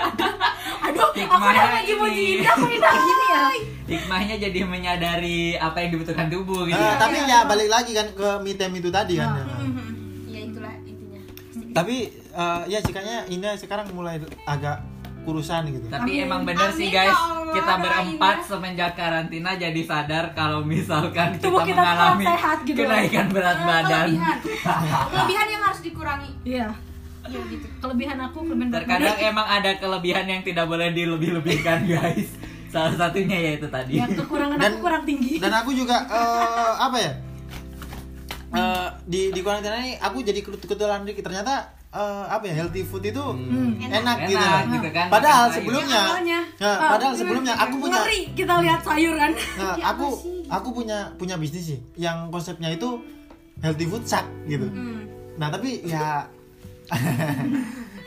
aduh 0.88 1.04
aku 1.04 1.20
Hikmahnya 1.20 1.52
udah 1.52 1.76
lagi 1.76 1.94
ini. 1.94 2.26
Indah 2.40 2.54
kok 2.56 2.70
Indah 2.72 2.94
gini 2.96 3.26
ya 3.28 3.44
Hikmahnya 3.90 4.36
jadi 4.40 4.60
menyadari 4.64 5.40
apa 5.60 5.78
yang 5.84 5.90
dibutuhkan 5.94 6.28
tubuh 6.32 6.64
gitu. 6.64 6.80
Ya. 6.80 6.96
tapi 6.96 7.18
ya 7.28 7.44
balik 7.44 7.68
lagi 7.68 7.92
kan 7.92 8.08
ke 8.16 8.30
me 8.40 8.54
time 8.56 8.80
itu 8.80 8.88
tadi 8.88 9.20
kan. 9.20 9.36
Ya. 9.36 9.44
ya 10.30 10.40
itulah 10.48 10.74
intinya 10.82 11.22
Tapi 11.76 11.96
uh, 12.32 12.64
ya 12.64 12.80
cikanya 12.80 13.28
Indah 13.28 13.54
sekarang 13.60 13.92
mulai 13.92 14.22
agak 14.46 14.80
kurusan 15.30 15.62
gitu. 15.70 15.86
Tapi 15.88 16.12
Amin. 16.12 16.26
emang 16.26 16.42
bener 16.44 16.70
sih 16.72 16.88
Amin, 16.88 16.98
guys, 17.00 17.08
ya 17.08 17.16
Allah, 17.16 17.52
kita 17.52 17.70
doain 17.70 17.84
berempat 17.84 18.36
ya. 18.36 18.46
semenjak 18.46 18.92
karantina 18.94 19.52
jadi 19.56 19.82
sadar 19.84 20.26
kalau 20.32 20.60
misalkan 20.64 21.28
kita, 21.34 21.46
Tubuh 21.46 21.62
kita 21.62 21.78
mengalami 21.80 22.24
kurang 22.24 22.34
sehat 22.34 22.58
gitu. 22.64 22.78
kenaikan 22.80 23.26
berat 23.30 23.56
Eh, 23.56 23.64
badan. 23.64 24.08
kelebihan 24.10 24.38
kelebihan 25.12 25.48
yang 25.48 25.64
harus 25.64 25.82
dikurangi 25.82 26.30
iya 26.44 26.68
iya 27.24 27.40
gitu 27.46 27.66
kelebihan 27.78 28.18
aku 28.20 28.38
kelebihan 28.42 28.68
berat 28.68 28.82
Terkadang 28.82 29.16
badan. 29.16 29.30
emang 29.30 29.48
ada 29.48 29.72
kelebihan 29.76 30.26
yang 30.26 30.42
tidak 30.42 30.66
boleh 30.66 30.90
dilebih-lebihkan 30.90 31.78
guys. 31.86 32.30
Salah 32.68 32.94
satunya 32.96 33.38
yaitu 33.40 33.66
tadi. 33.66 33.96
ya 33.96 34.06
kekurangan 34.06 34.58
Dan- 34.58 34.74
aku 34.74 34.80
kurang 34.80 35.04
tinggi 35.04 35.38
dan 35.38 35.54
aku 35.56 35.72
juga 35.72 36.02
eh, 36.04 36.74
apa 36.80 36.98
ya 36.98 37.14
Eh, 38.50 38.88
di 39.06 39.30
di 39.30 39.42
karantina 39.42 39.78
ini 39.78 39.94
aku 39.96 40.26
jadi 40.26 40.42
kebetulan 40.42 41.06
Ricky 41.06 41.22
ternyata 41.22 41.70
eh, 41.90 42.24
apa 42.28 42.44
ya 42.44 42.54
healthy 42.56 42.82
food 42.82 43.02
itu 43.04 43.18
Hmm. 43.20 43.74
enak, 43.78 43.98
Enak 43.98 44.18
gitu 44.28 44.46
gitu 44.72 44.90
kan, 44.92 45.08
padahal 45.10 45.42
makan 45.42 45.50
sayur. 45.50 45.58
sebelumnya 45.58 46.02
nah, 46.60 46.70
Ah, 46.70 46.90
padahal 46.92 47.14
sebelumnya 47.14 47.54
aku 47.56 47.76
punya 47.80 48.00
ngeri 48.00 48.22
kita 48.34 48.54
lihat 48.60 48.82
sayur 48.84 49.16
kan. 49.16 49.32
Nah, 49.34 49.74
Ya, 49.82 49.86
aku 49.88 50.08
aku 50.48 50.68
punya 50.72 50.98
punya 51.16 51.36
bisnis 51.36 51.66
sih 51.68 51.80
yang 51.96 52.30
konsepnya 52.30 52.70
itu 52.70 53.02
healthy 53.60 53.86
food 53.86 54.04
shack 54.04 54.26
gitu. 54.46 54.66
Hmm. 54.66 55.02
nah 55.36 55.48
tapi 55.48 55.82
ya 55.84 56.26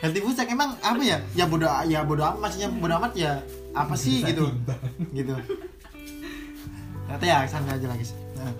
healthy 0.01 0.19
food 0.19 0.33
shack 0.33 0.47
emang 0.47 0.75
apa 0.77 1.01
ya? 1.01 1.17
Ya 1.33 1.45
bodo 1.45 1.67
ya 1.83 2.03
bodo 2.03 2.23
amat 2.23 2.39
maksudnya 2.41 2.69
bodo 2.71 2.93
amat 2.97 3.11
ya 3.13 3.31
apa 3.73 3.93
sih 3.93 4.21
gitu. 4.21 4.47
gitu. 5.11 5.33
Ternyata 7.03 7.25
ya 7.25 7.37
sana 7.43 7.73
aja 7.73 7.87
lagi 7.87 8.05
nah, 8.33 8.51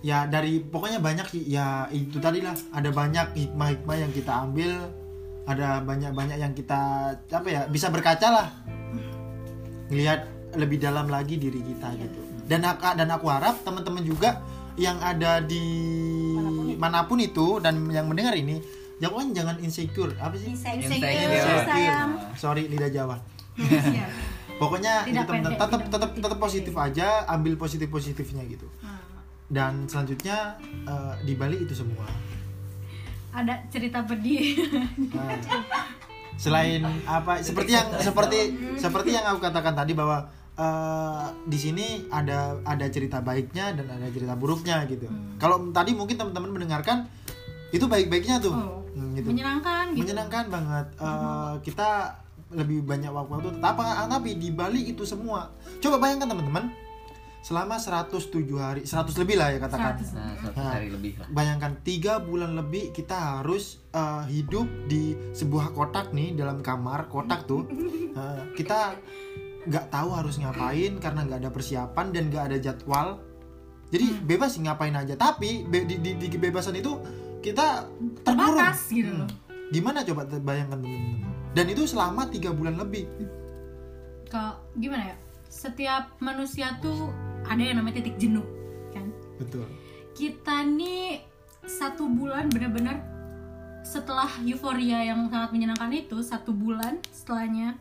ya 0.00 0.24
dari 0.28 0.60
pokoknya 0.60 1.00
banyak 1.00 1.26
sih. 1.28 1.42
Ya 1.48 1.88
itu 1.92 2.20
tadi 2.20 2.40
lah 2.44 2.56
ada 2.72 2.90
banyak 2.92 3.36
hikmah-hikmah 3.36 3.96
yang 3.96 4.12
kita 4.12 4.32
ambil. 4.48 4.72
Ada 5.48 5.82
banyak-banyak 5.82 6.38
yang 6.38 6.52
kita 6.54 7.10
apa 7.16 7.48
ya 7.48 7.60
bisa 7.66 7.90
berkaca 7.90 8.28
lah. 8.30 8.48
Lihat 9.90 10.54
lebih 10.54 10.78
dalam 10.78 11.10
lagi 11.10 11.40
diri 11.40 11.58
kita 11.58 11.90
gitu. 11.98 12.20
Dan 12.46 12.66
ak- 12.66 12.98
dan 12.98 13.08
aku 13.10 13.30
harap 13.30 13.62
teman-teman 13.62 14.02
juga 14.02 14.42
yang 14.78 14.98
ada 15.02 15.42
di 15.42 15.62
mana 16.78 17.04
pun 17.04 17.18
itu 17.18 17.58
dan 17.58 17.76
yang 17.90 18.06
mendengar 18.06 18.34
ini 18.38 18.62
jangan 19.02 19.32
jangan 19.34 19.56
insecure. 19.58 20.14
Apa 20.20 20.36
sih? 20.38 20.54
Insecure. 20.54 20.86
Insecure, 20.86 21.62
sayang. 21.66 22.10
sorry 22.38 22.68
lidah 22.70 22.90
Jawa. 22.92 23.16
Pokoknya 24.60 25.08
tetap 25.24 25.80
tetap 25.88 26.10
tetap 26.20 26.38
positif 26.38 26.74
aja 26.76 27.24
ambil 27.32 27.56
positif 27.56 27.88
positifnya 27.88 28.44
gitu 28.44 28.68
dan 29.50 29.84
selanjutnya 29.84 30.54
eh, 30.86 31.14
di 31.26 31.34
Bali 31.34 31.58
itu 31.60 31.74
semua. 31.74 32.06
Ada 33.30 33.62
cerita 33.70 34.02
pedih. 34.06 34.58
Nah, 35.10 35.38
selain 36.40 36.80
apa 37.04 37.42
seperti 37.44 37.76
yang 37.76 37.88
seperti 38.00 38.38
seperti 38.80 39.10
yang 39.12 39.26
aku 39.28 39.44
katakan 39.44 39.74
tadi 39.74 39.92
bahwa 39.92 40.24
eh, 40.54 41.26
di 41.44 41.58
sini 41.58 42.06
ada 42.08 42.56
ada 42.62 42.86
cerita 42.88 43.18
baiknya 43.20 43.74
dan 43.74 43.86
ada 43.90 44.06
cerita 44.08 44.38
buruknya 44.38 44.86
gitu. 44.86 45.10
Kalau 45.36 45.68
tadi 45.74 45.92
mungkin 45.92 46.16
teman-teman 46.16 46.54
mendengarkan 46.54 47.10
itu 47.70 47.86
baik-baiknya 47.86 48.38
tuh. 48.38 48.54
Oh, 48.54 48.78
Hmm, 48.90 49.14
gitu. 49.14 49.30
menyenangkan 49.30 49.94
gitu. 49.94 50.02
Menyenangkan 50.02 50.44
banget. 50.50 50.86
Eh, 50.98 51.52
kita 51.62 52.18
lebih 52.50 52.82
banyak 52.82 53.14
waktu-waktu. 53.14 53.62
Tapi 53.62 53.82
tapi 54.10 54.30
di 54.34 54.50
Bali 54.50 54.90
itu 54.90 55.06
semua. 55.06 55.46
Coba 55.78 56.02
bayangkan 56.02 56.34
teman-teman 56.34 56.66
selama 57.40 57.76
107 57.76 58.20
hari 58.54 58.84
100 58.84 59.16
lebih 59.16 59.36
lah 59.36 59.48
ya 59.48 59.58
katakan. 59.58 59.96
100. 59.96 60.12
Nah, 60.12 60.32
satu 60.38 60.58
Nah. 60.58 60.72
hari 60.72 60.88
lebih 60.88 61.12
lah. 61.16 61.26
bayangkan 61.28 61.72
tiga 61.80 62.20
bulan 62.20 62.52
lebih 62.52 62.92
kita 62.92 63.40
harus 63.40 63.80
eh, 63.90 64.24
hidup 64.28 64.68
di 64.86 65.02
sebuah 65.32 65.72
kotak 65.72 66.10
nih 66.10 66.34
dalam 66.34 66.60
kamar 66.60 67.06
kotak 67.06 67.44
tuh. 67.44 67.64
Eh, 68.10 68.42
kita 68.54 68.98
nggak 69.62 69.86
tahu 69.88 70.08
harus 70.10 70.34
ngapain 70.36 70.98
karena 70.98 71.22
nggak 71.22 71.40
ada 71.40 71.50
persiapan 71.50 72.06
dan 72.10 72.26
nggak 72.26 72.44
ada 72.44 72.58
jadwal. 72.58 73.08
Jadi 73.88 74.18
bebas 74.20 74.54
sih 74.54 74.62
ngapain 74.62 74.90
aja. 74.92 75.14
Tapi 75.14 75.62
be- 75.62 75.86
di, 75.86 75.96
di, 75.96 76.18
di 76.18 76.26
kebebasan 76.26 76.74
itu 76.74 76.98
kita 77.38 77.86
terkurung. 78.20 78.58
Terbatas 78.58 78.82
gitu 78.88 79.14
loh. 79.14 79.30
Gimana 79.70 80.02
coba 80.02 80.26
bayangkan 80.26 80.82
teman-teman? 80.82 81.30
Dan 81.50 81.66
itu 81.66 81.86
selama 81.86 82.26
tiga 82.26 82.50
bulan 82.50 82.74
lebih. 82.76 83.06
Kalau 84.26 84.58
gimana 84.74 85.10
ya? 85.10 85.16
Setiap 85.46 86.18
manusia 86.18 86.78
tuh 86.78 87.10
ada 87.42 87.60
yang 87.60 87.76
namanya 87.76 87.98
titik 87.98 88.16
jenuh 88.16 88.44
kan? 88.90 89.06
Betul. 89.36 89.64
Kita 90.12 90.66
nih 90.66 91.22
satu 91.62 92.08
bulan 92.08 92.48
bener-bener 92.48 92.98
setelah 93.80 94.28
euforia 94.40 95.00
yang 95.02 95.24
sangat 95.26 95.50
menyenangkan 95.50 95.88
itu 95.90 96.20
satu 96.20 96.52
bulan 96.52 97.00
setelahnya 97.08 97.76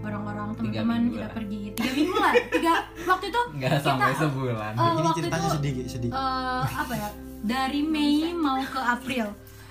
orang-orang 0.00 0.54
teman-teman 0.54 1.00
kita 1.10 1.20
lah. 1.20 1.30
pergi. 1.30 1.60
Tiga 1.74 1.90
minggu 1.92 2.16
lah. 2.16 2.32
Tiga 2.48 2.74
waktu 3.04 3.26
itu 3.26 3.40
Nggak 3.52 3.72
sampai 3.80 4.12
sebulan. 4.14 4.72
eh, 4.72 4.88
ini 4.88 5.00
waktu 5.02 5.18
ceritanya 5.20 5.40
itu 5.40 5.50
sedih 5.52 5.72
sedih. 5.86 6.10
eh, 6.10 6.64
apa 6.64 6.94
ya? 6.94 7.08
Dari 7.40 7.80
Mei 7.82 8.32
mau 8.32 8.60
ke 8.60 8.78
April 8.78 9.26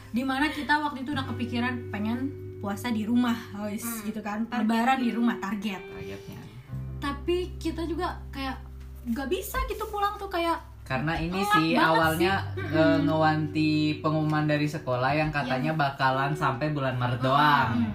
di 0.10 0.24
mana 0.24 0.50
kita 0.50 0.74
waktu 0.80 1.02
itu 1.02 1.14
udah 1.14 1.26
kepikiran 1.28 1.90
pengen 1.90 2.18
puasa 2.60 2.90
di 2.90 3.06
rumah 3.06 3.34
guys 3.56 3.86
gitu 4.04 4.20
kan? 4.20 4.46
Lebaran 4.46 5.00
di 5.00 5.10
rumah 5.10 5.38
target. 5.38 5.80
Targetnya. 5.82 6.40
tapi 7.00 7.56
kita 7.56 7.88
juga 7.88 8.20
kayak 8.30 8.60
nggak 9.10 9.28
bisa 9.28 9.57
gitu 9.66 9.84
pulang 9.86 10.14
tuh 10.16 10.28
kayak 10.28 10.57
Karena 10.82 11.14
ini 11.14 11.38
sih 11.47 11.78
awalnya 11.78 12.41
eh, 12.55 12.97
ngewanti 12.99 13.70
pengumuman 13.99 14.43
dari 14.43 14.66
sekolah 14.66 15.12
yang 15.12 15.30
katanya 15.30 15.70
bakalan 15.72 16.34
sampai 16.34 16.70
bulan 16.70 16.95
Maret 16.95 17.20
doang. 17.20 17.70
hmm, 17.76 17.93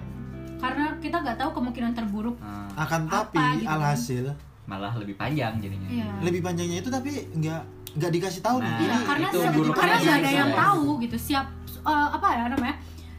karena 0.55 0.95
kita 0.97 1.19
nggak 1.19 1.35
tahu 1.35 1.51
kemungkinan 1.53 1.91
terburuk 1.91 2.35
Nah, 2.37 2.71
akan 2.77 3.01
Apa 3.05 3.27
tapi 3.27 3.43
gitu 3.53 3.67
kan? 3.67 3.73
alhasil 3.73 4.25
malah 4.65 4.93
lebih 4.93 5.13
panjang 5.13 5.59
jadinya. 5.59 5.87
Iya. 5.87 6.07
lebih 6.21 6.41
panjangnya 6.41 6.79
itu 6.79 6.89
tapi 6.89 7.11
nggak 7.33 7.61
nggak 7.95 8.11
dikasih 8.11 8.41
tahu 8.41 8.57
nih. 8.59 8.65
Nah, 8.65 8.77
ini 8.77 8.85
Iya, 8.85 8.97
karena 9.03 9.27
itu 9.27 9.39
karena 9.71 9.95
nggak 9.95 10.15
ada 10.15 10.25
sih, 10.25 10.35
yang 10.37 10.51
tahu 10.53 10.85
gitu. 10.97 11.17
Siap 11.21 11.45
eh, 11.85 12.07
apa 12.11 12.27
ya 12.29 12.43
namanya 12.47 12.75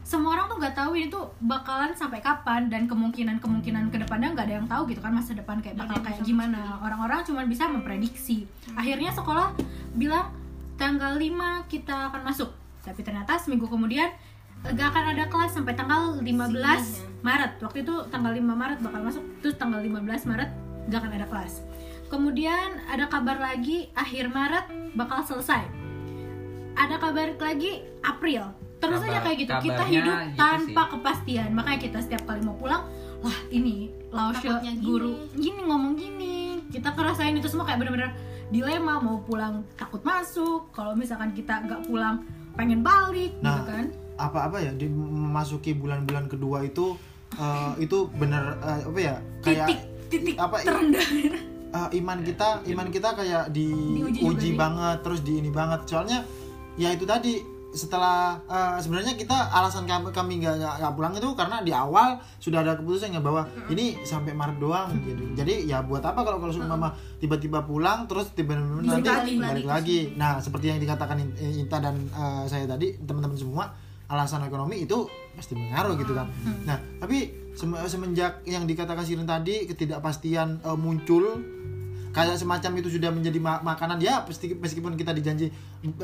semua 0.07 0.39
orang 0.39 0.47
tuh 0.47 0.63
nggak 0.63 0.77
tahu 0.79 0.95
ini 0.95 1.11
tuh 1.11 1.35
bakalan 1.43 1.91
sampai 1.91 2.23
kapan 2.23 2.71
dan 2.71 2.87
kemungkinan 2.87 3.43
kemungkinan 3.43 3.91
ke 3.91 3.99
depannya 3.99 4.39
nggak 4.39 4.47
ada 4.47 4.55
yang 4.63 4.69
tahu 4.71 4.87
gitu 4.87 5.03
kan 5.03 5.11
masa 5.11 5.35
depan 5.35 5.59
kayak 5.59 5.75
bakal 5.75 5.99
kayak 5.99 6.23
gimana. 6.23 6.79
orang-orang 6.79 7.27
cuma 7.27 7.43
bisa 7.43 7.67
memprediksi. 7.67 8.47
Akhirnya 8.79 9.11
sekolah 9.11 9.51
bilang 9.99 10.31
tanggal 10.79 11.19
5 11.19 11.67
kita 11.67 12.15
akan 12.15 12.23
masuk. 12.23 12.55
Tapi 12.87 13.03
ternyata 13.03 13.35
seminggu 13.35 13.67
kemudian 13.67 14.15
eh, 14.63 14.71
nggak 14.71 14.95
akan 14.95 15.05
ada 15.19 15.25
kelas 15.27 15.51
sampai 15.59 15.75
tanggal 15.75 16.23
15 16.23 17.27
Maret. 17.27 17.53
Waktu 17.59 17.79
itu 17.83 17.95
tanggal 18.07 18.31
5 18.31 18.47
Maret 18.47 18.79
bakal 18.87 19.01
masuk 19.03 19.25
terus 19.43 19.59
tanggal 19.59 19.83
15 19.83 20.31
Maret 20.31 20.51
nggak 20.87 20.99
akan 21.03 21.13
ada 21.19 21.27
kelas. 21.27 21.67
Kemudian 22.07 22.79
ada 22.87 23.11
kabar 23.11 23.43
lagi 23.43 23.91
akhir 23.99 24.31
Maret 24.31 24.95
bakal 24.95 25.27
selesai. 25.27 25.67
Ada 26.79 26.95
kabar 27.03 27.35
lagi 27.43 27.83
April 28.07 28.66
terus 28.77 28.99
Kabar- 28.99 29.11
aja 29.11 29.21
kayak 29.23 29.39
gitu 29.39 29.53
kita 29.63 29.83
hidup 29.85 30.17
gitu 30.23 30.37
tanpa 30.37 30.83
sih. 30.83 30.91
kepastian 30.93 31.49
makanya 31.51 31.81
kita 31.81 31.99
setiap 31.99 32.23
kali 32.25 32.41
mau 32.41 32.55
pulang 32.55 32.83
lah 33.19 33.39
ini 33.49 33.89
gini. 34.13 34.85
guru 34.85 35.13
gini 35.35 35.61
ngomong 35.63 35.95
gini 35.95 36.39
kita 36.69 36.93
ngerasain 36.93 37.33
itu 37.33 37.49
semua 37.49 37.65
kayak 37.65 37.81
bener-bener 37.81 38.13
dilema 38.47 38.99
mau 38.99 39.19
pulang 39.21 39.65
takut 39.75 39.99
masuk 40.03 40.71
kalau 40.71 40.93
misalkan 40.93 41.33
kita 41.33 41.59
nggak 41.59 41.83
pulang 41.85 42.23
pengen 42.53 42.81
balik 42.81 43.33
gitu 43.35 43.43
Nah, 43.43 43.65
kan 43.65 43.85
apa-apa 44.17 44.57
ya 44.59 44.73
di 44.73 44.87
memasuki 44.87 45.73
bulan-bulan 45.73 46.25
kedua 46.27 46.63
itu 46.63 46.97
eh, 47.35 47.73
itu 47.79 48.09
bener 48.11 48.57
eh, 48.59 48.81
apa 48.83 48.99
ya 48.99 49.15
kayak 49.43 49.67
titik 49.67 49.81
titik 50.09 50.37
apa 50.37 50.63
terendah 50.63 51.05
eh, 51.69 51.89
iman 51.95 52.19
kita 52.23 52.49
iman 52.67 52.89
kita 52.89 53.09
kayak 53.13 53.45
Diuji 53.51 54.23
sih. 54.41 54.55
banget 54.55 54.99
terus 55.03 55.21
di 55.21 55.37
ini 55.37 55.51
banget 55.51 55.85
soalnya 55.85 56.25
ya 56.77 56.93
itu 56.93 57.05
tadi 57.05 57.56
setelah 57.77 58.41
eh, 58.49 58.81
sebenarnya 58.81 59.15
kita 59.15 59.37
alasan 59.53 59.85
kami 59.85 60.09
kami 60.11 60.41
nggak 60.41 60.93
pulang 60.97 61.13
itu 61.13 61.29
karena 61.37 61.61
di 61.61 61.71
awal 61.71 62.17
sudah 62.41 62.65
ada 62.65 62.75
keputusan 62.75 63.13
ya 63.13 63.21
bahwa 63.21 63.45
ini 63.69 64.01
sampai 64.03 64.33
Maret 64.33 64.57
doang 64.57 64.89
gitu. 65.05 65.37
Jadi 65.37 65.69
ya 65.69 65.85
buat 65.85 66.01
apa 66.01 66.25
kalau 66.25 66.41
kalau 66.41 66.57
mama 66.65 66.91
tiba-tiba 67.21 67.63
pulang 67.63 68.09
terus 68.09 68.33
tiba-tiba 68.33 68.81
nanti 68.83 69.05
balik 69.05 69.37
balik 69.39 69.67
lagi. 69.69 70.01
nah 70.17 70.41
seperti 70.41 70.73
yang 70.73 70.81
dikatakan 70.81 71.21
In- 71.21 71.37
Inta 71.63 71.79
dan 71.79 71.95
eh, 72.09 72.45
saya 72.49 72.65
tadi 72.65 72.97
teman-teman 72.99 73.37
semua 73.37 73.65
alasan 74.09 74.41
ekonomi 74.47 74.83
itu 74.83 75.05
pasti 75.37 75.53
mengaruh 75.53 75.99
gitu 76.01 76.17
kan. 76.17 76.27
Nah 76.65 76.81
tapi 76.97 77.29
sem- 77.53 77.77
semenjak 77.87 78.41
yang 78.49 78.65
dikatakan 78.65 79.05
Sirin 79.05 79.29
tadi 79.29 79.69
ketidakpastian 79.69 80.65
eh, 80.65 80.79
muncul 80.81 81.45
kayak 82.17 82.41
semacam 82.41 82.73
itu 82.81 82.89
sudah 82.97 83.13
menjadi 83.13 83.37
ma- 83.37 83.61
makanan. 83.61 84.01
Ya 84.01 84.25
meskipun 84.57 84.97
kita 84.97 85.13
dijanji 85.13 85.53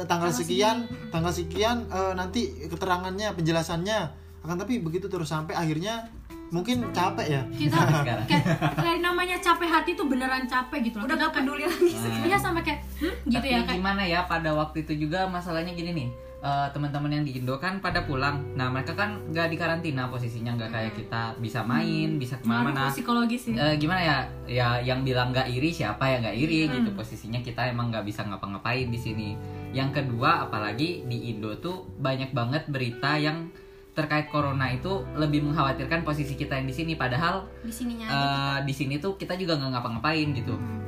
tanggal 0.05 0.29
sekian 0.29 0.85
tanggal 1.15 1.33
sekian 1.33 1.89
eh, 1.89 2.13
nanti 2.13 2.69
keterangannya 2.69 3.33
penjelasannya 3.33 3.99
akan 4.45 4.57
tapi 4.61 4.85
begitu 4.85 5.09
terus 5.09 5.33
sampai 5.33 5.57
akhirnya 5.57 6.13
mungkin 6.53 6.93
capek 6.93 7.27
ya. 7.33 7.43
Kita 7.49 7.81
Sekarang. 8.05 8.27
kayak, 8.29 8.45
kayak 8.77 8.99
namanya 9.01 9.41
capek 9.41 9.69
hati 9.73 9.97
tuh 9.97 10.05
beneran 10.05 10.45
capek 10.45 10.93
gitu 10.93 11.01
loh. 11.01 11.09
Udah 11.09 11.17
gak 11.17 11.33
peduli 11.41 11.65
lagi. 11.65 11.97
Iya 12.29 12.37
sampai 12.37 12.61
kayak 12.61 12.81
hmm, 13.01 13.33
gitu 13.33 13.41
Tapi 13.41 13.49
ya 13.49 13.61
kayak 13.65 13.79
gimana 13.81 14.03
ya 14.05 14.21
pada 14.29 14.53
waktu 14.53 14.85
itu 14.85 15.09
juga 15.09 15.25
masalahnya 15.33 15.73
gini 15.73 15.97
nih 15.97 16.09
eh, 16.43 16.69
teman-teman 16.69 17.07
yang 17.09 17.23
di 17.23 17.39
Indo 17.39 17.55
kan 17.57 17.79
pada 17.79 18.03
pulang. 18.03 18.43
Nah 18.53 18.67
mereka 18.67 18.93
kan 18.93 19.15
nggak 19.31 19.47
di 19.47 19.57
karantina 19.57 20.07
posisinya 20.07 20.53
nggak 20.53 20.71
kayak 20.71 20.93
kita. 20.93 21.39
Bisa 21.39 21.63
main 21.63 22.19
bisa 22.19 22.35
ngaruh 22.37 22.43
ke 22.43 22.51
mana-mana. 22.51 22.91
ke 22.91 22.99
psikologis 22.99 23.41
sih. 23.47 23.55
Eh, 23.55 23.79
gimana 23.79 24.03
ya? 24.03 24.19
Ya 24.45 24.69
yang 24.79 25.01
bilang 25.01 25.31
nggak 25.31 25.47
iri 25.49 25.71
siapa 25.71 26.03
yang 26.05 26.21
nggak 26.21 26.37
iri 26.37 26.59
Hmm. 26.63 26.73
gitu 26.77 26.91
posisinya 26.93 27.39
kita 27.39 27.63
emang 27.65 27.89
nggak 27.89 28.03
bisa 28.03 28.23
ngapa-ngapain 28.23 28.87
di 28.87 28.99
sini. 28.99 29.29
Yang 29.71 30.03
kedua 30.03 30.45
apalagi 30.45 31.07
di 31.07 31.31
Indo 31.31 31.55
tuh 31.57 31.87
banyak 31.97 32.31
banget 32.31 32.67
berita 32.67 33.15
yang 33.17 33.49
terkait 33.93 34.27
corona 34.27 34.67
itu 34.67 34.89
lebih 35.15 35.45
mengkhawatirkan 35.45 36.01
posisi 36.01 36.33
kita 36.33 36.57
yang 36.57 36.65
di 36.65 36.73
sini. 36.73 36.93
Padahal 36.95 37.45
di 37.61 37.71
sininya 37.71 38.07
eh, 38.09 38.59
di 38.65 38.73
sini 38.73 38.97
tuh 38.97 39.15
kita 39.15 39.37
juga 39.37 39.55
nggak 39.55 39.71
ngapa-ngapain 39.71 40.29
gitu. 40.33 40.57
Hmm. 40.57 40.81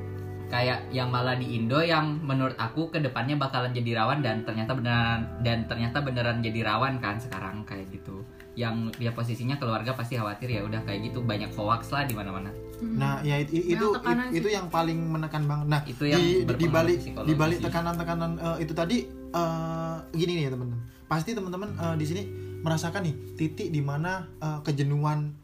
Kayak 0.54 0.86
yang 0.94 1.10
malah 1.10 1.34
di 1.34 1.58
Indo 1.58 1.82
yang 1.82 2.22
menurut 2.22 2.54
aku 2.54 2.86
ke 2.86 3.02
depannya 3.02 3.34
bakalan 3.34 3.74
jadi 3.74 3.98
rawan 3.98 4.22
dan 4.22 4.46
ternyata 4.46 4.78
beneran 4.78 5.26
dan 5.42 5.66
ternyata 5.66 5.98
beneran 5.98 6.46
jadi 6.46 6.62
rawan 6.62 7.02
kan 7.02 7.18
sekarang 7.18 7.66
kayak 7.66 7.90
gitu. 7.90 8.22
Yang 8.54 8.94
dia 9.02 9.10
posisinya 9.10 9.58
keluarga 9.58 9.98
pasti 9.98 10.14
khawatir 10.14 10.54
ya 10.54 10.62
udah 10.62 10.86
kayak 10.86 11.10
gitu 11.10 11.26
banyak 11.26 11.50
hoax 11.58 11.90
lah 11.90 12.06
di 12.06 12.14
mana-mana. 12.14 12.54
Nah 12.86 13.18
ya 13.26 13.42
itu 13.42 13.66
itu, 13.66 13.86
itu 14.30 14.46
yang 14.46 14.70
paling 14.70 14.94
menekan 14.94 15.42
banget 15.42 15.66
nah 15.66 15.82
Itu 15.82 16.06
yang 16.06 16.22
di 16.22 16.46
di 16.46 16.66
balik 16.70 17.02
di 17.02 17.34
balik 17.34 17.58
tekanan-tekanan 17.58 18.30
eh, 18.38 18.56
itu 18.62 18.72
tadi 18.78 19.10
eh, 19.10 19.96
gini 20.14 20.38
nih 20.38 20.42
ya 20.46 20.50
teman-teman. 20.54 20.80
Pasti 21.10 21.34
teman-teman 21.34 21.74
eh, 21.74 21.94
di 21.98 22.06
sini 22.06 22.22
merasakan 22.62 23.02
nih 23.02 23.14
titik 23.34 23.74
di 23.74 23.82
mana 23.82 24.30
eh, 24.38 24.62
kejenuhan 24.62 25.34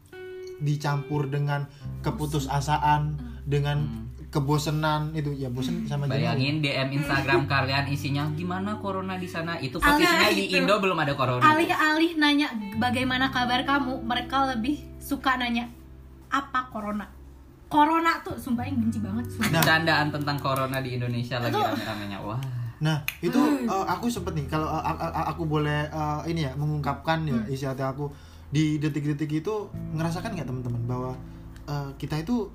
dicampur 0.63 1.27
dengan 1.27 1.67
keputusasaan 1.99 3.19
dengan 3.43 4.07
kebosenan 4.31 5.11
itu 5.11 5.35
ya 5.35 5.47
bosen 5.47 5.83
sama 5.83 6.07
jenuh. 6.07 6.15
Bayangin 6.17 6.63
DM 6.63 6.89
Instagram 6.93 7.45
kalian 7.45 7.83
isinya 7.85 8.23
gimana 8.31 8.79
corona 8.79 9.15
di 9.15 9.27
sana? 9.27 9.59
Itu 9.59 9.75
posisinya 9.77 10.31
di 10.31 10.47
Indo 10.49 10.79
belum 10.79 10.95
ada 10.95 11.13
corona. 11.13 11.43
alih-alih 11.43 12.15
nanya 12.15 12.47
bagaimana 12.77 13.27
kabar 13.27 13.61
kamu 13.61 14.01
mereka 14.01 14.47
lebih 14.49 14.79
suka 14.97 15.35
nanya 15.35 15.67
apa 16.27 16.71
corona 16.71 17.03
corona 17.67 18.19
tuh 18.19 18.35
sumpah 18.35 18.63
yang 18.63 18.79
benci 18.79 18.99
banget 18.99 19.27
sumpah. 19.29 19.51
Nah. 19.51 19.61
Candaan 19.61 20.07
tentang 20.09 20.37
corona 20.37 20.79
di 20.79 20.95
Indonesia 20.95 21.35
lagi 21.37 21.51
rame-ramenya. 21.53 22.19
Wah. 22.19 22.39
Nah 22.79 22.97
itu 23.19 23.35
eh, 23.61 23.85
aku 23.85 24.07
sempet 24.07 24.31
nih 24.33 24.47
kalau 24.47 24.65
a- 24.65 24.83
a- 24.91 25.27
aku 25.27 25.43
boleh 25.45 25.85
eh, 25.85 26.21
ini 26.25 26.43
ya 26.43 26.55
mengungkapkan 26.55 27.23
ya 27.23 27.35
isi 27.47 27.63
hati 27.63 27.79
aku 27.79 28.07
di 28.47 28.75
detik-detik 28.75 29.31
itu 29.37 29.67
ngerasakan 29.91 30.33
nggak 30.33 30.47
teman-teman 30.47 30.83
bahwa 30.83 31.11
eh, 31.67 31.89
kita 31.95 32.15
itu 32.17 32.47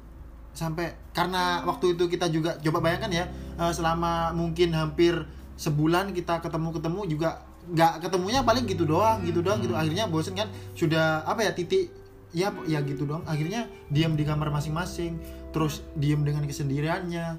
sampai 0.57 0.97
karena 1.13 1.61
waktu 1.69 1.93
itu 1.95 2.09
kita 2.09 2.33
juga 2.33 2.57
coba 2.57 2.81
bayangkan 2.81 3.13
ya 3.13 3.25
eh, 3.61 3.73
selama 3.77 4.33
mungkin 4.33 4.73
hampir 4.73 5.13
sebulan 5.61 6.17
kita 6.17 6.41
ketemu-ketemu 6.41 7.01
juga 7.13 7.45
nggak 7.67 8.09
ketemunya 8.09 8.41
paling 8.47 8.65
gitu 8.65 8.89
doang 8.89 9.21
gitu 9.23 9.45
doang 9.45 9.61
gitu. 9.61 9.77
Akhirnya 9.77 10.09
bosen 10.09 10.33
kan 10.33 10.49
sudah 10.73 11.23
apa 11.29 11.45
ya 11.45 11.53
titik 11.53 11.93
ya 12.33 12.49
ya 12.65 12.81
gitu 12.81 13.05
doang. 13.05 13.23
Akhirnya 13.29 13.69
diam 13.93 14.17
di 14.17 14.25
kamar 14.25 14.49
masing-masing 14.49 15.21
terus 15.53 15.85
diam 15.93 16.25
dengan 16.25 16.49
kesendiriannya 16.49 17.37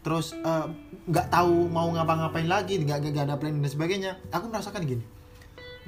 terus 0.00 0.32
eh, 0.32 0.66
nggak 1.04 1.28
tahu 1.28 1.68
mau 1.68 1.92
ngapa-ngapain 1.92 2.48
lagi 2.48 2.80
nggak 2.80 3.12
nggak 3.12 3.24
ada 3.28 3.36
plan 3.36 3.52
dan 3.52 3.68
sebagainya. 3.68 4.16
Aku 4.32 4.48
merasakan 4.48 4.88
gini 4.88 5.17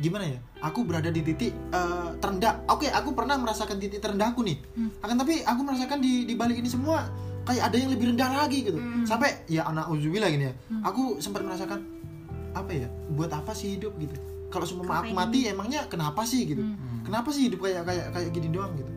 gimana 0.01 0.25
ya? 0.27 0.39
Aku 0.61 0.83
berada 0.83 1.09
di 1.09 1.21
titik 1.21 1.53
eh, 1.53 2.09
terendah. 2.19 2.65
Oke 2.67 2.89
aku 2.89 3.13
pernah 3.13 3.37
merasakan 3.37 3.77
titik 3.77 4.01
terendahku 4.01 4.41
nih. 4.41 4.57
Akan 5.01 5.15
tapi 5.15 5.45
aku 5.45 5.61
merasakan 5.63 6.01
di 6.01 6.25
di 6.25 6.35
balik 6.35 6.57
ini 6.57 6.67
semua 6.67 7.05
kayak 7.45 7.73
ada 7.73 7.77
yang 7.77 7.91
lebih 7.93 8.17
rendah 8.17 8.31
lagi 8.37 8.65
gitu. 8.65 8.79
Sampai 9.05 9.45
ya 9.47 9.65
anak 9.65 9.89
uzubillah 9.89 10.29
gini 10.29 10.49
ya. 10.49 10.55
Aku 10.83 11.21
sempat 11.21 11.45
merasakan 11.45 11.85
apa 12.51 12.73
ya 12.75 12.89
buat 13.15 13.31
apa 13.31 13.53
sih 13.53 13.79
hidup 13.79 13.95
gitu? 13.97 14.17
Kalau 14.51 14.67
semua 14.67 14.99
aku 14.99 15.15
mati 15.15 15.47
emangnya 15.47 15.87
kenapa 15.87 16.27
sih 16.27 16.43
gitu? 16.45 16.65
Kenapa 17.07 17.31
sih 17.31 17.47
hidup 17.47 17.63
kayak 17.63 17.87
kayak 17.87 18.07
kayak 18.11 18.29
gini 18.33 18.49
doang 18.51 18.73
gitu? 18.75 18.91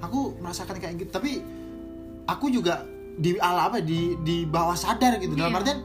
Aku 0.00 0.36
merasakan 0.38 0.76
kayak 0.76 1.00
gitu. 1.00 1.10
Tapi 1.10 1.40
aku 2.26 2.46
juga 2.48 2.84
di 3.16 3.36
ala 3.36 3.68
apa 3.68 3.78
di 3.80 4.16
di 4.20 4.44
bawah 4.44 4.76
sadar 4.76 5.18
gitu. 5.18 5.34
Dalam 5.34 5.52
Iya. 5.52 5.58
artian 5.60 5.78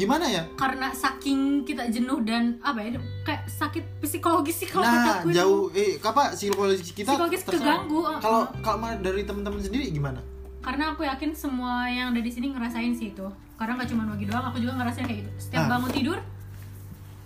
gimana 0.00 0.24
ya? 0.24 0.42
Karena 0.56 0.88
saking 0.90 1.68
kita 1.68 1.92
jenuh 1.92 2.24
dan 2.24 2.56
apa 2.64 2.80
ya 2.80 2.96
kayak 3.20 3.44
sakit 3.44 3.84
psikologis 4.00 4.64
sih 4.64 4.68
kalau 4.72 4.88
nah 4.88 5.20
itu. 5.20 5.36
jauh 5.36 5.68
eh 5.76 6.00
apa 6.00 6.32
psikologis 6.32 6.80
kita 6.90 7.12
Psikologis 7.12 7.44
keganggu, 7.44 8.00
uh, 8.00 8.16
kalau 8.16 8.48
kalau 8.64 8.96
dari 9.04 9.28
teman-teman 9.28 9.60
sendiri 9.60 9.92
gimana? 9.92 10.24
Karena 10.60 10.92
aku 10.92 11.04
yakin 11.04 11.36
semua 11.36 11.84
yang 11.88 12.16
ada 12.16 12.20
di 12.20 12.32
sini 12.32 12.52
ngerasain 12.52 12.96
sih 12.96 13.12
itu. 13.12 13.28
Karena 13.60 13.76
nggak 13.76 13.88
cuma 13.92 14.08
Wagi 14.08 14.24
doang 14.24 14.44
aku 14.48 14.56
juga 14.56 14.72
ngerasain 14.80 15.04
kayak 15.04 15.20
gitu. 15.24 15.30
Setiap 15.36 15.68
Ah. 15.68 15.76
bangun 15.76 15.92
tidur 15.92 16.18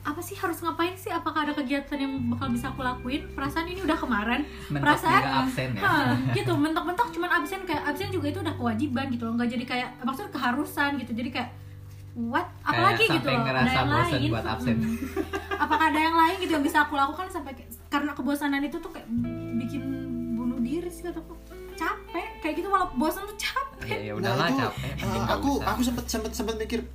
apa 0.05 0.21
sih 0.21 0.37
harus 0.37 0.61
ngapain 0.61 0.93
sih? 1.01 1.09
Apakah 1.09 1.49
ada 1.49 1.53
kegiatan 1.57 1.97
yang 1.97 2.13
bakal 2.29 2.53
bisa 2.53 2.69
aku 2.69 2.85
lakuin? 2.85 3.25
Perasaan 3.33 3.65
ini 3.73 3.81
udah 3.81 3.97
kemarin. 3.97 4.45
Mentok 4.69 4.85
perasaan 4.85 5.17
juga 5.17 5.33
absen 5.41 5.69
ya. 5.73 5.81
Hah, 5.81 6.13
gitu. 6.37 6.53
Mentok-mentok 6.53 7.09
cuman 7.09 7.31
absen 7.41 7.65
kayak 7.65 7.83
absen 7.89 8.13
juga 8.13 8.29
itu 8.29 8.39
udah 8.45 8.53
kewajiban 8.53 9.09
gitu 9.09 9.25
loh. 9.25 9.33
Nggak 9.41 9.49
jadi 9.57 9.65
kayak 9.65 9.89
maksudnya 10.05 10.31
keharusan 10.37 10.91
gitu. 11.01 11.13
Jadi 11.17 11.31
kayak 11.33 11.51
what 12.17 12.47
apalagi 12.63 13.05
Kayak 13.05 13.13
gitu 13.13 13.27
sampai 13.27 13.33
loh? 13.33 13.43
Ada 13.43 13.45
ngerasa 13.45 13.75
yang 13.75 13.89
bosen 13.89 14.15
lain. 14.15 14.31
buat 14.31 14.47
absen. 14.47 14.77
Apakah 15.65 15.87
ada 15.87 16.01
yang 16.01 16.17
lain 16.17 16.35
gitu 16.39 16.53
yang 16.53 16.65
bisa 16.65 16.79
aku 16.81 16.95
lakukan 16.95 17.27
sampai 17.29 17.53
kayak- 17.53 17.73
karena 17.87 18.11
kebosanan 18.11 18.61
itu 18.61 18.77
tuh 18.77 18.89
kayak 18.89 19.07
bikin 19.57 19.83
bunuh 20.35 20.59
diri 20.59 20.87
sih 20.89 21.03
kataku 21.03 21.35
capek. 21.75 22.27
Kayak 22.39 22.55
gitu 22.57 22.69
malah 22.69 22.89
bosan 22.93 23.23
tuh 23.25 23.35
capek. 23.37 23.89
Ya 23.89 23.99
ya 24.01 24.13
udahlah 24.15 24.47
Nah, 24.47 24.59
capek. 24.71 24.91
eh, 24.97 25.25
aku 25.29 25.51
aku 25.61 25.81
sempat 25.83 26.05
sempat 26.05 26.31
sempat 26.33 26.55
mikir 26.57 26.87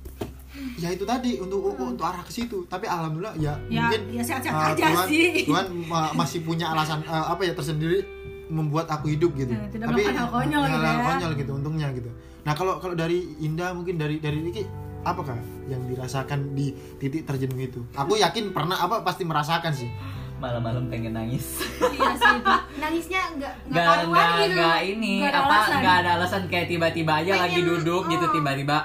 ya 0.76 0.88
itu 0.88 1.04
tadi 1.04 1.36
untuk 1.36 1.60
untuk 1.70 2.00
arah 2.02 2.20
ke 2.20 2.32
situ. 2.32 2.64
Tapi 2.66 2.84
alhamdulillah 2.84 3.36
ya, 3.36 3.54
Ya, 3.66 3.86
mungkin 3.86 4.00
ya 4.10 4.22
sehat-sehat 4.22 4.52
uh, 4.52 4.72
aja 4.72 4.84
Tuhan, 4.86 5.06
sih. 5.06 5.44
Tuhan 5.44 5.66
ma- 5.84 6.12
masih 6.14 6.40
punya 6.40 6.68
alasan 6.68 7.00
uh, 7.04 7.28
apa 7.28 7.42
ya 7.42 7.52
tersendiri 7.52 8.04
membuat 8.48 8.88
aku 8.88 9.08
hidup 9.08 9.30
gitu. 9.34 9.52
Ya, 9.52 9.62
tidak 9.68 9.86
melakukan 9.90 10.16
hal 10.16 10.28
konyol 10.28 10.62
gitu 10.66 10.80
ya. 10.82 11.00
konyol 11.06 11.32
gitu 11.34 11.50
untungnya 11.54 11.88
gitu. 11.92 12.10
Nah 12.40 12.52
kalau 12.52 12.76
kalau 12.76 12.92
dari 12.94 13.20
Indah 13.38 13.70
mungkin 13.70 13.94
dari 13.94 14.16
dari 14.16 14.40
Riki 14.42 14.64
apakah 15.02 15.36
yang 15.66 15.80
dirasakan 15.88 16.52
di 16.52 16.76
titik 17.00 17.24
terjenuh 17.24 17.60
itu 17.60 17.80
aku 17.96 18.20
yakin 18.20 18.52
pernah 18.52 18.76
apa 18.76 19.00
pasti 19.00 19.24
merasakan 19.24 19.72
sih 19.72 19.90
malam-malam 20.40 20.88
pengen 20.88 21.12
nangis. 21.12 21.60
iya 21.92 22.16
sih 22.16 22.32
itu 22.40 22.54
nangisnya 22.80 23.20
nggak 23.36 23.54
nggak 23.68 23.84
Gak, 23.84 23.92
karuan 23.92 24.16
gak, 24.16 24.38
gitu 24.40 24.56
gak 24.56 24.80
ini 24.88 25.14
Nggak 25.20 25.30
ada 25.30 25.40
apa 25.40 25.52
alasan. 25.52 25.76
nggak 25.76 25.96
ada 26.00 26.10
alasan 26.16 26.42
kayak 26.48 26.66
tiba-tiba 26.72 27.12
aja 27.20 27.30
Pengen, 27.36 27.44
lagi 27.44 27.60
duduk 27.60 28.02
gitu 28.08 28.24
oh. 28.24 28.32
tiba-tiba 28.32 28.78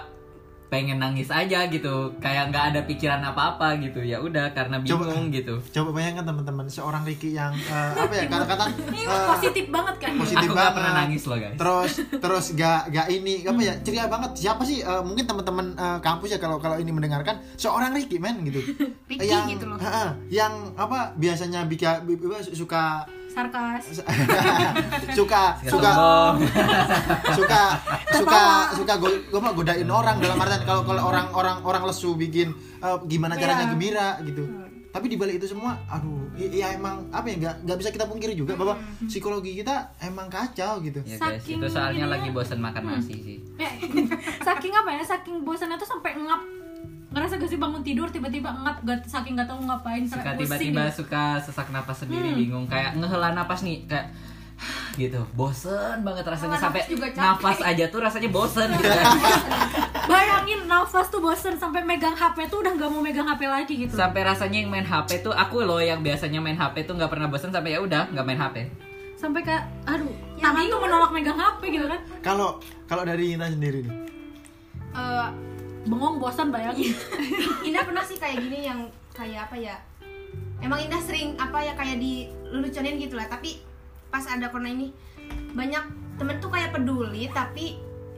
pengen 0.68 0.98
nangis 0.98 1.28
aja 1.28 1.66
gitu. 1.66 2.14
Kayak 2.18 2.50
nggak 2.50 2.66
ada 2.70 2.80
pikiran 2.84 3.22
apa-apa 3.24 3.78
gitu. 3.80 4.00
Ya 4.00 4.18
udah 4.18 4.52
karena 4.52 4.82
Coba- 4.82 5.08
bingung 5.08 5.30
gitu. 5.30 5.62
coba 5.72 5.90
bayangkan 5.92 6.26
teman-teman 6.26 6.66
seorang 6.66 7.02
Ricky 7.02 7.32
yang 7.32 7.54
uh, 7.66 7.92
apa 7.96 8.14
ya 8.14 8.26
kata-kata 8.32 8.66
ini 8.88 9.02
uh, 9.04 9.30
positif 9.32 9.66
banget 9.70 9.96
kan? 9.98 10.12
positif 10.16 10.38
aku 10.38 10.48
banget. 10.48 10.58
nggak 10.58 10.74
pernah 10.74 10.94
nangis 10.98 11.24
loh 11.24 11.38
guys. 11.38 11.56
Terus 11.56 11.92
terus 12.16 12.46
gak 12.54 12.82
gak 12.90 13.08
ini 13.10 13.34
apa 13.44 13.62
ya 13.62 13.74
ceria 13.80 14.06
banget. 14.06 14.32
Siapa 14.36 14.62
sih 14.62 14.80
eh, 14.80 15.02
mungkin 15.02 15.26
teman-teman 15.26 15.66
eh, 15.74 15.98
kampus 16.00 16.30
ya 16.32 16.40
kalau 16.40 16.58
kalau 16.58 16.76
ini 16.76 16.90
mendengarkan 16.90 17.40
seorang 17.56 17.92
Ricky 17.92 18.18
men 18.18 18.42
gitu. 18.44 18.60
Ricky 19.10 19.26
yang 19.26 19.46
gitu 19.48 19.66
loh. 19.66 19.78
ha-ha, 19.78 20.18
yang 20.28 20.74
apa 20.76 21.14
biasanya 21.16 21.64
bika, 21.66 22.02
bi- 22.02 22.16
bi- 22.16 22.34
suka 22.48 23.06
sarkas. 23.36 23.84
Suka 25.18 25.44
Suka 25.62 25.68
suka 25.68 25.92
suka 27.38 27.62
suka 28.10 28.42
suka 28.74 28.94
go, 28.96 29.08
apa, 29.34 29.50
godain 29.52 29.86
orang 29.86 30.16
dalam 30.18 30.38
artian 30.38 30.64
kalau 30.64 30.82
kalau 30.82 31.02
orang 31.06 31.28
orang 31.32 31.58
orang 31.62 31.84
lesu 31.84 32.16
bikin 32.16 32.52
eh, 32.78 32.98
gimana 33.06 33.36
caranya 33.36 33.66
Iya. 33.66 33.72
gembira 33.72 34.10
gitu. 34.22 34.44
Tapi 34.88 35.06
di 35.06 35.20
balik 35.20 35.36
itu 35.38 35.52
semua 35.52 35.76
aduh 35.86 36.32
i- 36.34 36.56
ya 36.56 36.72
emang 36.72 37.04
apa 37.10 37.28
ya 37.28 37.36
nggak 37.38 37.56
nggak 37.64 37.78
bisa 37.78 37.90
kita 37.92 38.06
pungkiri 38.06 38.32
juga 38.32 38.56
bahwa 38.56 38.80
psikologi 39.04 39.52
kita 39.54 39.76
emang 40.00 40.28
kacau 40.28 40.80
gitu. 40.80 41.04
Ya 41.04 41.18
guys 41.18 41.44
Saking 41.44 41.60
itu 41.60 41.68
soalnya 41.68 42.08
lagi 42.08 42.32
bosan 42.32 42.58
makan 42.58 42.84
nasi 42.90 43.16
sih. 43.16 43.38
Ya, 43.56 43.68
saking 44.48 44.72
apa 44.72 44.90
ya 44.94 45.04
saking 45.04 45.44
bosannya 45.44 45.76
tuh 45.76 45.90
sampai 45.90 46.16
ngap 46.16 46.40
ngerasa 47.16 47.34
gak 47.38 47.48
sih 47.48 47.56
bangun 47.56 47.80
tidur 47.80 48.12
tiba-tiba 48.12 48.52
ngap 48.54 48.84
gak, 48.84 49.00
saking 49.06 49.34
gak 49.34 49.48
tahu 49.48 49.64
ngapain 49.64 50.04
suka 50.04 50.36
tiba-tiba 50.36 50.84
gitu. 50.86 51.02
suka 51.02 51.40
sesak 51.40 51.72
napas 51.72 52.04
sendiri 52.04 52.28
Hmm. 52.28 52.38
bingung 52.38 52.66
kayak 52.68 52.92
ngehela 52.94 53.32
napas 53.32 53.64
nih 53.64 53.88
kayak 53.88 54.12
gitu. 54.98 55.20
Bosen 55.32 56.00
banget 56.02 56.24
rasanya 56.24 56.56
sampai 56.56 56.84
nafas 57.14 57.60
aja 57.62 57.88
tuh 57.88 58.00
rasanya 58.00 58.30
bosen 58.30 58.68
gitu 58.70 58.88
kan. 58.90 59.06
Bayangin 60.06 60.64
nafas 60.66 61.08
tuh 61.08 61.20
bosen 61.20 61.56
sampai 61.56 61.82
megang 61.82 62.14
HP 62.14 62.46
tuh 62.46 62.60
udah 62.60 62.72
nggak 62.74 62.90
mau 62.90 63.00
megang 63.00 63.26
HP 63.26 63.42
lagi 63.46 63.74
gitu. 63.78 63.94
Sampai 63.94 64.22
rasanya 64.22 64.58
yang 64.58 64.70
main 64.70 64.84
HP 64.84 65.20
tuh 65.22 65.32
aku 65.32 65.60
loh 65.62 65.80
yang 65.80 66.00
biasanya 66.00 66.40
main 66.40 66.56
HP 66.56 66.84
tuh 66.84 66.96
nggak 66.96 67.10
pernah 67.10 67.28
bosen 67.28 67.50
sampai 67.50 67.74
ya 67.74 67.80
udah 67.80 68.08
nggak 68.10 68.24
main 68.24 68.38
HP 68.38 68.56
sampai 69.16 69.42
kayak 69.42 69.64
aduh 69.86 70.12
Ya, 70.36 70.52
tangan 70.52 70.68
tuh 70.68 70.80
menolak 70.82 71.10
megang 71.10 71.36
HP 71.36 71.62
gitu 71.72 71.88
kan. 71.88 72.00
Kalau 72.22 72.60
kalau 72.86 73.04
dari 73.04 73.32
Intan 73.32 73.56
sendiri 73.56 73.82
nih. 73.82 73.94
Eh, 74.94 75.28
bengong 75.86 76.18
bosan 76.18 76.50
bayangin. 76.50 76.94
Indah 77.68 77.86
pernah 77.86 78.02
sih 78.02 78.18
kayak 78.18 78.42
gini 78.42 78.66
yang 78.66 78.86
kayak 79.12 79.46
apa 79.46 79.56
ya? 79.56 79.76
Emang 80.58 80.82
Indah 80.82 81.00
sering 81.00 81.38
apa 81.38 81.62
ya 81.62 81.74
kayak 81.74 81.98
di 81.98 82.26
leluconin 82.46 82.98
gitu 82.98 83.14
lah. 83.14 83.26
Tapi 83.26 83.62
pas 84.10 84.26
ada 84.26 84.50
corona 84.50 84.68
ini 84.68 84.90
banyak 85.54 85.84
temen 86.16 86.38
tuh 86.40 86.48
kayak 86.48 86.72
peduli 86.72 87.28
tapi 87.30 87.78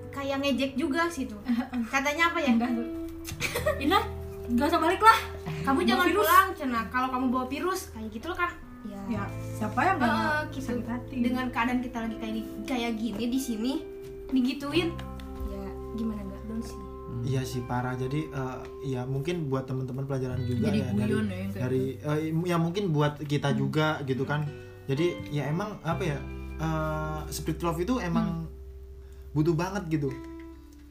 kayak 0.09 0.41
ngejek 0.41 0.71
juga 0.73 1.07
sih 1.07 1.27
tuh. 1.27 1.39
Katanya 1.93 2.31
apa 2.31 2.39
ya? 2.39 2.51
Indah 2.51 2.71
tuh. 2.71 2.87
Indah 3.83 4.03
gak 4.47 4.67
usah 4.67 4.79
balik 4.79 5.03
lah. 5.03 5.19
Kamu 5.61 5.77
Bawa 5.77 5.89
jangan 5.91 6.05
virus. 6.07 6.19
pulang 6.23 6.47
cina. 6.55 6.81
Kalau 6.87 7.07
kamu 7.09 7.25
bawa 7.27 7.45
virus 7.45 7.91
kayak 7.91 8.07
gitu 8.09 8.31
loh 8.31 8.37
kan 8.37 8.51
ya, 8.87 8.99
ya 9.11 9.23
siapa 9.51 9.83
yang 9.83 9.99
Eh, 9.99 10.07
gak 10.07 10.55
gitu. 10.55 10.71
sakit 10.71 10.87
hati? 10.87 11.15
Dengan 11.19 11.45
keadaan 11.51 11.83
kita 11.83 11.97
lagi 11.99 12.15
kayak 12.15 12.35
kayak 12.63 12.91
gini 12.95 13.23
di 13.27 13.35
sini 13.37 13.73
digituin. 14.29 14.95
Ya 15.45 15.67
gimana 15.93 16.23
nggak 16.23 16.41
dong 16.47 16.63
sih 16.63 16.79
Iya 17.25 17.41
sih 17.47 17.63
parah. 17.65 17.95
Jadi 17.97 18.29
eh, 18.29 18.57
ya 18.85 19.01
mungkin 19.07 19.49
buat 19.49 19.65
teman-teman 19.65 20.05
pelajaran 20.05 20.41
juga 20.45 20.69
Jadi 20.69 20.79
ya 20.79 20.89
dari 20.93 21.13
ya, 21.13 21.49
dari 21.55 21.83
eh, 21.97 22.19
ya 22.45 22.57
mungkin 22.59 22.91
buat 22.93 23.21
kita 23.23 23.55
juga 23.57 24.01
gitu 24.05 24.27
kan. 24.27 24.45
Jadi 24.85 25.31
ya 25.33 25.49
emang 25.49 25.79
apa 25.81 26.03
ya 26.03 26.19
eh, 26.59 27.19
spirit 27.33 27.63
love 27.63 27.79
itu 27.81 27.97
emang 28.03 28.45
butuh 29.31 29.55
banget 29.55 29.87
gitu. 29.89 30.09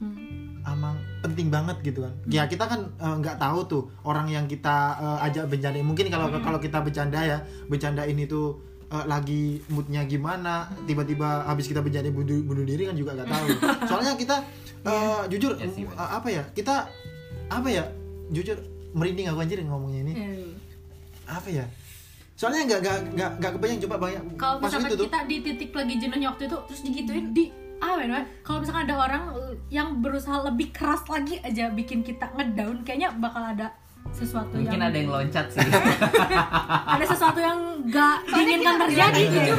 Hmm. 0.03 0.61
Emang 0.67 0.99
penting 1.23 1.49
banget 1.49 1.79
gitu 1.87 2.03
kan. 2.03 2.15
Ya 2.27 2.45
kita 2.51 2.67
kan 2.67 2.91
nggak 2.99 3.39
tahu 3.39 3.59
tuh 3.71 3.83
orang 4.03 4.27
yang 4.27 4.51
kita 4.51 4.99
eh, 4.99 5.27
ajak 5.31 5.47
bercanda. 5.47 5.79
Mungkin 5.85 6.11
kalau 6.11 6.33
kalau 6.43 6.59
kita 6.59 6.83
bercanda 6.83 7.21
ya 7.23 7.39
bercanda 7.71 8.03
ini 8.03 8.27
tuh 8.27 8.59
eh, 8.91 9.05
lagi 9.07 9.63
moodnya 9.71 10.07
gimana 10.07 10.71
tiba-tiba 10.87 11.47
habis 11.47 11.67
kita 11.71 11.83
bercanda 11.83 12.11
bunuh, 12.11 12.43
bunuh 12.47 12.65
diri 12.67 12.87
kan 12.87 12.95
juga 12.95 13.19
nggak 13.19 13.31
tahu 13.31 13.47
soalnya 13.91 14.15
kita 14.15 14.37
eh, 14.87 15.23
jujur 15.35 15.53
Ya 15.59 15.67
sih, 15.67 15.85
eh, 15.85 15.93
apa 15.99 16.29
ya 16.31 16.43
kita 16.55 16.87
apa 17.51 17.69
ya 17.69 17.85
jujur 18.31 18.59
merinding 18.95 19.29
aku 19.31 19.43
anjir 19.43 19.59
ngomongnya 19.67 20.01
ini. 20.07 20.13
Eh, 20.15 20.51
apa 21.27 21.49
ya? 21.51 21.67
Soalnya 22.37 22.69
nggak 22.69 22.81
nggak 22.85 22.99
nggak 23.17 23.31
nggak 23.41 23.53
kebayang 23.57 23.81
coba 23.89 23.97
banyak 23.97 24.23
kalau 24.37 24.57
misalkan 24.61 24.93
itu 24.93 24.97
tuh. 25.01 25.07
kita 25.09 25.21
di 25.25 25.37
titik 25.41 25.71
lagi 25.73 25.95
jenuhnya 25.97 26.29
waktu 26.37 26.45
itu 26.45 26.59
terus 26.69 26.81
digituin 26.85 27.27
di 27.33 27.45
ah 27.81 27.97
wait, 27.97 28.13
wait. 28.13 28.29
kalau 28.45 28.61
misalkan 28.61 28.85
ada 28.89 28.97
orang 29.01 29.25
uh, 29.33 29.55
yang 29.73 30.05
berusaha 30.05 30.45
lebih 30.45 30.69
keras 30.73 31.01
lagi 31.09 31.41
aja 31.41 31.73
bikin 31.73 32.05
kita 32.05 32.29
ngedown 32.37 32.85
kayaknya 32.85 33.13
bakal 33.17 33.41
ada 33.41 33.73
sesuatu 34.17 34.57
Mungkin 34.57 34.81
yang 34.81 34.89
ada 34.89 34.97
yang 34.97 35.11
loncat 35.13 35.47
sih. 35.53 35.61
ada 36.97 37.05
sesuatu 37.05 37.39
yang 37.39 37.59
gak 37.93 38.17
diinginkan 38.27 38.75
terjadi 38.89 39.23
gitu. 39.29 39.53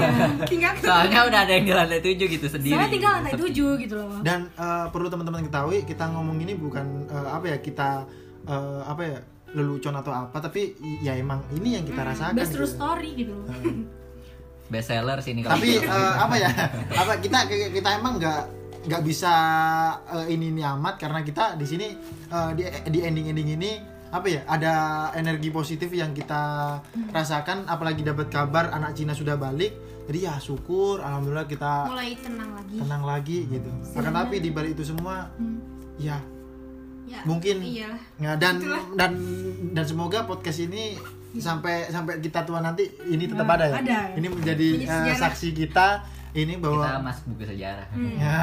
tinggal 0.49 0.74
Soalnya 0.82 1.20
udah 1.30 1.39
ada 1.45 1.53
yang 1.53 1.66
di 1.70 1.74
lantai 1.78 2.01
tujuh 2.01 2.28
gitu 2.28 2.47
sendiri. 2.49 2.76
saya 2.76 2.89
tinggal 2.89 3.12
lantai 3.22 3.34
tujuh 3.38 3.72
gitu 3.80 3.95
loh 3.95 4.20
dan 4.26 4.49
eh, 4.58 4.86
perlu 4.89 5.08
teman-teman 5.08 5.45
ketahui 5.47 5.86
kita 5.86 6.10
ngomong 6.12 6.41
ini 6.41 6.58
bukan 6.58 7.08
eh, 7.08 7.30
apa 7.30 7.45
ya 7.53 7.58
kita 7.62 7.89
eh, 8.49 8.82
apa 8.84 9.01
ya 9.05 9.18
lelucon 9.55 9.95
atau 9.95 10.12
apa 10.12 10.38
tapi 10.43 10.76
ya 10.99 11.16
emang 11.16 11.39
ini 11.55 11.80
yang 11.80 11.86
kita 11.88 12.03
rasakan 12.03 12.36
best 12.36 12.51
true 12.51 12.68
gitu. 12.68 12.76
story 12.76 13.10
gitu 13.16 13.34
loh. 13.34 13.47
Best 14.68 14.91
seller 14.91 15.24
sih 15.24 15.32
ini 15.32 15.47
kalau 15.47 15.55
tapi 15.55 15.80
eh, 15.80 16.16
apa 16.20 16.36
ya 16.36 16.51
apa 17.08 17.24
kita 17.24 17.47
kita 17.72 17.89
emang 18.03 18.20
nggak 18.20 18.41
nggak 18.88 19.01
bisa 19.08 19.32
eh, 20.12 20.36
ini 20.36 20.51
ini 20.51 20.60
amat 20.60 20.99
karena 20.99 21.24
kita 21.24 21.55
di 21.55 21.64
sini 21.64 21.88
eh, 22.28 22.49
di 22.51 22.68
di 22.91 22.99
ending 22.99 23.32
ending 23.32 23.55
ini 23.55 23.72
apa 24.08 24.28
ya 24.28 24.41
ada 24.47 24.74
energi 25.20 25.51
positif 25.51 25.91
yang 25.91 26.16
kita 26.16 26.80
rasakan 27.12 27.68
apalagi 27.68 28.03
dapat 28.03 28.32
kabar 28.32 28.72
anak 28.72 28.95
Cina 28.95 29.12
sudah 29.12 29.36
balik 29.36 29.76
jadi 30.08 30.32
ya 30.32 30.34
syukur 30.39 31.03
alhamdulillah 31.03 31.47
kita 31.51 31.91
mulai 31.91 32.16
tenang 32.16 32.51
lagi. 32.55 32.76
tenang 32.80 33.03
lagi 33.03 33.38
gitu. 33.51 33.70
Akan 33.99 34.14
tapi 34.16 34.39
di 34.39 34.49
balik 34.55 34.80
itu 34.80 34.88
semua 34.88 35.28
ya 35.99 36.24
ya 37.08 37.24
mungkin 37.24 37.64
iya. 37.64 37.91
ya, 38.20 38.36
dan 38.36 38.60
dan 38.99 39.16
dan 39.72 39.86
semoga 39.88 40.28
podcast 40.28 40.64
ini 40.64 40.95
sampai 41.39 41.88
sampai 41.88 42.20
kita 42.20 42.43
tua 42.43 42.60
nanti 42.60 42.88
ini 43.08 43.28
tetap 43.28 43.47
Nah, 43.47 43.55
ada 43.55 43.66
ya. 43.68 43.76
ada. 43.80 43.99
ini 44.16 44.28
menjadi 44.28 44.68
sejarah. 44.84 45.20
saksi 45.28 45.49
kita 45.55 45.88
ini 46.36 46.60
kita 46.60 46.64
bahwa 46.68 46.88
masuk 47.08 47.24
buku 47.36 47.43
sejarah. 47.47 47.88
ya 47.95 48.39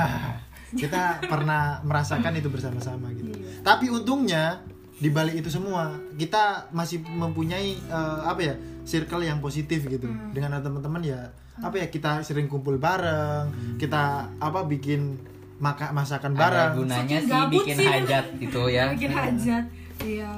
kita 0.75 1.23
pernah 1.31 1.81
merasakan 1.87 2.35
itu 2.35 2.49
bersama-sama 2.51 3.09
gitu. 3.15 3.31
Tapi 3.63 3.89
untungnya 3.89 4.61
di 4.95 5.09
balik 5.09 5.35
itu 5.37 5.49
semua. 5.49 5.91
Kita 6.15 6.69
masih 6.71 7.03
mempunyai 7.03 7.75
eh, 7.77 8.21
apa 8.23 8.41
ya 8.41 8.55
circle 8.83 9.23
yang 9.23 9.39
positif 9.39 9.85
gitu. 9.85 10.07
Dengan 10.31 10.59
teman-teman 10.59 11.01
ya 11.01 11.21
apa 11.55 11.79
ya 11.79 11.87
kita 11.87 12.19
sering 12.21 12.51
kumpul 12.51 12.83
bareng 12.83 13.47
kita 13.79 14.27
apa 14.43 14.67
bikin 14.67 15.15
maka 15.57 15.95
masakan 15.95 16.35
Ada 16.35 16.41
bareng. 16.43 16.71
gunanya 16.77 17.19
Saking 17.23 17.31
sih 17.31 17.51
bikin 17.55 17.77
sih. 17.79 17.87
hajat 17.87 18.25
gitu 18.37 18.63
ya. 18.67 18.83
bikin 18.99 19.11
hajat 19.11 19.65
iya. 20.03 20.33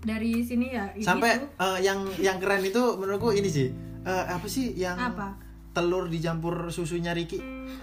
Dari 0.00 0.40
sini 0.40 0.72
ya 0.72 0.86
ini 0.94 1.04
sampai 1.04 1.44
eh, 1.52 1.78
yang 1.80 2.08
yang 2.16 2.40
keren 2.40 2.64
itu 2.64 2.80
menurutku 2.96 3.30
ini 3.30 3.46
sih. 3.46 3.68
Eh, 4.00 4.24
apa 4.26 4.46
sih 4.46 4.72
yang 4.72 4.96
Apa? 4.96 5.36
telur 5.70 6.08
dicampur 6.08 6.72
susunya 6.72 7.12
Riki 7.12 7.36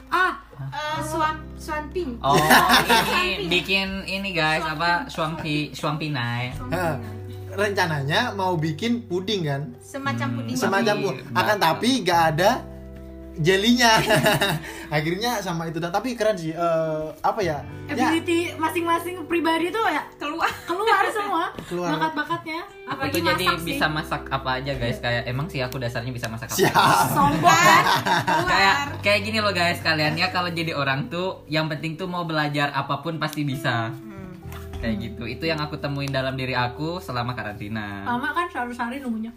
ah 0.09 0.41
Eh, 0.72 0.99
Swan 1.03 1.36
Swan 1.59 1.86
Pink. 1.91 2.20
Oh, 2.24 2.36
ini 2.38 3.47
bikin 3.49 4.07
ini 4.07 4.30
guys 4.32 4.64
apa 4.64 5.07
suampi 5.11 5.74
suampinai. 5.76 6.53
Eh, 6.72 6.95
rencananya 7.53 8.34
mau 8.34 8.57
bikin 8.57 9.05
puding 9.05 9.47
kan? 9.47 9.61
Semacam 9.80 10.28
puding 10.41 10.55
semacam 10.57 10.95
Tapi 10.97 11.03
pun 11.05 11.16
akan 11.38 11.57
tapi 11.61 11.89
gak 12.01 12.22
ada 12.36 12.51
jelinya. 13.40 13.98
Akhirnya 14.96 15.42
sama 15.42 15.66
itu. 15.66 15.82
Tapi 15.82 16.14
keren 16.14 16.38
sih 16.38 16.54
Eh, 16.54 17.06
apa 17.26 17.42
ya? 17.42 17.66
Ya. 17.90 17.94
Ability 18.14 18.54
masing-masing 18.56 19.26
pribadi 19.26 19.74
tuh 19.74 19.82
ya 19.90 20.06
keluar. 20.22 20.50
keluar 20.70 21.04
semua. 21.10 21.44
Keluar. 21.70 21.96
bakat-bakatnya. 21.98 22.62
Aku 22.86 22.92
apalagi 23.08 23.14
tuh 23.16 23.22
jadi 23.24 23.46
masak 23.48 23.60
sih. 23.64 23.68
bisa 23.74 23.86
masak 23.90 24.22
apa 24.30 24.50
aja 24.62 24.74
guys. 24.78 24.98
Kayak 25.02 25.24
emang 25.26 25.48
sih 25.50 25.60
aku 25.64 25.82
dasarnya 25.82 26.14
bisa 26.14 26.28
masak 26.30 26.52
apa. 26.52 27.10
sombong 27.10 27.58
kan? 27.58 27.84
Kayak 28.52 28.76
kayak 29.02 29.20
gini 29.26 29.40
loh 29.42 29.54
guys. 29.56 29.80
Kalian 29.82 30.14
ya 30.20 30.30
kalau 30.30 30.54
jadi 30.54 30.76
orang 30.78 31.10
tuh 31.10 31.42
yang 31.50 31.66
penting 31.72 31.98
tuh 31.98 32.06
mau 32.06 32.28
belajar 32.28 32.70
apa 32.76 33.02
pun 33.02 33.18
pasti 33.18 33.42
bisa. 33.48 33.90
Kayak 34.84 34.96
gitu. 35.00 35.24
Itu 35.26 35.48
yang 35.48 35.64
aku 35.64 35.80
temuin 35.80 36.12
dalam 36.12 36.36
diri 36.36 36.54
aku 36.54 37.00
selama 37.00 37.34
karantina. 37.34 38.04
Lama 38.04 38.36
kan 38.36 38.46
sehari-hari 38.52 39.00
nunggunya 39.00 39.32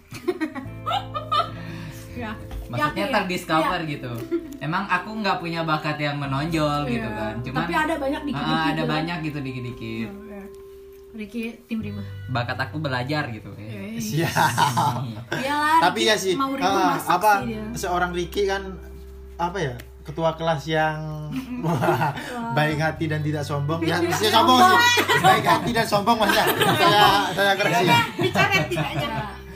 ya. 2.19 2.33
Maksudnya 2.67 2.83
Yakin 2.83 3.05
ya? 3.05 3.14
terdiscover 3.14 3.81
Iya. 3.81 3.91
gitu. 3.91 4.12
Emang 4.59 4.85
aku 4.87 5.11
nggak 5.14 5.37
punya 5.37 5.61
bakat 5.62 5.97
yang 5.97 6.17
menonjol 6.17 6.81
gitu 6.85 7.05
Iya. 7.05 7.14
kan. 7.14 7.35
Cuman 7.41 7.61
tapi 7.61 7.75
ada 7.75 7.95
banyak 7.97 8.23
dikit-dikit 8.25 8.57
Ah, 8.57 8.64
ada 8.64 8.73
gitu 8.73 8.83
kan. 8.83 8.93
banyak 8.93 9.19
gitu 9.23 9.39
dikit-dikit. 9.41 10.09
Iya. 10.11 10.43
Ricky 11.14 11.43
tim 11.64 11.81
Rima. 11.81 12.03
Bakat 12.29 12.59
aku 12.61 12.77
belajar 12.79 13.25
gitu. 13.31 13.49
Eh, 13.57 13.97
siap 13.97 14.29
iyalah 15.35 15.81
tapi 15.81 16.05
ya 16.05 16.12
sih 16.14 16.35
mau 16.35 16.53
masak 16.53 17.09
apa 17.11 17.31
sih 17.41 17.47
dia. 17.51 17.64
seorang 17.75 18.12
Riki 18.12 18.45
kan 18.45 18.62
apa 19.37 19.57
ya 19.57 19.75
ketua 20.03 20.37
kelas 20.37 20.62
yang 20.67 21.33
wah, 21.61 22.12
baik 22.53 22.77
hati 22.77 23.05
dan 23.07 23.21
tidak 23.21 23.43
sombong. 23.43 23.81
Ya 23.81 23.97
bisa 23.99 24.29
sombong 24.31 24.61
sih. 24.61 24.77
baik 25.19 25.43
hati 25.43 25.71
dan 25.73 25.83
sombong 25.85 26.17
maksudnya. 26.17 26.45
saya 26.77 27.05
saya 27.33 27.53
koreksi. 27.55 27.87
Dicoret 28.21 28.64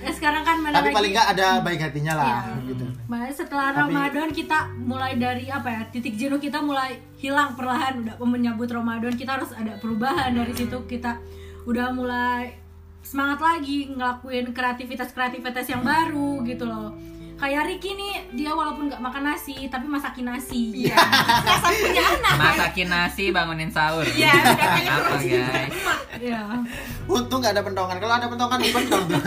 Ya, 0.01 0.11
sekarang 0.11 0.41
kan 0.41 0.57
mana 0.57 0.75
tapi 0.75 0.89
lagi 0.89 0.97
paling 0.97 1.13
nggak 1.13 1.29
ada 1.31 1.47
baik 1.61 1.81
hatinya 1.83 2.15
lah 2.15 2.29
Iya. 2.49 2.67
gitu. 2.67 2.85
Makanya 3.07 3.35
setelah 3.37 3.69
Tapi- 3.69 3.81
Ramadan 3.87 4.29
kita 4.31 4.59
mulai 4.81 5.13
dari 5.15 5.47
apa 5.47 5.69
ya 5.69 5.83
titik 5.87 6.15
jenuh 6.15 6.39
kita 6.39 6.59
mulai 6.59 6.91
hilang 7.17 7.53
perlahan 7.53 8.01
udah 8.01 8.17
menyambut 8.19 8.67
Ramadan 8.67 9.13
kita 9.13 9.37
harus 9.37 9.53
ada 9.53 9.77
perubahan. 9.77 10.33
Dari 10.33 10.53
situ 10.53 10.77
kita 10.87 11.21
udah 11.63 11.93
mulai 11.93 12.57
semangat 13.01 13.41
lagi 13.41 13.89
ngelakuin 13.91 14.51
kreativitas 14.51 15.11
kreativitas 15.11 15.65
yang 15.67 15.81
baru 15.81 16.41
gitu 16.43 16.65
loh 16.65 16.93
kayak 17.41 17.63
Ricky 17.73 17.97
nih 17.97 18.15
dia 18.37 18.53
walaupun 18.53 18.93
nggak 18.93 19.01
makan 19.01 19.33
nasi 19.33 19.67
tapi 19.73 19.89
masakin 19.89 20.29
nasi. 20.29 20.77
Iya. 20.87 20.97
Punya 21.89 22.05
anak. 22.05 22.35
Masakin 22.37 22.89
nasi 22.93 23.25
bangunin 23.33 23.73
sahur. 23.73 24.05
Iya, 24.05 24.29
udah 24.31 24.69
kayak 24.77 24.93
apa 24.93 25.17
guys 25.25 25.75
ya 26.21 26.45
untung 27.09 27.41
nggak 27.41 27.57
ada 27.57 27.65
pentongan. 27.65 27.97
Kalau 27.97 28.15
ada 28.21 28.29
pentongan 28.29 28.59
dipentong 28.61 29.03
tuh 29.09 29.23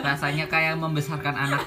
rasanya 0.00 0.44
kayak 0.48 0.74
membesarkan 0.80 1.36
anak. 1.36 1.62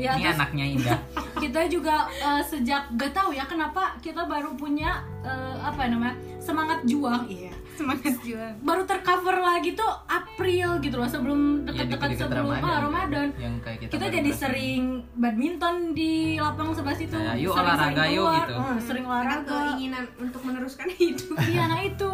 Ya 0.00 0.16
ini 0.16 0.24
terus 0.24 0.40
anaknya 0.40 0.64
indah. 0.64 0.98
kita 1.36 1.68
juga 1.68 2.08
eh, 2.08 2.42
sejak 2.44 2.88
gak 2.96 3.12
tahu 3.12 3.36
ya 3.36 3.44
kenapa 3.44 3.96
kita 4.00 4.24
baru 4.24 4.56
punya 4.56 5.04
eh, 5.20 5.56
apa 5.60 5.88
namanya 5.92 6.16
semangat 6.50 6.80
juang 6.82 7.22
iya 7.24 7.52
semangat 7.72 8.14
juang 8.20 8.54
baru 8.60 8.82
tercover 8.84 9.36
lagi 9.38 9.72
tuh 9.72 9.88
April 10.04 10.68
gitu 10.78 10.96
loh 10.96 11.06
sebelum 11.06 11.40
Ya, 11.62 11.72
dekat-dekat 11.72 11.88
deket-deket 12.10 12.20
sebelum 12.20 12.44
Ramadan. 12.50 12.66
ah, 12.66 12.80
Ramadan. 12.82 13.26
yang 13.36 13.54
kayak 13.58 13.78
kita 13.80 13.90
Kita 13.92 14.06
jadi 14.10 14.30
sering 14.32 14.82
badminton 15.14 15.74
di 15.92 16.12
lapang 16.36 16.72
sebelah 16.72 16.92
situ. 16.94 17.14
Nah, 17.14 17.32
yuk 17.34 17.50
Sering-sering 17.50 17.64
olahraga 17.70 18.04
yuk 18.06 18.16
keluar, 18.20 18.42
gitu. 18.42 18.54
eh, 18.56 18.78
sering 18.80 19.04
olahraga. 19.06 19.48
keinginan 19.70 20.04
untuk 20.18 20.40
meneruskan 20.42 20.86
hidup 20.98 21.34
Iya, 21.38 21.62
nah 21.66 21.80
itu. 21.80 22.12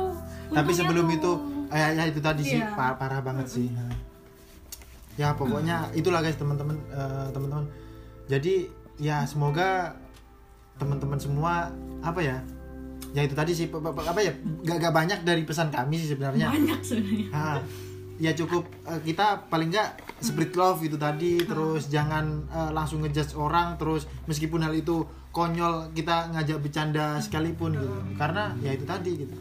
tapi 0.48 0.70
sebelum 0.70 1.06
tuh. 1.06 1.16
itu 1.16 1.30
eh, 1.68 1.90
ya 1.92 2.04
itu 2.04 2.20
tadi 2.20 2.42
sih 2.44 2.58
Iya. 2.58 2.70
par- 2.72 2.96
parah 2.96 3.20
banget 3.20 3.46
sih 3.48 3.66
ya 5.14 5.32
pokoknya 5.32 5.90
itulah 5.92 6.20
guys 6.20 6.36
teman-teman 6.36 6.76
eh, 6.88 7.28
teman-teman 7.30 7.64
jadi 8.26 8.68
ya 8.96 9.24
semoga 9.24 9.96
teman-teman 10.76 11.16
semua 11.16 11.72
apa 12.00 12.20
ya 12.20 12.36
ya 13.16 13.24
itu 13.24 13.32
tadi 13.32 13.56
sih 13.56 13.72
apa 13.72 14.20
ya 14.20 14.36
gak, 14.60 14.76
gak 14.76 14.92
banyak 14.92 15.20
dari 15.24 15.48
pesan 15.48 15.72
kami 15.72 15.96
sih 15.96 16.12
sebenarnya. 16.12 16.52
Banyak 16.52 16.80
sebenarnya. 16.84 17.26
Ah, 17.32 17.56
ya 18.20 18.36
cukup 18.36 18.68
eh, 18.84 19.00
kita 19.08 19.48
paling 19.48 19.72
nggak 19.72 20.20
spirit 20.20 20.52
love 20.52 20.84
itu 20.84 21.00
tadi 21.00 21.40
terus 21.40 21.88
jangan 21.88 22.44
eh, 22.52 22.70
langsung 22.76 23.00
ngejudge 23.00 23.32
orang 23.40 23.80
terus 23.80 24.04
meskipun 24.28 24.60
hal 24.60 24.76
itu 24.76 25.08
konyol 25.32 25.96
kita 25.96 26.28
ngajak 26.36 26.60
bercanda 26.60 27.16
sekalipun 27.24 27.80
gitu. 27.80 27.96
Karena 28.20 28.52
ya 28.60 28.76
itu 28.76 28.84
tadi 28.84 29.12
gitu. 29.24 29.36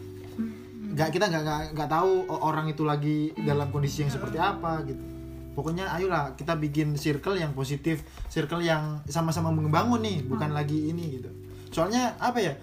Nggak 0.95 1.11
kita 1.11 1.27
nggak 1.27 1.75
nggak 1.75 1.89
tahu 1.91 2.31
orang 2.31 2.71
itu 2.71 2.87
lagi 2.87 3.35
dalam 3.43 3.67
kondisi 3.75 4.07
yang 4.07 4.11
seperti 4.15 4.39
apa 4.39 4.87
gitu. 4.87 5.03
Pokoknya 5.51 5.91
ayolah 5.91 6.35
kita 6.39 6.55
bikin 6.55 6.95
circle 6.95 7.35
yang 7.35 7.51
positif 7.51 8.07
circle 8.31 8.63
yang 8.63 9.03
sama-sama 9.07 9.51
membangun 9.51 9.99
nih 9.99 10.23
bukan 10.23 10.55
lagi 10.55 10.95
ini 10.95 11.19
gitu. 11.19 11.27
Soalnya 11.75 12.15
apa 12.23 12.39
ya 12.39 12.55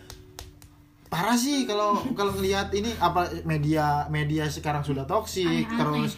parah 1.12 1.36
sih 1.36 1.68
kalau 1.68 2.00
kalau 2.16 2.32
ngelihat 2.40 2.72
ini 2.72 2.88
apa 2.96 3.28
media 3.44 4.08
media 4.08 4.48
sekarang 4.48 4.80
sudah 4.80 5.04
toksik 5.04 5.68
terus 5.68 6.16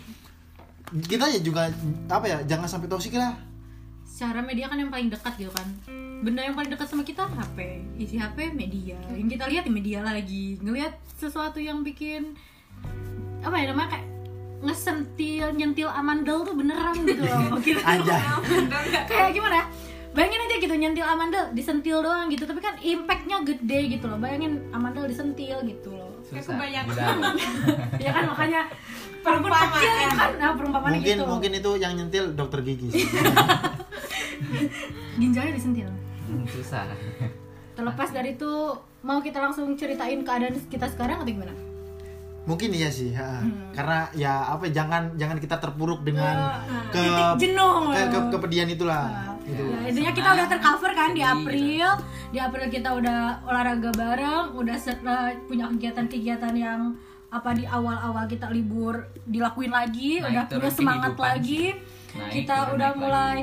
kita 1.11 1.27
ya 1.27 1.43
juga 1.43 1.67
apa 2.07 2.31
ya 2.31 2.39
jangan 2.47 2.71
sampai 2.71 2.87
toksik 2.87 3.19
lah 3.19 3.35
Secara 4.15 4.47
media 4.47 4.71
kan 4.71 4.79
yang 4.79 4.95
paling 4.95 5.11
dekat 5.11 5.35
gitu 5.43 5.51
kan. 5.51 5.67
Benda 6.23 6.47
yang 6.47 6.55
paling 6.55 6.71
dekat 6.71 6.87
sama 6.87 7.03
kita 7.03 7.27
HP. 7.27 7.83
Isi 7.99 8.15
HP 8.15 8.55
media. 8.55 8.95
Yang 9.11 9.35
kita 9.35 9.45
lihat 9.51 9.67
di 9.67 9.75
media 9.75 10.07
lagi. 10.07 10.55
Ngelihat 10.63 10.95
sesuatu 11.19 11.59
yang 11.59 11.83
bikin 11.83 12.39
apa 13.43 13.59
ya 13.59 13.75
namanya 13.75 13.99
kayak 13.99 14.07
ngesentil 14.65 15.47
nyentil 15.53 15.89
amandel 15.93 16.47
tuh 16.47 16.57
beneran 16.57 16.97
gitu 17.05 17.21
loh 17.21 17.61
kita 17.67 17.83
aja 17.85 18.17
kayak 19.05 19.31
gimana 19.37 19.61
ya 19.61 19.65
bayangin 20.15 20.41
aja 20.47 20.57
gitu 20.63 20.75
nyentil 20.79 21.07
amandel 21.07 21.45
disentil 21.53 21.99
doang 22.01 22.31
gitu. 22.31 22.47
Tapi 22.47 22.61
kan 22.63 22.75
impactnya 22.79 23.43
gede 23.43 23.99
gitu 23.99 24.07
loh. 24.07 24.19
Bayangin 24.23 24.63
amandel 24.71 25.11
disentil 25.11 25.59
gitu 25.67 25.91
loh. 25.91 26.15
Susah. 26.23 26.55
kebayang. 26.55 26.87
Udah. 26.87 27.35
ya 28.05 28.11
kan 28.15 28.25
makanya 28.31 28.61
walaupun 29.27 29.51
kecil 29.51 29.93
gitu 29.99 30.17
kan. 30.17 30.31
Nah 30.39 30.51
perumpamaan 30.55 30.91
mungkin 30.95 31.17
gitu 31.19 31.25
mungkin 31.27 31.51
itu 31.59 31.71
yang 31.83 31.93
nyentil 31.99 32.25
dokter 32.33 32.63
gigi 32.63 32.89
sih. 32.95 33.07
ginjalnya 35.21 35.53
disentil. 35.53 35.91
Hmm, 36.31 36.47
susah. 36.47 36.87
Terlepas 37.75 38.09
dari 38.15 38.39
itu 38.39 38.53
mau 39.03 39.19
kita 39.21 39.43
langsung 39.43 39.69
ceritain 39.75 40.23
keadaan 40.23 40.57
kita 40.71 40.87
sekarang 40.89 41.21
atau 41.21 41.29
gimana 41.29 41.74
Mungkin 42.45 42.71
iya 42.71 42.93
sih, 42.93 43.17
ha. 43.17 43.41
Hmm. 43.41 43.73
karena 43.73 44.05
ya 44.13 44.53
apa 44.53 44.69
jangan 44.69 45.17
jangan 45.17 45.41
kita 45.41 45.57
terpuruk 45.57 46.05
dengan 46.05 46.61
ke 46.93 47.01
Titik 47.01 47.51
jenuh. 47.51 47.91
ke, 47.91 48.03
ke- 48.07 48.29
kepedihan 48.31 48.69
itulah. 48.69 49.09
Gitu. 49.45 49.61
Ya, 49.61 49.81
intinya 49.89 50.13
kita 50.13 50.29
udah 50.31 50.47
tercover 50.49 50.91
kan 50.93 51.11
di 51.13 51.21
April. 51.21 51.89
Di 52.31 52.39
April 52.39 52.69
kita 52.69 52.93
udah 52.93 53.21
olahraga 53.45 53.91
bareng, 53.93 54.45
udah 54.53 54.77
set- 54.77 55.01
eh, 55.01 55.41
punya 55.45 55.69
kegiatan-kegiatan 55.69 56.53
yang 56.53 56.93
apa 57.29 57.51
di 57.51 57.65
awal-awal 57.65 58.25
kita 58.25 58.47
libur 58.49 58.95
dilakuin 59.25 59.69
lagi, 59.69 60.21
Naik 60.21 60.29
udah 60.29 60.45
udah 60.55 60.71
semangat 60.71 61.13
lagi. 61.17 61.73
Naik 62.13 62.31
kita 62.31 62.55
turun 62.63 62.75
udah 62.77 62.91
naik 62.91 63.01
mulai 63.01 63.39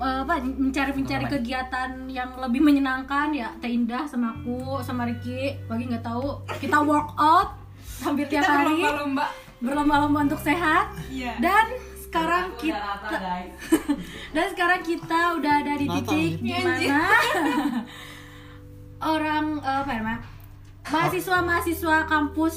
eh, 0.00 0.18
apa 0.24 0.34
mencari-mencari 0.40 1.24
kegiatan 1.28 1.88
yang 2.08 2.32
lebih 2.34 2.58
menyenangkan 2.58 3.30
ya 3.30 3.52
Teh 3.60 3.68
Indah 3.68 4.08
sama 4.08 4.32
aku 4.32 4.80
sama 4.80 5.04
Ricky 5.04 5.60
bagi 5.68 5.84
nggak 5.86 6.00
tahu 6.02 6.40
kita 6.56 6.80
workout 6.80 7.59
hampir 8.00 8.26
tiap 8.26 8.44
hari 8.44 8.80
berlomba 8.80 9.26
berlomba-lomba 9.60 10.18
untuk 10.24 10.40
sehat. 10.40 10.96
Iya. 11.12 11.36
dan 11.38 11.66
sekarang 12.00 12.58
kita 12.58 12.90
dan 14.34 14.46
sekarang 14.50 14.80
kita 14.82 15.20
udah 15.38 15.52
ada 15.62 15.74
di 15.78 15.86
titik 15.86 16.32
di 16.42 16.58
mana 16.58 17.06
orang 19.14 19.62
eh, 19.62 19.78
apa 19.86 19.90
namanya 19.94 20.20
mahasiswa-mahasiswa 20.90 21.96
kampus 22.10 22.56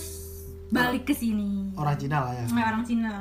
balik 0.74 1.06
ke 1.06 1.14
sini. 1.14 1.70
Orang 1.78 2.02
Cina 2.02 2.26
lah 2.26 2.34
ya. 2.34 2.46
Nah, 2.50 2.66
orang 2.74 2.84
Cina. 2.84 3.14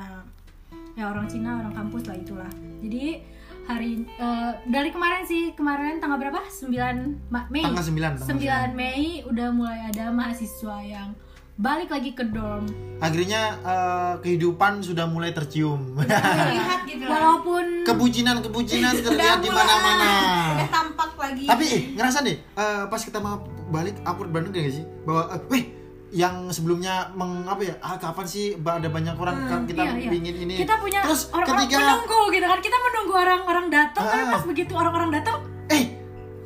Ya 0.97 1.05
orang 1.13 1.29
Cina 1.29 1.61
orang 1.61 1.75
kampus 1.77 2.09
lah 2.09 2.17
itulah. 2.17 2.51
Jadi 2.81 3.21
hari 3.69 4.09
eh, 4.09 4.53
dari 4.73 4.89
kemarin 4.89 5.23
sih 5.29 5.53
kemarin 5.53 6.01
tanggal 6.01 6.17
berapa? 6.17 6.41
9 6.49 7.29
Ma- 7.29 7.49
Mei. 7.53 7.61
Tanggal 7.61 7.85
9, 7.93 8.25
tanggal 8.25 8.73
9 8.73 8.73
Mei 8.73 9.21
udah 9.29 9.49
mulai 9.53 9.85
ada 9.93 10.09
mahasiswa 10.09 10.81
yang 10.81 11.13
balik 11.55 11.89
lagi 11.89 12.11
ke 12.13 12.25
dorm 12.25 12.65
Akhirnya 12.99 13.59
eh, 13.61 14.15
kehidupan 14.21 14.79
sudah 14.79 15.05
mulai 15.05 15.31
tercium. 15.31 15.99
lihat 15.99 16.87
gitu 16.87 17.03
lah 17.03 17.11
walaupun 17.13 17.83
Kebucinan-kebucinan 17.83 18.95
terlihat 18.97 19.39
di 19.39 19.51
mana-mana. 19.51 20.11
udah 20.55 20.69
tampak 20.71 21.11
lagi 21.15 21.45
Tapi 21.45 21.65
eh, 21.67 21.81
ngerasa 21.93 22.19
deh 22.23 22.37
eh, 22.39 22.83
pas 22.87 23.01
kita 23.01 23.19
mau 23.19 23.43
balik 23.69 23.99
aku 24.03 24.25
bener 24.25 24.49
gak 24.49 24.71
sih 24.73 24.85
bahwa 25.03 25.29
eh, 25.29 25.41
weh 25.49 25.65
yang 26.11 26.47
sebelumnya 26.47 27.09
meng 27.11 27.43
apa 27.43 27.63
ya 27.63 27.75
ah, 27.81 27.97
kapan 27.97 28.25
sih 28.25 28.53
ada 28.55 28.85
banyak 28.87 29.17
orang 29.17 29.49
kan 29.49 29.61
kita 29.65 29.81
Iya, 29.83 29.93
iya. 29.99 30.11
pingin 30.13 30.37
ini 30.39 30.55
kita 30.59 30.77
punya 30.77 31.01
terus 31.01 31.33
orang-orang 31.33 31.65
ketika 31.65 31.79
menunggu 31.81 32.21
gitu 32.31 32.47
kan 32.47 32.61
kita 32.61 32.77
menunggu 32.79 33.15
orang-orang 33.15 33.67
datang 33.69 34.05
tapi 34.05 34.21
Ah. 34.21 34.31
pas 34.31 34.45
begitu 34.45 34.73
orang-orang 34.73 35.11
datang 35.11 35.37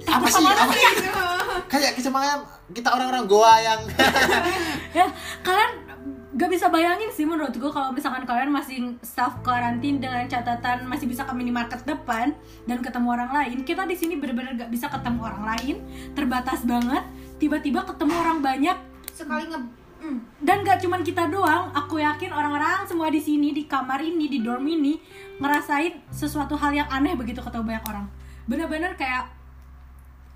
apa 0.07 0.26
sih? 0.30 0.44
apa 0.46 0.74
kayak 1.72 1.98
semuanya 1.98 2.40
kita 2.70 2.88
orang-orang 2.94 3.26
goa 3.26 3.54
yang 3.59 3.80
ya 4.98 5.07
kalian 5.42 5.86
gak 6.36 6.52
bisa 6.52 6.68
bayangin 6.68 7.09
sih 7.09 7.24
menurut 7.24 7.57
gue 7.57 7.70
kalau 7.72 7.96
misalkan 7.96 8.28
kalian 8.28 8.52
masih 8.52 8.92
self 9.00 9.40
karantin 9.40 9.96
dengan 9.96 10.28
catatan 10.28 10.84
masih 10.84 11.09
bisa 11.09 11.24
ke 11.24 11.32
minimarket 11.32 11.80
depan 11.88 12.36
dan 12.68 12.84
ketemu 12.84 13.16
orang 13.16 13.32
lain 13.32 13.64
kita 13.64 13.88
di 13.88 13.96
sini 13.96 14.20
bener-bener 14.20 14.52
gak 14.52 14.68
bisa 14.68 14.92
ketemu 14.92 15.24
orang 15.24 15.57
lain 15.57 15.76
terbatas 16.12 16.61
banget 16.68 17.04
tiba-tiba 17.40 17.88
ketemu 17.88 18.14
orang 18.20 18.38
banyak. 18.44 18.76
Sekali 19.16 19.48
nge 19.48 19.61
mm, 20.04 20.18
dan 20.44 20.61
gak 20.61 20.84
cuman 20.84 21.00
kita 21.00 21.24
doang 21.32 21.72
aku 21.72 22.04
yakin 22.04 22.28
orang-orang 22.28 22.84
semua 22.84 23.09
di 23.09 23.20
sini 23.24 23.57
di 23.57 23.64
kamar 23.64 24.04
ini 24.04 24.28
di 24.28 24.44
dorm 24.44 24.68
ini 24.68 25.00
ngerasain 25.40 26.04
sesuatu 26.12 26.52
hal 26.61 26.76
yang 26.76 26.88
aneh 26.92 27.16
begitu 27.16 27.40
ketemu 27.40 27.64
banyak 27.72 27.84
orang. 27.88 28.07
Bener-bener 28.44 28.92
kayak 29.00 29.36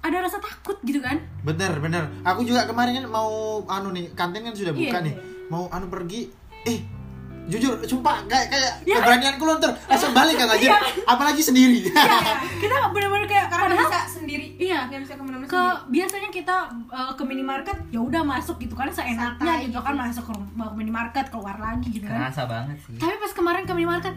ada 0.00 0.16
rasa 0.18 0.38
takut 0.38 0.80
gitu 0.80 0.98
kan? 0.98 1.20
Bener 1.40 1.76
bener. 1.76 2.08
Aku 2.24 2.40
juga 2.40 2.64
kemarin 2.64 2.96
kan 2.96 3.06
mau 3.06 3.30
anu 3.66 3.90
nih 3.90 4.08
kantin 4.12 4.40
kan 4.42 4.52
sudah 4.52 4.72
buka 4.72 4.98
Iya, 4.98 5.00
nih. 5.02 5.14
iya. 5.14 5.22
mau 5.46 5.66
anu 5.68 5.86
pergi 5.86 6.30
eh 6.62 6.78
jujur 7.46 7.82
sumpah 7.82 8.22
kayak 8.24 8.46
kayak 8.46 8.72
Ya. 8.84 8.96
keberanianku 8.96 9.42
luntur 9.42 9.74
langsung 9.84 10.12
balik 10.12 10.38
kan 10.38 10.46
aja 10.48 10.70
apalagi 11.04 11.42
sendiri. 11.42 11.82
Kita 12.62 12.74
bener-bener 12.88 13.26
kayak 13.26 13.50
karena 13.50 13.64
padahal 13.66 13.82
bisa 13.84 14.00
sendiri. 14.14 14.46
Iya. 14.56 14.86
nggak 14.86 15.00
bisa 15.02 15.12
ke 15.12 15.22
mana-mana 15.22 15.44
ke 15.44 15.50
sendiri. 15.50 15.90
biasanya 15.90 16.28
kita 16.30 16.56
uh, 16.88 17.12
ke 17.12 17.22
minimarket 17.22 17.76
ya 17.90 17.98
udah 17.98 18.22
masuk 18.22 18.56
gitu 18.56 18.72
kan 18.72 18.86
seenaknya 18.88 19.34
Santai. 19.36 19.66
gitu 19.66 19.78
kan 19.80 19.94
masuk 19.98 20.24
ke, 20.24 20.32
ke 20.32 20.64
minimarket 20.72 21.26
keluar 21.28 21.56
lagi 21.58 21.88
gitu 21.90 22.06
kan. 22.06 22.30
Kerasa 22.30 22.42
banget 22.46 22.76
sih. 22.80 22.94
Tapi 22.94 23.14
pas 23.18 23.32
kemarin 23.34 23.62
ke 23.64 23.72
minimarket 23.72 24.14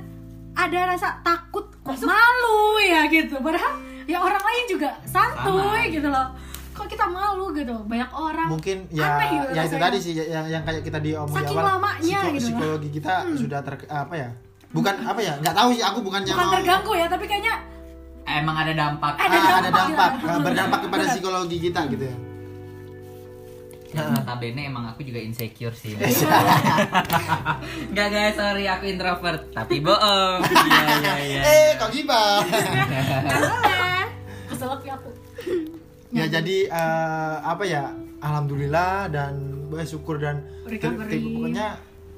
ada 0.54 0.80
rasa 0.86 1.18
takut 1.20 1.66
kok 1.76 1.98
malu 2.00 2.58
ya 2.80 3.10
gitu. 3.10 3.42
Padahal 3.42 3.74
ya 4.06 4.18
orang 4.18 4.40
lain 4.40 4.64
juga 4.68 4.90
santuy 5.04 5.84
gitu 5.90 6.08
loh. 6.08 6.28
Kok 6.72 6.88
kita 6.88 7.06
malu 7.06 7.52
gitu? 7.52 7.76
Banyak 7.84 8.10
orang 8.10 8.50
mungkin 8.50 8.90
ya 8.90 9.06
Aneh 9.14 9.30
gitu 9.32 9.46
ya 9.52 9.62
itu 9.64 9.78
tadi 9.78 9.98
sih 10.00 10.14
ya- 10.14 10.30
yang 10.32 10.46
yang 10.50 10.64
kayak 10.64 10.82
kita 10.82 10.98
diomongin 10.98 11.38
Saking 11.40 11.54
awal 11.56 11.70
lamanya 11.72 12.20
gitu 12.24 12.34
lah. 12.34 12.42
psikologi 12.42 12.90
kita 12.92 13.14
sudah 13.32 13.60
ter 13.62 13.74
apa 13.86 14.14
ya? 14.16 14.30
Bukan 14.70 14.96
apa 15.00 15.20
ya? 15.20 15.34
Nggak 15.38 15.54
tahu 15.54 15.70
sih 15.72 15.84
aku 15.84 16.00
bukannya 16.02 16.28
bukan 16.28 16.42
mau. 16.44 16.54
terganggu 16.56 16.92
ya 16.94 17.06
tapi 17.06 17.26
kayaknya 17.26 17.56
emang 18.26 18.56
ada 18.58 18.74
dampak. 18.74 19.14
Ada 19.16 19.36
Ah, 19.36 19.54
ada 19.54 19.70
dampak 19.70 20.10
dampak. 20.10 20.10
ya. 20.26 20.42
berdampak 20.42 20.80
kepada 20.82 21.04
psikologi 21.08 21.58
kita 21.60 21.82
gitu 21.88 22.04
ya 22.04 22.16
Ya, 23.94 24.10
notabene 24.10 24.66
emang 24.66 24.90
aku 24.90 25.02
juga 25.02 25.18
insecure 25.18 25.72
sih. 25.72 25.94
Enggak 27.90 28.08
guys, 28.10 28.34
sorry 28.34 28.66
aku 28.66 28.86
introvert, 28.88 29.54
tapi 29.54 29.80
bohong. 29.80 30.42
Iya 30.74 30.82
iya 30.98 31.14
iya. 31.22 31.42
eh 31.44 31.70
kok 31.78 31.90
gibah? 31.90 32.42
Keselak 34.50 34.82
ya 34.82 34.94
aku. 34.96 35.10
Ya 36.10 36.26
jadi 36.28 36.58
eh, 36.68 37.36
apa 37.40 37.64
ya 37.64 37.94
alhamdulillah 38.20 39.10
dan 39.10 39.34
eh, 39.72 39.86
syukur 39.86 40.18
dan 40.18 40.42
ter- 40.64 40.74
Recovery. 40.74 41.12
ter- 41.12 41.22
pokoknya 41.24 41.68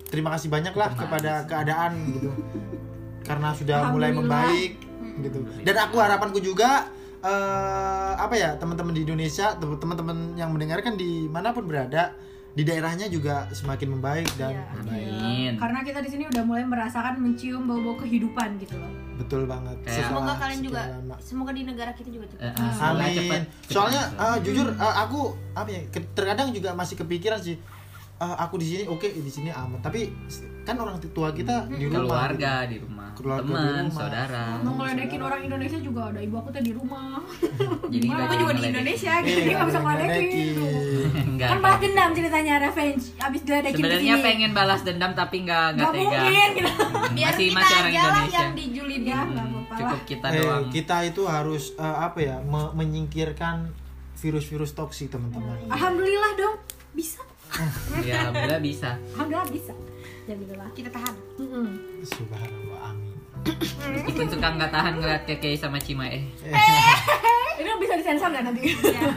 terima 0.06 0.30
kasih 0.32 0.48
banyak 0.48 0.74
lah 0.74 0.90
kepada 0.94 1.44
keadaan 1.44 1.92
gitu. 2.10 2.32
Karena 3.22 3.52
sudah 3.52 3.92
mulai 3.92 4.12
membaik 4.12 4.80
gitu. 5.20 5.44
Dan 5.60 5.76
aku 5.78 5.96
harapanku 5.98 6.40
juga 6.40 6.88
eh, 7.26 8.12
apa 8.16 8.34
ya 8.34 8.54
teman-teman 8.56 8.94
di 8.94 9.02
Indonesia 9.02 9.54
tem- 9.54 9.76
teman-teman 9.76 10.18
yang 10.36 10.50
mendengarkan 10.50 10.94
di 10.94 11.26
mana 11.26 11.50
pun 11.50 11.66
berada 11.66 12.14
di 12.52 12.64
daerahnya 12.64 13.10
juga 13.10 13.52
semakin 13.52 13.88
membaik 13.92 14.30
dan 14.36 14.54
Iya. 14.54 14.64
membaik. 14.74 15.08
Amin. 15.12 15.52
karena 15.58 15.80
kita 15.82 16.00
di 16.00 16.08
sini 16.08 16.24
udah 16.26 16.40
mulai 16.42 16.64
merasakan 16.64 17.20
mencium 17.20 17.66
bau-bau 17.66 17.98
kehidupan 17.98 18.56
gitu 18.58 18.78
loh 18.78 18.88
betul 19.16 19.44
banget 19.44 19.76
Setelah 19.82 20.08
semoga 20.08 20.34
kalian 20.34 20.40
sekian 20.54 20.64
juga 20.66 20.82
lama. 20.88 21.16
semoga 21.20 21.52
di 21.52 21.64
negara 21.64 21.92
kita 21.92 22.10
juga 22.10 22.26
cepat 22.28 22.46
Eh, 22.46 22.72
semoga 22.72 22.88
Amin. 22.96 23.12
cepet- 23.12 23.44
cepet 23.44 23.74
Soalnya 23.74 24.04
eh, 24.16 24.38
jujur 24.40 24.68
eh, 24.70 24.96
aku 24.98 25.20
apa 25.52 25.70
ya 25.70 25.82
terkadang 26.14 26.48
juga 26.50 26.70
masih 26.72 26.96
kepikiran 26.96 27.40
sih 27.40 27.56
eh, 28.16 28.36
aku 28.38 28.56
di 28.56 28.66
sini 28.70 28.84
oke 28.86 29.04
di 29.10 29.28
sini 29.30 29.50
aman 29.50 29.82
tapi 29.82 30.08
kan 30.66 30.76
orang 30.76 30.98
tua 31.00 31.30
kita 31.30 31.70
di 31.70 31.86
rumah 31.86 32.02
keluarga 32.02 32.54
di 32.66 32.78
rumah, 32.78 33.08
Keluarga 33.14 33.42
di 33.42 33.48
teman, 33.48 33.84
rumah. 33.86 33.96
saudara. 33.96 34.46
mau 34.60 34.74
ngeledekin 34.76 35.22
orang 35.22 35.42
Indonesia 35.42 35.80
juga 35.80 36.02
ada 36.10 36.20
ibu 36.20 36.36
aku 36.36 36.50
tuh 36.50 36.60
di 36.60 36.74
rumah 36.74 37.22
Jadi 37.94 38.08
aku 38.10 38.34
juga 38.36 38.52
di. 38.52 38.62
Indonesia 38.66 39.14
gitu. 39.16 39.30
gitu 39.30 39.38
Jadi 39.38 39.52
nggak 39.52 39.68
bisa 39.68 39.80
ngeledekin. 39.80 40.48
Enggak. 41.26 41.48
kan 41.52 41.58
balas 41.60 41.80
dendam 41.80 42.10
ceritanya 42.12 42.54
revenge 42.60 43.04
abis 43.18 43.42
diledekin 43.42 43.78
Sebenarnya 43.78 44.16
pengen 44.20 44.52
balas 44.52 44.82
dendam 44.82 45.12
tapi 45.14 45.38
nggak 45.42 45.68
nggak 45.76 45.88
tega. 45.88 46.02
mungkin 46.02 46.50
gitu 46.52 46.72
biar 47.16 47.30
masih 47.30 47.46
kita 47.46 47.56
masih 47.56 47.72
orang 47.72 47.86
aja 47.86 48.02
lah 48.02 48.10
Indonesia. 48.10 48.36
yang 48.36 48.52
dijulidin 48.54 49.04
ya 49.06 49.16
Hmm, 49.16 49.32
nggak 49.32 49.46
apa-apa 49.46 49.76
cukup 49.76 49.86
lah 49.92 50.02
kita 50.04 50.28
Eh, 50.28 50.40
doang. 50.42 50.64
kita 50.70 50.98
itu 51.06 51.22
harus 51.26 51.64
eh, 51.74 51.98
apa 52.02 52.20
ya 52.20 52.36
me- 52.42 52.74
menyingkirkan 52.74 53.58
virus-virus 54.16 54.72
toksik 54.72 55.08
teman-teman 55.08 55.56
alhamdulillah 55.68 56.34
dong 56.36 56.58
bisa 56.92 57.22
Ya 58.02 58.26
alhamdulillah 58.26 58.60
bisa. 58.60 58.90
alhamdulillah 59.14 59.48
bisa 59.50 59.74
ya 60.26 60.34
gitu 60.34 60.54
lah 60.54 60.70
kita 60.72 60.90
tahan 60.90 61.16
Mm-mm. 61.38 61.68
subhanallah 62.04 62.92
amin 62.92 63.14
Meskipun 63.86 64.26
suka 64.28 64.48
nggak 64.52 64.72
tahan 64.72 64.94
ngeliat 64.98 65.24
keke 65.24 65.54
sama 65.54 65.78
Cima 65.78 66.10
eh. 66.10 66.26
ini 67.62 67.70
bisa 67.78 67.94
disensor 67.96 68.30
nggak 68.30 68.44
nanti 68.44 68.74
ya 68.74 69.14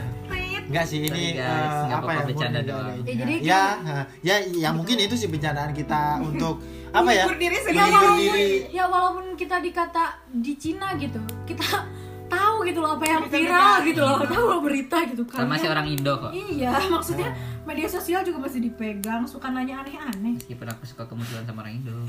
Enggak 0.68 0.84
sih 0.84 1.00
ini 1.00 1.08
Sorry, 1.08 1.32
guys. 1.32 1.48
eh, 1.48 1.80
Nggak 1.80 1.88
apa 1.88 1.96
apa-apa, 1.96 2.12
ya 2.12 2.28
bercanda 2.28 2.60
doang. 2.60 2.92
Ya, 3.00 3.14
jadi 3.16 3.34
ya 3.40 3.62
eh, 3.80 4.04
ya 4.20 4.34
ya 4.52 4.70
mungkin 4.70 4.96
itu 5.00 5.16
sih 5.16 5.24
bercandaan 5.26 5.72
kita 5.72 6.00
untuk 6.28 6.60
apa 6.90 7.08
ya 7.08 7.24
Menghibur 7.24 7.40
diri 7.40 7.56
ya 7.56 7.62
sendiri. 7.64 8.16
diri 8.18 8.48
ya 8.68 8.84
walaupun 8.84 9.32
kita 9.32 9.56
dikata 9.58 10.04
di 10.28 10.52
Cina 10.54 10.92
gitu 10.94 11.16
kita 11.48 11.88
tahu 12.28 12.56
gitu 12.62 12.78
loh 12.78 12.90
apa 12.92 13.04
yang 13.04 13.22
viral 13.26 13.74
gitu 13.82 14.00
loh. 14.00 14.18
Tahu 14.22 14.44
loh 14.46 14.60
berita 14.60 14.98
gitu 15.04 15.24
kan. 15.24 15.42
Sama 15.42 15.56
masih 15.56 15.68
orang 15.68 15.86
Indo 15.86 16.12
kok. 16.14 16.30
iya 16.30 16.72
maksudnya 16.86 17.28
media 17.64 17.84
sosial 17.86 18.20
juga 18.22 18.38
masih 18.40 18.60
dipegang 18.62 19.24
suka 19.24 19.48
nanya 19.48 19.80
aneh-aneh. 19.80 20.36
Meskipun 20.38 20.68
aku 20.68 20.84
suka 20.84 21.04
kemunculan 21.04 21.42
sama 21.42 21.62
orang 21.62 21.74
Indo. 21.74 21.96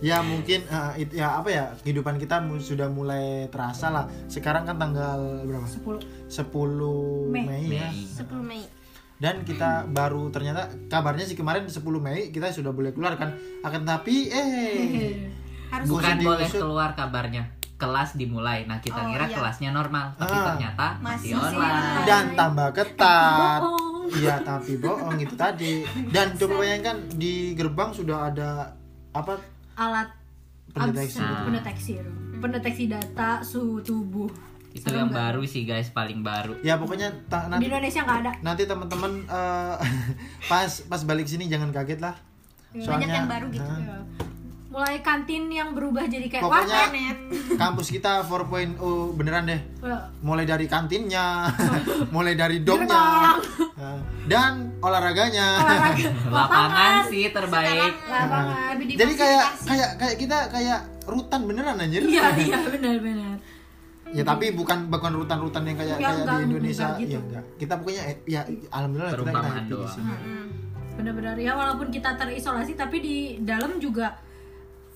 ya 0.00 0.24
mungkin 0.24 0.64
eh, 0.64 0.92
it- 0.98 1.12
ya 1.12 1.36
apa 1.36 1.48
ya 1.48 1.64
kehidupan 1.78 2.16
kita 2.16 2.40
mu- 2.40 2.56
sudah 2.58 2.88
mulai 2.88 3.46
terasa 3.48 3.88
lah. 3.88 4.08
Sekarang 4.26 4.64
kan 4.64 4.76
tanggal 4.76 5.44
berapa? 5.44 5.68
10 5.68 6.00
10 6.26 7.28
Mei. 7.28 7.44
Mei, 7.44 7.64
ya. 7.70 7.86
Mei. 7.86 8.08
10 8.08 8.24
Mei. 8.40 8.62
Dan 9.20 9.44
kita 9.44 9.84
baru 9.86 10.32
ternyata 10.32 10.72
kabarnya 10.88 11.28
sih 11.28 11.36
kemarin 11.36 11.68
10 11.68 11.76
Mei 12.00 12.32
kita 12.32 12.48
sudah 12.48 12.72
boleh 12.72 12.96
keluar 12.96 13.20
kan 13.20 13.36
akan 13.60 13.84
tapi 13.84 14.32
eh 14.32 15.28
harus 15.72 15.86
Bukan 15.86 16.16
boleh 16.18 16.48
keluar 16.48 16.96
kabarnya. 16.96 17.59
Kelas 17.80 18.14
dimulai. 18.14 18.62
Nah, 18.62 18.76
kita 18.78 18.94
Oh, 18.98 19.08
ngira 19.08 19.24
iya. 19.24 19.34
kelasnya 19.34 19.70
normal, 19.70 20.12
tapi 20.14 20.30
Ah. 20.30 20.44
ternyata 20.52 20.86
masih, 21.00 21.32
Masih 21.32 21.56
online. 21.56 22.04
dan 22.04 22.24
tambah 22.34 22.68
ketat 22.72 23.60
iya 24.12 24.36
tapi 24.36 24.74
bohong 24.76 25.16
itu 25.16 25.34
tadi 25.34 25.86
dan 26.08 26.34
coba 26.34 26.54
bayangkan 26.60 26.98
di 27.12 27.54
gerbang 27.54 27.90
sudah 27.90 28.26
ada 28.26 28.74
apa 29.08 29.38
alat 29.76 30.10
Pendeteksi. 30.68 31.18
abs- 31.18 31.46
pendeteksi 31.46 31.92
pendeteksi 32.36 32.84
data 32.86 33.38
suhu 33.40 33.78
tubuh 33.78 34.26
Itu 34.70 34.82
Serem 34.84 35.06
yang 35.06 35.10
baru 35.10 35.42
sih 35.44 35.62
guys, 35.62 35.90
paling 35.90 36.22
baru. 36.22 36.58
ya 36.60 36.74
pokoknya 36.74 37.10
ta- 37.26 37.46
di 37.46 37.54
nanti 37.54 37.66
Indonesia 37.66 38.00
nggak 38.00 38.18
ada 38.20 38.32
nanti 38.40 38.62
teman-teman 38.64 39.12
eh, 39.24 39.76
pas 40.50 40.70
pas 40.84 41.00
balik 41.04 41.26
sini 41.26 41.46
jangan 41.46 41.70
kaget 41.70 41.98
lah 42.00 42.14
Banyak 42.72 43.06
yang 43.08 43.26
baru 43.26 43.46
gitu. 43.48 43.62
Ya. 43.62 43.98
Mulai 44.70 45.02
kantin 45.02 45.50
yang 45.50 45.74
berubah 45.74 46.06
jadi 46.06 46.24
kayak 46.24 46.40
Pokoknya- 46.40 46.86
warnet. 46.86 47.18
kampus 47.56 47.90
kita 47.90 48.22
4.0 48.22 48.78
beneran 49.12 49.42
deh. 49.44 49.60
Mulai 50.20 50.46
dari 50.46 50.64
kantinnya 50.64 51.50
mulai 52.14 52.32
dari 52.32 52.62
domnya. 52.62 53.34
Eh, 53.58 53.98
dan 54.24 54.70
olahraganya. 54.78 55.58
Lapangan 56.30 57.02
sih 57.04 57.28
terbaik. 57.28 57.98
lapangan. 58.00 58.78
Jadi 58.78 59.12
kayak 59.12 59.44
kayak 59.60 59.90
kayak 59.96 60.16
kita 60.16 60.38
kayak 60.48 60.80
rutan 61.04 61.40
beneran 61.44 61.74
anjir. 61.76 62.02
Iya 62.02 62.30
iya 62.46 62.58
benar 62.64 62.96
benar. 62.96 63.36
Ya 64.10 64.22
tapi 64.22 64.50
bukan 64.50 64.86
bukan 64.86 65.12
rutan-rutan 65.12 65.62
yang 65.64 65.76
kayak 65.76 65.88
Ya, 65.92 66.02
kayak 66.04 66.14
enggak, 66.20 66.34
di 66.36 66.42
Indonesia. 66.46 66.82
enggak 66.84 67.00
gitu. 67.00 67.10
ya 67.10 67.20
enggak. 67.20 67.44
Kita 67.58 67.72
pokoknya 67.74 68.02
eh, 68.06 68.16
ya 68.24 68.40
alhamdulillah 68.70 69.12
kita, 69.12 69.22
kita 69.24 69.40
happy 69.44 69.60
di 69.60 69.70
doang. 69.72 69.90
sini. 69.92 70.14
Benar-benar. 70.92 71.34
Ya 71.36 71.52
walaupun 71.54 71.88
kita 71.88 72.10
terisolasi 72.14 72.72
tapi 72.74 72.96
di 72.98 73.16
dalam 73.40 73.74
juga 73.76 74.14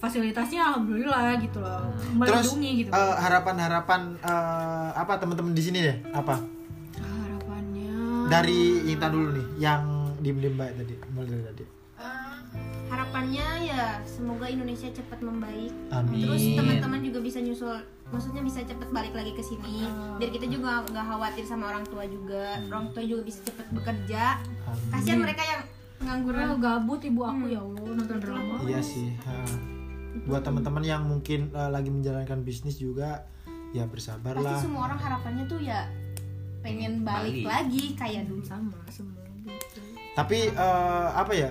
fasilitasnya 0.04 0.60
alhamdulillah 0.62 1.40
gitu 1.40 1.58
loh. 1.64 1.88
Terus 2.20 2.52
melindungi 2.52 2.70
gitu. 2.84 2.90
eh, 2.92 3.14
harapan-harapan 3.16 4.00
eh, 4.20 4.90
apa 4.92 5.12
teman-teman 5.16 5.56
di 5.56 5.62
sini 5.64 5.78
deh 5.80 5.96
apa? 6.12 6.36
Harapannya 7.00 8.28
dari 8.28 8.60
Intan 8.86 9.10
dulu 9.10 9.28
nih 9.32 9.46
yang 9.58 9.82
diem-diem 10.20 10.54
baik 10.54 10.74
tadi 10.76 10.94
mulai 11.10 11.28
dari 11.30 11.44
tadi. 11.44 11.64
Eh, 11.96 12.36
harapannya 12.88 13.46
ya 13.64 13.82
semoga 14.04 14.46
Indonesia 14.46 14.88
cepat 14.90 15.18
membaik. 15.18 15.72
Amin. 15.88 16.20
Terus 16.20 16.42
teman-teman 16.54 17.00
juga 17.00 17.18
bisa 17.20 17.40
nyusul 17.40 17.76
maksudnya 18.04 18.44
bisa 18.44 18.60
cepet 18.62 18.88
balik 18.92 19.10
lagi 19.10 19.32
ke 19.32 19.42
sini. 19.42 19.88
Biar 20.16 20.30
kita 20.30 20.46
juga 20.46 20.84
nggak 20.86 21.06
khawatir 21.08 21.42
sama 21.42 21.72
orang 21.72 21.82
tua 21.84 22.04
juga. 22.04 22.60
Orang 22.68 22.92
tua 22.92 23.02
juga 23.02 23.24
bisa 23.24 23.40
cepet 23.42 23.66
bekerja. 23.72 24.38
Amin. 24.68 24.92
kasihan 24.92 25.18
mereka 25.18 25.42
yang 25.42 25.60
pengangguran 25.94 26.44
Oh, 26.46 26.58
gabut 26.58 27.00
ibu 27.00 27.20
aku 27.22 27.44
ya 27.48 27.58
Allah 27.58 27.92
nonton 27.96 28.18
drama. 28.18 28.54
Iya 28.62 28.80
sih 28.80 29.08
ha. 29.24 29.34
Buat 30.24 30.42
teman-teman 30.42 30.80
yang 30.80 31.02
mungkin 31.02 31.50
eh, 31.50 31.70
lagi 31.70 31.90
menjalankan 31.90 32.40
bisnis 32.40 32.78
juga 32.78 33.26
ya 33.74 33.84
bersabarlah. 33.84 34.54
Pasti 34.54 34.70
semua 34.70 34.86
orang 34.86 34.98
harapannya 34.98 35.44
tuh 35.44 35.58
ya 35.58 35.90
pengen 36.62 37.02
balik, 37.02 37.42
Balik. 37.42 37.44
lagi 37.44 37.84
kayak 37.92 38.30
dulu. 38.30 38.40
Sama 38.46 38.72
semua 38.88 39.20
gitu. 39.42 39.80
Tapi 40.14 40.48
eh, 40.48 41.08
apa 41.10 41.32
ya 41.34 41.50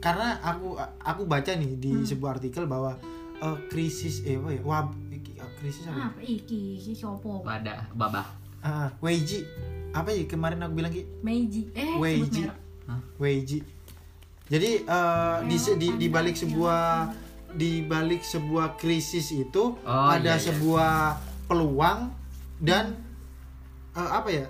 karena 0.00 0.40
aku 0.40 0.74
aku 1.00 1.22
baca 1.28 1.52
nih 1.54 1.76
di 1.76 1.92
sebuah 2.02 2.36
artikel 2.36 2.66
bahwa 2.66 2.98
eh, 3.38 3.56
krisis 3.70 4.26
eh 4.26 4.34
apa 4.34 4.50
ya 4.50 4.60
wab 4.66 4.86
iki- 5.08 5.36
krisis 5.62 5.86
apa 5.86 5.96
ya? 5.96 6.04
apa 6.10 6.20
iki 6.20 6.60
iki 6.76 6.92
sopo 6.92 7.46
Wadah, 7.46 7.86
babah. 7.94 8.26
Ah, 8.60 8.92
Weiji. 9.00 9.40
Apa 9.90 10.12
ya 10.12 10.28
kemarin 10.28 10.60
aku 10.60 10.76
bilang 10.76 10.92
ki? 10.92 11.02
Meiji. 11.24 11.72
Eh 11.72 11.96
Weiji. 11.96 12.44
Weiji. 13.16 13.58
Jadi 14.50 14.82
eh, 14.82 15.36
di, 15.46 15.56
di 15.78 15.88
di 15.96 16.06
balik 16.10 16.34
sebuah 16.34 17.08
di 17.54 17.82
balik 17.84 18.22
sebuah 18.22 18.78
krisis 18.78 19.34
itu 19.34 19.76
Oh, 19.82 20.06
ada 20.10 20.34
iya, 20.34 20.40
iya. 20.40 20.46
sebuah 20.50 20.94
peluang 21.50 22.10
dan 22.60 22.94
eh, 23.96 24.10
apa 24.10 24.28
ya 24.28 24.46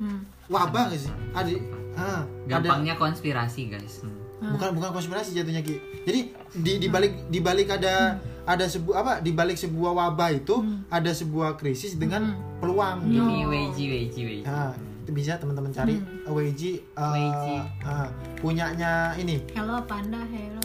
hmm. 0.00 0.48
wabah 0.48 0.92
nggak 0.92 1.00
sih 1.00 1.12
ada 1.36 1.50
ah, 1.98 2.22
ada 2.24 2.60
Gampangnya 2.60 2.94
konspirasi 2.96 3.68
guys. 3.72 4.00
Hmm. 4.04 4.52
bukan 4.56 4.76
bukan 4.76 4.90
konspirasi 4.92 5.32
jatuhnya 5.32 5.64
ki 5.64 6.04
jadi 6.04 6.20
di 6.52 6.72
di 6.84 6.88
balik 6.92 7.12
di 7.32 7.38
balik 7.40 7.68
ada 7.72 8.20
ada 8.44 8.66
sebuah 8.68 8.96
apa 9.00 9.12
di 9.24 9.32
balik 9.32 9.56
sebuah 9.56 9.92
wabah 9.96 10.30
itu 10.36 10.60
ada 10.92 11.10
sebuah 11.16 11.56
krisis 11.56 11.96
dengan 11.96 12.36
peluang 12.60 13.08
gitu. 13.08 13.24
Ini 13.24 13.40
Weiji, 13.48 13.84
Weiji. 13.88 14.22
Nah, 14.44 14.76
itu 15.04 15.10
bisa 15.16 15.36
teman-teman 15.40 15.72
cari 15.72 15.96
Weiji 16.28 16.80
uh, 16.96 17.12
Weiji. 17.12 17.56
uh, 17.84 18.08
punyanya 18.40 19.12
ini 19.20 19.40
hello 19.52 19.80
panda 19.84 20.20
hello 20.32 20.60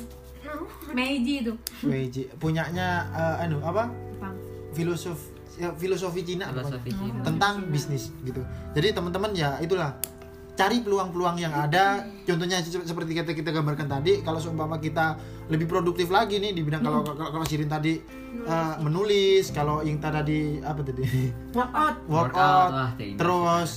Meiji 0.89 1.45
itu. 1.45 1.53
Weiji 1.85 2.23
punyanya 2.37 3.05
uh, 3.11 3.43
anu 3.43 3.61
apa? 3.61 3.89
Jepang. 4.09 4.35
Filosof 4.73 5.19
ya, 5.55 5.69
filosofi 5.75 6.21
Cina 6.23 6.49
Filosofi. 6.49 6.89
Cina. 6.89 7.21
tentang 7.21 7.67
bisnis 7.69 8.09
gitu. 8.21 8.41
Jadi 8.73 8.87
teman-teman 8.93 9.31
ya 9.33 9.57
itulah. 9.59 9.93
Cari 10.59 10.83
peluang-peluang 10.83 11.39
yang 11.39 11.55
ada. 11.55 12.03
Contohnya 12.27 12.59
se- 12.59 12.83
seperti 12.83 13.15
kita 13.15 13.31
kita 13.31 13.47
gambarkan 13.47 13.87
tadi 13.87 14.19
kalau 14.19 14.43
seumpama 14.43 14.75
kita 14.75 15.15
lebih 15.47 15.71
produktif 15.71 16.11
lagi 16.11 16.35
nih 16.35 16.51
di 16.51 16.67
bidang 16.67 16.83
kalau 16.83 16.99
kalau, 16.99 17.31
kalau 17.31 17.45
Sirin 17.47 17.71
tadi 17.71 17.95
uh, 18.43 18.75
menulis 18.83 19.55
kalau 19.55 19.79
yang 19.79 20.03
tadi 20.03 20.59
apa 20.59 20.83
tadi? 20.83 21.31
Workout. 21.55 21.95
Workout. 22.11 22.71
Workout, 22.75 23.15
terus 23.15 23.69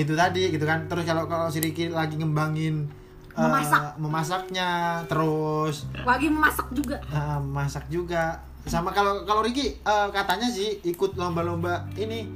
itu 0.00 0.16
tadi 0.16 0.48
gitu 0.48 0.64
kan. 0.64 0.88
Terus 0.88 1.04
kalau 1.04 1.28
kalau 1.28 1.52
si 1.52 1.60
Ricky 1.60 1.92
lagi 1.92 2.16
ngembangin 2.16 2.88
uh, 3.36 3.42
Memasak. 3.42 3.82
memasaknya 3.96 4.68
terus 5.04 5.84
lagi 6.02 6.26
memasak 6.26 6.66
juga 6.72 6.96
uh, 7.08 7.38
masak 7.38 7.84
juga 7.86 8.40
sama 8.64 8.90
kalau 8.90 9.22
kalau 9.22 9.40
Ricky 9.40 9.78
uh, 9.82 10.10
katanya 10.10 10.48
sih 10.48 10.80
ikut 10.82 11.14
lomba-lomba 11.14 11.86
ini 11.94 12.26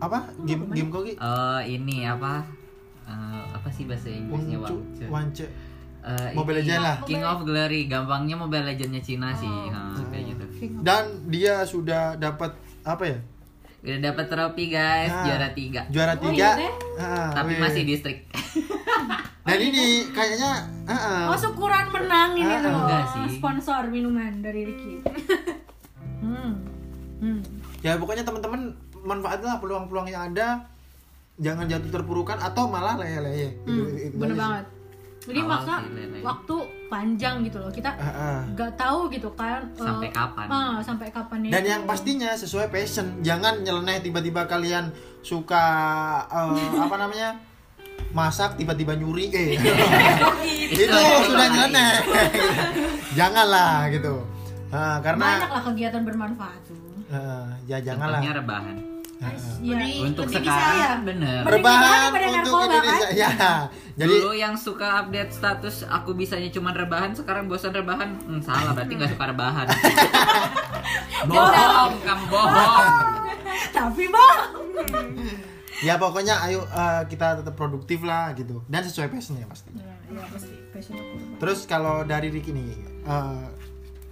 apa 0.00 0.32
game 0.42 0.64
game 0.72 0.88
kok 0.88 1.04
Ki? 1.04 1.12
Eh, 1.12 1.60
ini 1.70 2.08
apa? 2.08 2.40
Eh, 3.04 3.44
apa 3.52 3.68
sih 3.68 3.84
bahasa 3.84 4.08
Inggrisnya 4.08 4.56
wance 5.06 5.44
Eh, 6.00 6.32
Mobile 6.32 6.64
ini 6.64 6.72
Legends 6.72 6.80
lah. 6.80 6.96
King 7.04 7.20
of 7.20 7.44
Glory, 7.44 7.84
gampangnya 7.84 8.32
Mobile 8.32 8.64
Legendnya 8.64 9.04
Cina 9.04 9.36
sih, 9.36 9.44
Oh. 9.44 9.68
Ha, 9.68 10.00
kayak 10.08 10.24
gitu. 10.32 10.44
dan 10.80 11.04
dia 11.28 11.60
sudah 11.60 12.16
dapat 12.16 12.56
apa 12.80 13.04
ya 13.04 13.18
Udah 13.80 13.98
dapat 14.02 14.24
trofi 14.26 14.68
guys, 14.68 15.08
Ah. 15.08 15.24
juara 15.24 15.48
tiga. 15.50 15.82
juara 15.88 16.12
Oh, 16.14 16.20
tiga 16.22 16.52
iya, 16.52 16.60
teh? 16.60 16.72
Ah, 16.96 17.32
Tapi 17.32 17.52
weh. 17.54 17.60
masih 17.60 17.82
distrik. 17.82 18.18
dan 19.40 19.58
ini 19.58 20.06
kayaknya 20.08 20.62
ah, 20.84 20.92
ah. 20.92 21.24
oh 21.26 21.34
syukuran 21.34 21.90
menang 21.90 22.34
ini 22.34 22.46
Ah, 22.46 22.60
tuh 22.60 23.02
sih. 23.26 23.34
sponsor 23.34 23.88
minuman 23.88 24.38
dari 24.38 24.62
Ricky 24.62 25.02
hmm 26.22 26.52
hmm 27.18 27.40
ya 27.80 27.96
pokoknya 27.96 28.22
teman-teman 28.22 28.70
manfaatlah 29.00 29.58
peluang-peluang 29.58 30.06
yang 30.06 30.30
ada 30.30 30.70
jangan 31.34 31.66
jatuh 31.66 31.90
terpurukan 31.90 32.36
atau 32.36 32.68
malah 32.68 32.94
leye-leye 32.94 33.56
gitu, 33.58 33.82
Hmm, 33.82 33.96
itu 33.98 34.14
bener 34.14 34.36
banget 34.36 34.64
jadi 35.30 35.40
maka 35.42 35.74
Lele. 35.86 36.18
waktu 36.20 36.54
panjang 36.86 37.34
gitu 37.40 37.56
loh 37.56 37.70
kita 37.70 37.90
Ah, 37.92 38.10
ah. 38.10 38.38
nggak 38.48 38.72
tahu 38.74 39.06
gitu 39.08 39.30
kan 39.32 39.62
eh, 39.70 39.80
Sampai 39.80 40.10
kapan? 40.10 40.46
ah, 40.48 40.76
sampai 40.80 41.08
kapan 41.08 41.38
dan 41.46 41.62
itu. 41.62 41.70
yang 41.70 41.82
pastinya 41.84 42.30
sesuai 42.32 42.66
passion 42.68 43.20
jangan 43.20 43.62
nyeleneh 43.62 43.98
tiba-tiba 44.00 44.44
kalian 44.44 44.90
suka 45.20 45.64
eh, 46.26 46.68
apa 46.84 46.96
namanya 46.96 47.38
masak 48.10 48.54
tiba-tiba 48.54 48.92
nyuri 48.92 49.30
eh 49.32 49.54
itu 49.54 49.70
Itu 50.82 50.98
sudah 51.24 51.46
nyeleneh 51.48 51.92
janganlah 53.18 53.86
gitu 53.88 54.26
Ah, 54.68 54.98
karena 55.00 55.22
banyak 55.40 55.50
lah 55.50 55.62
kegiatan 55.64 56.02
bermanfaat 56.04 56.60
tuh 56.62 56.78
eh, 57.08 57.46
ya 57.66 57.78
janganlah 57.80 58.18
Contohnya 58.18 58.34
rebahan. 58.38 58.76
Ya 59.20 59.76
Untuk 60.00 60.32
lebih 60.32 60.40
bisa 60.40 60.48
sekarang 60.48 60.80
ya. 60.80 60.92
bener. 61.04 61.40
Rebahan 61.44 62.08
untuk 62.08 62.32
narkoba, 62.32 62.64
Indonesia. 62.64 63.08
ya. 63.20 63.30
Jadi 64.00 64.16
Dulu 64.16 64.32
yang 64.32 64.54
suka 64.56 65.04
update 65.04 65.32
status 65.36 65.84
aku 65.84 66.16
bisanya 66.16 66.48
cuma 66.48 66.72
rebahan, 66.72 67.12
sekarang 67.12 67.44
bosan 67.44 67.76
rebahan. 67.76 68.16
Hmm, 68.16 68.40
salah 68.40 68.72
berarti 68.72 68.92
nggak 68.96 69.12
suka 69.12 69.24
rebahan. 69.28 69.66
bohong, 71.28 71.92
kamu 72.00 72.24
bohong. 72.32 72.92
tapi 73.76 74.04
bang. 74.08 74.48
Ya 75.84 76.00
pokoknya 76.00 76.40
ayo 76.48 76.64
eh, 76.64 77.02
kita 77.12 77.44
tetap 77.44 77.52
produktif 77.60 78.00
lah 78.00 78.32
gitu. 78.32 78.64
Dan 78.72 78.88
sesuai 78.88 79.12
passionnya 79.12 79.44
pasti. 79.44 79.68
Ya, 79.76 79.92
ya 80.16 80.24
pasti. 80.32 80.54
Passion 80.72 80.96
aku. 80.96 81.16
Terus 81.36 81.68
kalau 81.68 82.08
dari 82.08 82.32
Ricky 82.32 82.56
nih 82.56 82.72
eh, 83.04 83.44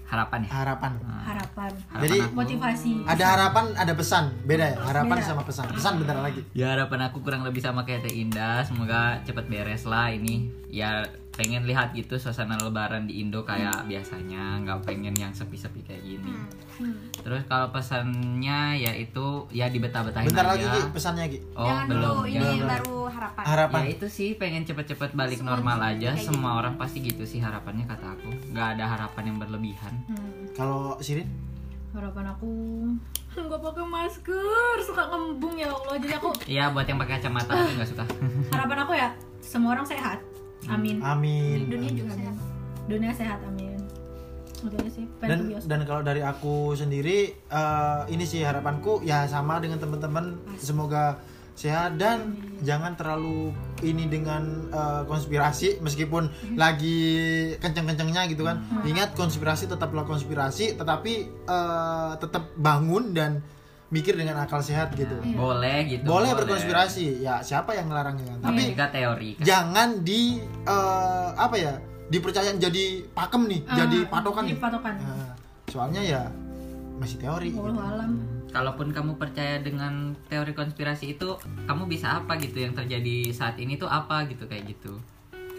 Harapan 0.09 0.40
ya. 0.40 0.50
harapan. 0.50 0.92
Harapan. 0.98 1.70
Harapan 1.92 2.00
Jadi, 2.00 2.16
aku- 2.24 2.32
motivasi. 2.32 2.92
Ada 3.04 3.24
harapan 3.28 3.64
ada 3.76 3.92
pesan. 3.92 4.24
Beda 4.42 4.64
ya? 4.72 4.76
Harapan 4.80 5.16
Beda. 5.16 5.28
sama 5.28 5.42
pesan. 5.44 5.68
Pesan 5.68 5.92
bentar 6.00 6.16
lagi. 6.16 6.40
Ya 6.56 6.72
harapan 6.72 7.00
aku 7.06 7.20
kurang 7.20 7.44
lebih 7.44 7.61
sama 7.61 7.84
kayak 7.84 8.09
Teh 8.09 8.16
Indah, 8.16 8.64
semoga 8.64 9.20
cepet 9.22 9.44
beres 9.46 9.84
lah 9.84 10.09
ini. 10.09 10.48
Ya 10.68 11.04
pengen 11.39 11.62
lihat 11.62 11.95
gitu 11.95 12.14
suasana 12.14 12.59
lebaran 12.59 13.07
di 13.07 13.22
Indo 13.22 13.41
kayak 13.41 13.86
biasanya, 13.86 14.59
nggak 14.61 14.82
pengen 14.82 15.14
yang 15.14 15.30
sepi-sepi 15.30 15.80
kayak 15.80 16.03
gini. 16.03 16.34
Hmm. 16.74 16.99
Terus 17.14 17.47
kalau 17.47 17.70
pesannya 17.70 18.59
ya 18.76 18.91
itu 18.93 19.22
ya 19.49 19.66
dibetah-betahin 19.66 20.26
bentar 20.26 20.45
aja. 20.45 20.59
lagi 20.59 20.66
Ki, 20.66 20.80
pesannya 20.91 21.24
Ki 21.26 21.39
Oh, 21.53 21.62
Jangan 21.62 21.86
belum. 21.86 22.03
dulu 22.12 22.22
ini 22.26 22.39
jangan. 22.59 22.66
baru 22.68 22.99
harapan. 23.09 23.43
harapan 23.45 23.80
Ya 23.80 23.91
itu 23.93 24.07
sih 24.09 24.28
pengen 24.34 24.62
cepet-cepet 24.64 25.11
balik 25.12 25.39
Semua 25.39 25.51
normal 25.55 25.78
aja. 25.89 26.11
kayak 26.12 26.26
Semua 26.26 26.51
orang 26.57 26.74
pasti 26.74 26.99
gitu 27.01 27.22
sih 27.22 27.39
harapannya 27.39 27.84
kata 27.84 28.07
aku. 28.12 28.30
nggak 28.51 28.68
ada 28.74 28.84
harapan 28.89 29.22
yang 29.24 29.39
berlebihan. 29.39 29.95
Hmm. 30.05 30.43
kalau 30.53 30.99
Sirin 30.99 31.30
harapan 31.91 32.26
aku 32.28 32.51
nggak 33.39 33.61
pakai 33.61 33.84
masker 33.84 34.76
suka 34.82 35.03
ngembung 35.07 35.55
ya 35.55 35.68
Allah 35.68 35.95
jadi 35.97 36.14
aku 36.16 36.28
Iya 36.45 36.64
buat 36.68 36.84
yang 36.84 36.99
pakai 36.99 37.14
kacamata 37.16 37.51
aku 37.53 37.70
nggak 37.72 37.89
suka. 37.89 38.05
harapan 38.55 38.78
aku 38.82 38.93
ya 38.95 39.09
semua 39.41 39.70
orang 39.72 39.84
sehat 39.84 40.18
amin. 40.68 40.96
Amin. 41.00 41.66
dunia 41.66 41.90
juga 41.92 42.12
sehat. 42.14 42.36
Dunia 42.88 43.12
sehat 43.12 43.40
amin. 43.44 43.78
Sih. 44.90 45.06
Dan 45.22 45.54
dan 45.70 45.80
kalau 45.86 46.02
dari 46.02 46.18
aku 46.18 46.74
sendiri 46.74 47.30
eh, 47.30 48.00
ini 48.10 48.26
sih 48.26 48.42
harapanku 48.42 49.06
ya 49.06 49.24
sama 49.30 49.62
dengan 49.62 49.78
teman-teman. 49.78 50.34
Semoga 50.58 51.22
sehat 51.58 51.98
dan 51.98 52.38
jangan 52.62 52.94
terlalu 52.98 53.54
ini 53.86 54.10
dengan 54.10 54.66
eh, 54.74 55.02
konspirasi 55.06 55.78
meskipun 55.78 56.26
lagi 56.58 56.98
kenceng-kencengnya 57.62 58.26
gitu 58.34 58.42
kan. 58.42 58.66
Ingat 58.82 59.14
konspirasi 59.14 59.70
tetaplah 59.70 60.02
konspirasi 60.02 60.74
tetapi 60.74 61.12
eh, 61.30 62.12
tetap 62.18 62.50
bangun 62.58 63.14
dan 63.14 63.38
mikir 63.89 64.14
dengan 64.14 64.36
akal 64.39 64.61
sehat 64.61 64.93
gitu 64.93 65.16
Boleh 65.32 65.89
gitu. 65.89 66.05
boleh 66.05 66.32
berkonspirasi 66.34 67.20
ya 67.20 67.41
siapa 67.41 67.72
yang 67.72 67.89
melarangnya 67.89 68.36
kan 68.36 68.39
Tapi 68.45 68.61
tapi 68.61 68.70
juga 68.70 68.86
teori 68.89 69.30
kan. 69.34 69.45
jangan 69.45 69.89
di 70.03 70.20
eh, 70.45 71.28
apa 71.32 71.57
ya 71.57 71.72
dipercaya 72.07 72.53
jadi 72.55 72.84
pakem 73.09 73.43
nih 73.47 73.61
Ah, 73.64 73.76
jadi 73.78 73.99
patokan 74.07 74.43
jadi 74.43 74.53
nih 74.53 74.61
patokan 74.61 74.95
Nah, 74.99 75.32
soalnya 75.66 76.01
ya 76.01 76.22
masih 76.97 77.16
teori 77.16 77.49
gitu. 77.49 77.61
Wallahu 77.61 77.84
alam 77.86 78.12
Kalaupun 78.49 78.89
kamu 78.91 79.16
percaya 79.16 79.61
dengan 79.61 80.16
teori 80.24 80.57
konspirasi 80.57 81.12
itu, 81.12 81.36
kamu 81.68 81.84
bisa 81.84 82.16
apa 82.16 82.41
gitu 82.41 82.64
yang 82.64 82.72
terjadi 82.72 83.28
saat 83.28 83.61
ini 83.61 83.76
tuh 83.76 83.84
apa 83.84 84.24
gitu 84.24 84.49
kayak 84.49 84.72
gitu. 84.72 84.97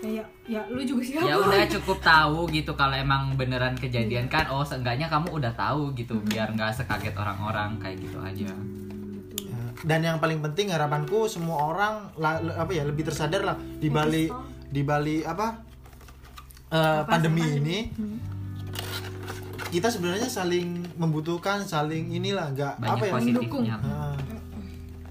Ya 0.02 0.24
ya 0.46 0.62
lu 0.66 0.80
juga 0.80 1.04
siapa? 1.04 1.26
Ya 1.26 1.36
udah 1.36 1.64
cukup 1.70 2.00
tahu 2.00 2.48
gitu 2.50 2.72
kalau 2.74 2.96
emang 2.96 3.36
beneran 3.36 3.76
kejadian 3.76 4.26
kan. 4.26 4.48
Oh 4.48 4.64
seenggaknya 4.64 5.06
kamu 5.06 5.34
udah 5.34 5.52
tahu 5.52 5.92
gitu 5.94 6.18
biar 6.24 6.50
nggak 6.50 6.72
sekaget 6.74 7.14
orang-orang 7.14 7.76
kayak 7.78 8.00
gitu 8.00 8.18
aja. 8.18 8.48
Ya, 9.40 9.60
dan 9.84 10.00
yang 10.02 10.18
paling 10.18 10.40
penting 10.42 10.70
harapanku 10.70 11.26
semua 11.26 11.68
orang 11.68 11.94
la- 12.16 12.40
le- 12.40 12.54
apa 12.54 12.72
ya 12.72 12.84
lebih 12.84 13.04
tersadar 13.04 13.44
lah 13.44 13.58
di 13.60 13.88
balik 13.88 14.32
di 14.66 14.82
balik 14.82 15.24
apa 15.26 15.48
eh, 16.70 17.02
pandemi 17.04 17.44
ini. 17.54 17.78
Kita 19.70 19.86
sebenarnya 19.86 20.26
saling 20.26 20.98
membutuhkan 20.98 21.62
saling 21.62 22.10
inilah 22.10 22.50
nggak 22.50 22.74
apa 22.76 22.86
Banyak 22.90 23.04
ya 23.04 23.14
positifnya. 23.14 23.76
Ah. 23.80 24.16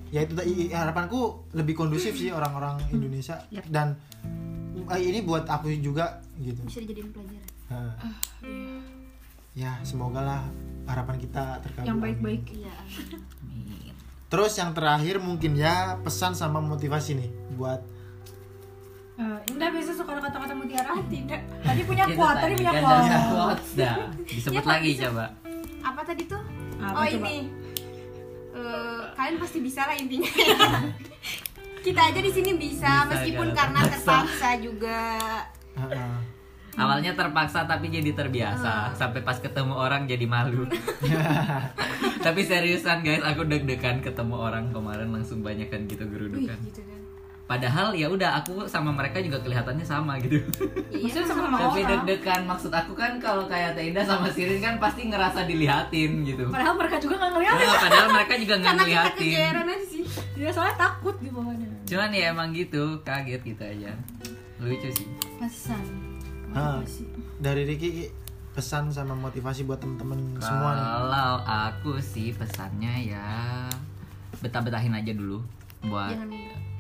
ya 0.09 0.25
itu 0.25 0.33
harapanku 0.73 1.21
lebih 1.53 1.77
kondusif 1.77 2.17
sih 2.17 2.33
orang-orang 2.33 2.81
Indonesia. 2.89 3.37
Dan 3.69 3.95
ini 4.99 5.21
buat 5.21 5.45
aku 5.45 5.71
juga 5.77 6.19
gitu. 6.37 6.61
Bisa 6.63 6.81
dijadiin 6.81 7.11
pelajaran. 7.11 7.49
Nah. 7.69 7.93
ya 9.53 9.75
semoga 9.83 10.21
lah 10.21 10.43
harapan 10.85 11.17
kita 11.19 11.59
terkabul. 11.61 11.87
Yang 11.87 11.99
baik-baik. 12.01 12.43
Iya 12.55 12.75
Amin. 13.43 13.93
terus 14.29 14.53
yang 14.55 14.71
terakhir 14.71 15.19
mungkin 15.19 15.53
ya 15.53 15.97
pesan 15.99 16.33
sama 16.33 16.59
motivasi 16.59 17.17
nih 17.17 17.31
buat 17.55 17.81
Eh, 19.19 19.51
Indah 19.51 19.67
biasa 19.69 19.99
suka 19.99 20.15
ada 20.15 20.23
kata-kata 20.23 20.55
mutiara. 20.55 20.95
Tidak. 21.03 21.41
Tadi 21.59 21.81
punya 21.83 22.07
kuat 22.09 22.39
tadi 22.39 22.55
punya 22.55 22.71
kuat 22.73 23.03
quotes 23.27 23.71
dah. 23.75 23.97
Disebut 24.23 24.63
Ya, 24.63 24.71
lagi 24.71 24.91
bisa. 24.95 25.03
coba. 25.11 25.27
apa 25.83 26.01
tadi 26.07 26.23
tuh? 26.25 26.39
Apa 26.79 26.95
oh 26.95 27.05
coba? 27.05 27.27
ini. 27.27 27.37
Eh, 28.55 29.03
kalian 29.13 29.37
pasti 29.37 29.59
bisa 29.59 29.83
lah 29.85 29.99
intinya 29.99 30.31
kita 31.85 32.01
aja 32.13 32.21
di 32.21 32.31
sini 32.33 32.51
bisa, 32.57 33.07
Bisa, 33.07 33.11
meskipun 33.11 33.49
karena 33.55 33.81
terpaksa. 33.85 34.05
terpaksa 34.05 34.49
juga. 34.61 35.01
Ah, 35.77 35.83
ah. 35.83 36.17
Awalnya 36.79 37.19
terpaksa 37.19 37.67
tapi 37.67 37.91
jadi 37.91 38.15
terbiasa. 38.15 38.95
Sampai 38.95 39.27
pas 39.27 39.35
ketemu 39.43 39.75
orang 39.75 40.07
jadi 40.07 40.31
malu. 40.31 40.63
Tapi 42.25 42.41
seriusan 42.43 43.07
guys 43.07 43.23
Aku 43.23 43.47
deg-degan 43.47 44.03
ketemu 44.03 44.37
orang 44.37 44.75
kemarin 44.75 45.15
Langsung 45.15 45.41
banyak 45.41 45.71
kan 45.71 45.87
gitu 45.87 46.05
Wih, 46.07 46.13
gerudukan 46.13 46.59
gitu 46.67 46.83
kan 46.83 46.98
Padahal 47.49 47.97
ya 47.97 48.13
udah 48.13 48.45
aku 48.45 48.69
sama 48.69 48.93
mereka 48.93 49.25
juga 49.25 49.41
kelihatannya 49.41 49.81
sama 49.81 50.21
gitu. 50.21 50.37
Iya 50.93 51.01
Maksudnya 51.01 51.27
sama-sama 51.33 51.57
Tapi 51.73 51.81
deg-degan. 51.81 52.45
Maksud 52.45 52.69
aku 52.69 52.93
kan 52.93 53.17
kalau 53.17 53.49
kayak 53.49 53.73
Teinda 53.73 54.05
sama 54.05 54.29
Sirin 54.29 54.61
kan 54.61 54.77
Pasti 54.77 55.09
ngerasa 55.09 55.49
dilihatin 55.49 56.29
gitu. 56.29 56.45
Padahal 56.53 56.77
mereka 56.77 57.01
juga 57.01 57.17
nggak 57.17 57.33
ngeliat 57.33 57.55
Nah, 57.57 57.81
Padahal 57.81 58.09
mereka 58.13 58.35
juga 58.37 58.55
nggak 58.61 58.69
karena 58.69 58.85
kita 58.85 58.93
ngeliatin. 58.93 59.17
kegeeran 59.33 59.67
aja 59.67 59.87
sih. 59.89 60.03
Dia 60.37 60.51
soalnya 60.53 60.77
takut 60.77 61.17
di 61.19 61.29
bawahnya 61.33 61.67
Cuman 61.89 62.11
ya 62.13 62.25
emang 62.29 62.49
gitu 62.53 62.85
Kaget 63.01 63.41
gitu 63.41 63.63
aja. 63.65 63.91
Lucu 64.61 64.89
sih. 64.93 65.09
Pesan. 65.41 65.83
Ah, 66.53 66.85
dari 67.41 67.65
Ricky 67.65 68.13
pesan 68.53 68.93
sama 68.93 69.17
motivasi 69.17 69.65
buat 69.65 69.79
temen-temen 69.79 70.37
semua 70.37 70.73
Kalau 70.75 71.35
aku 71.47 71.97
sih 72.03 72.35
pesannya 72.35 73.09
ya 73.09 73.29
betah-betahin 74.43 74.93
aja 74.93 75.15
dulu 75.15 75.41
buat 75.87 76.11
jangan 76.13 76.29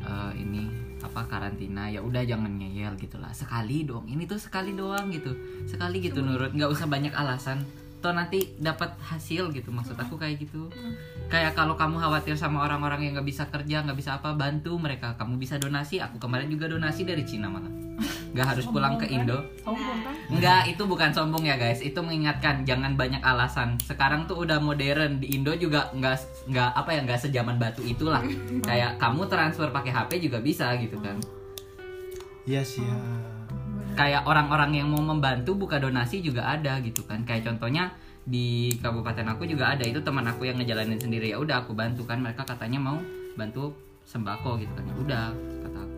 eh, 0.09 0.33
ini 0.41 0.89
apa 0.99 1.31
karantina 1.31 1.87
ya 1.87 2.03
udah 2.03 2.27
jangan 2.27 2.59
ngeyel 2.59 2.99
gitulah 2.99 3.31
sekali 3.31 3.87
dong 3.87 4.11
ini 4.11 4.27
tuh 4.27 4.41
sekali 4.41 4.75
doang 4.75 5.13
gitu. 5.13 5.31
Sekali 5.69 6.03
gitu 6.03 6.25
nurut. 6.25 6.57
Nggak 6.57 6.71
usah 6.73 6.89
banyak 6.89 7.15
alasan. 7.15 7.63
Toh 7.99 8.15
nanti 8.15 8.55
dapat 8.63 8.95
hasil 9.03 9.51
gitu 9.55 9.75
maksud 9.75 9.99
aku 9.99 10.19
kayak 10.19 10.43
gitu. 10.43 10.71
Kayak 11.29 11.55
kalau 11.59 11.75
kamu 11.77 11.99
khawatir 11.99 12.35
sama 12.39 12.65
orang-orang 12.65 13.05
yang 13.05 13.13
nggak 13.19 13.29
bisa 13.29 13.45
kerja 13.51 13.85
nggak 13.85 13.99
bisa 13.99 14.19
apa 14.19 14.35
bantu 14.35 14.75
mereka. 14.81 15.15
Kamu 15.19 15.39
bisa 15.39 15.61
donasi. 15.61 16.03
Aku 16.03 16.19
kemarin 16.19 16.51
juga 16.51 16.71
donasi 16.71 17.07
dari 17.07 17.23
Cina 17.27 17.51
malah 17.51 17.88
nggak 18.33 18.47
harus 18.55 18.67
pulang 18.71 18.95
ke 19.01 19.07
Indo 19.11 19.43
sombong 19.63 19.99
kan 20.07 20.15
Enggak, 20.29 20.63
itu 20.69 20.83
bukan 20.85 21.11
sombong 21.11 21.41
ya 21.49 21.57
guys. 21.57 21.81
Itu 21.81 22.05
mengingatkan 22.05 22.63
jangan 22.69 23.01
banyak 23.01 23.25
alasan. 23.25 23.81
Sekarang 23.81 24.29
tuh 24.29 24.45
udah 24.45 24.61
modern 24.61 25.25
di 25.25 25.33
Indo 25.33 25.57
juga 25.57 25.89
nggak 25.97 26.47
nggak 26.53 26.71
apa 26.77 26.91
ya 26.93 27.01
nggak 27.09 27.21
sejaman 27.25 27.57
batu 27.57 27.81
itulah. 27.81 28.21
Kayak 28.61 29.01
kamu 29.01 29.25
transfer 29.27 29.73
pakai 29.73 29.91
HP 29.91 30.29
juga 30.29 30.39
bisa 30.45 30.77
gitu 30.77 31.01
kan. 31.01 31.17
iya 32.49 32.65
sih 32.65 32.85
ya. 32.85 32.97
Kayak 33.97 34.25
orang-orang 34.25 34.85
yang 34.85 34.89
mau 34.89 35.05
membantu 35.05 35.57
buka 35.57 35.81
donasi 35.81 36.21
juga 36.21 36.45
ada 36.45 36.77
gitu 36.85 37.05
kan. 37.09 37.25
Kayak 37.25 37.49
contohnya 37.49 37.93
di 38.29 38.77
kabupaten 38.85 39.25
aku 39.25 39.49
juga 39.49 39.73
ada 39.73 39.89
itu 39.89 40.05
teman 40.05 40.29
aku 40.29 40.45
yang 40.45 40.61
ngejalanin 40.61 41.01
sendiri 41.01 41.33
ya 41.33 41.41
udah 41.41 41.65
aku 41.65 41.73
bantu 41.73 42.05
kan 42.05 42.21
mereka 42.21 42.45
katanya 42.45 42.77
mau 42.77 43.01
bantu 43.41 43.73
sembako 44.05 44.61
gitu 44.61 44.69
kan 44.77 44.85
ya 44.85 44.95
udah 45.01 45.25
kata 45.65 45.79
aku 45.81 45.98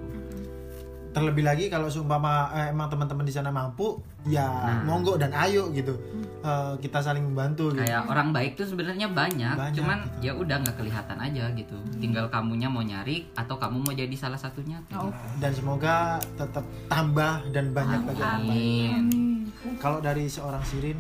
terlebih 1.11 1.43
lagi 1.43 1.67
kalau 1.67 1.87
seumpama 1.87 2.33
eh, 2.53 2.71
emang 2.71 2.87
teman-teman 2.87 3.23
di 3.23 3.31
sana 3.31 3.51
mampu 3.51 3.99
ya 4.23 4.47
Nah. 4.47 4.85
monggo 4.85 5.15
dan 5.15 5.33
ayo 5.33 5.69
gitu. 5.71 5.97
Eh, 6.41 6.73
kita 6.79 6.99
saling 6.99 7.25
membantu 7.25 7.69
gitu. 7.71 7.83
Kayak 7.83 8.07
orang 8.07 8.31
baik 8.31 8.55
tuh 8.55 8.65
sebenarnya 8.65 9.07
banyak, 9.07 9.53
Banyak, 9.53 9.75
cuman 9.75 9.99
gitu. 10.01 10.23
ya 10.23 10.33
udah 10.35 10.57
nggak 10.59 10.77
kelihatan 10.77 11.19
aja 11.19 11.45
gitu. 11.53 11.77
Tinggal 11.97 12.29
kamunya 12.29 12.67
mau 12.67 12.81
nyari 12.81 13.27
atau 13.33 13.55
kamu 13.55 13.77
mau 13.81 13.93
jadi 13.93 14.15
salah 14.15 14.37
satunya 14.37 14.79
Oh, 14.93 15.11
dan 15.37 15.51
semoga 15.51 16.17
tetap 16.35 16.63
tambah 16.87 17.43
dan 17.49 17.71
banyak 17.71 18.01
lagi 18.05 18.21
orang 18.21 18.41
baik. 18.41 18.49
amin. 18.49 18.91
Amin. 18.95 19.77
kalau 19.77 19.99
dari 19.99 20.25
seorang 20.25 20.63
Sirin 20.63 20.97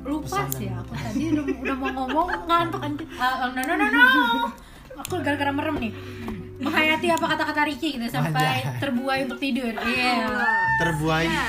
lupa 0.00 0.42
sih 0.48 0.66
aku 0.66 0.96
tadi 0.96 1.30
udah, 1.30 1.44
udah 1.46 1.76
mau 1.76 1.90
ngomong 1.94 2.28
ngantuk 2.44 2.80
Ah, 3.14 3.46
no 3.54 3.60
no 3.60 3.74
no 3.76 3.86
no. 3.86 4.02
Aku 4.98 5.20
gara-gara 5.20 5.48
merem 5.48 5.76
nih 5.78 5.92
menghayati 6.60 7.08
apa 7.08 7.24
kata-kata 7.24 7.62
Ricky 7.66 7.96
gitu 7.96 8.06
sampai 8.12 8.62
terbuai 8.78 9.24
untuk 9.24 9.40
tidur. 9.40 9.72
Iya. 9.72 10.14
Terbuai. 10.84 11.26
Iya. 11.26 11.44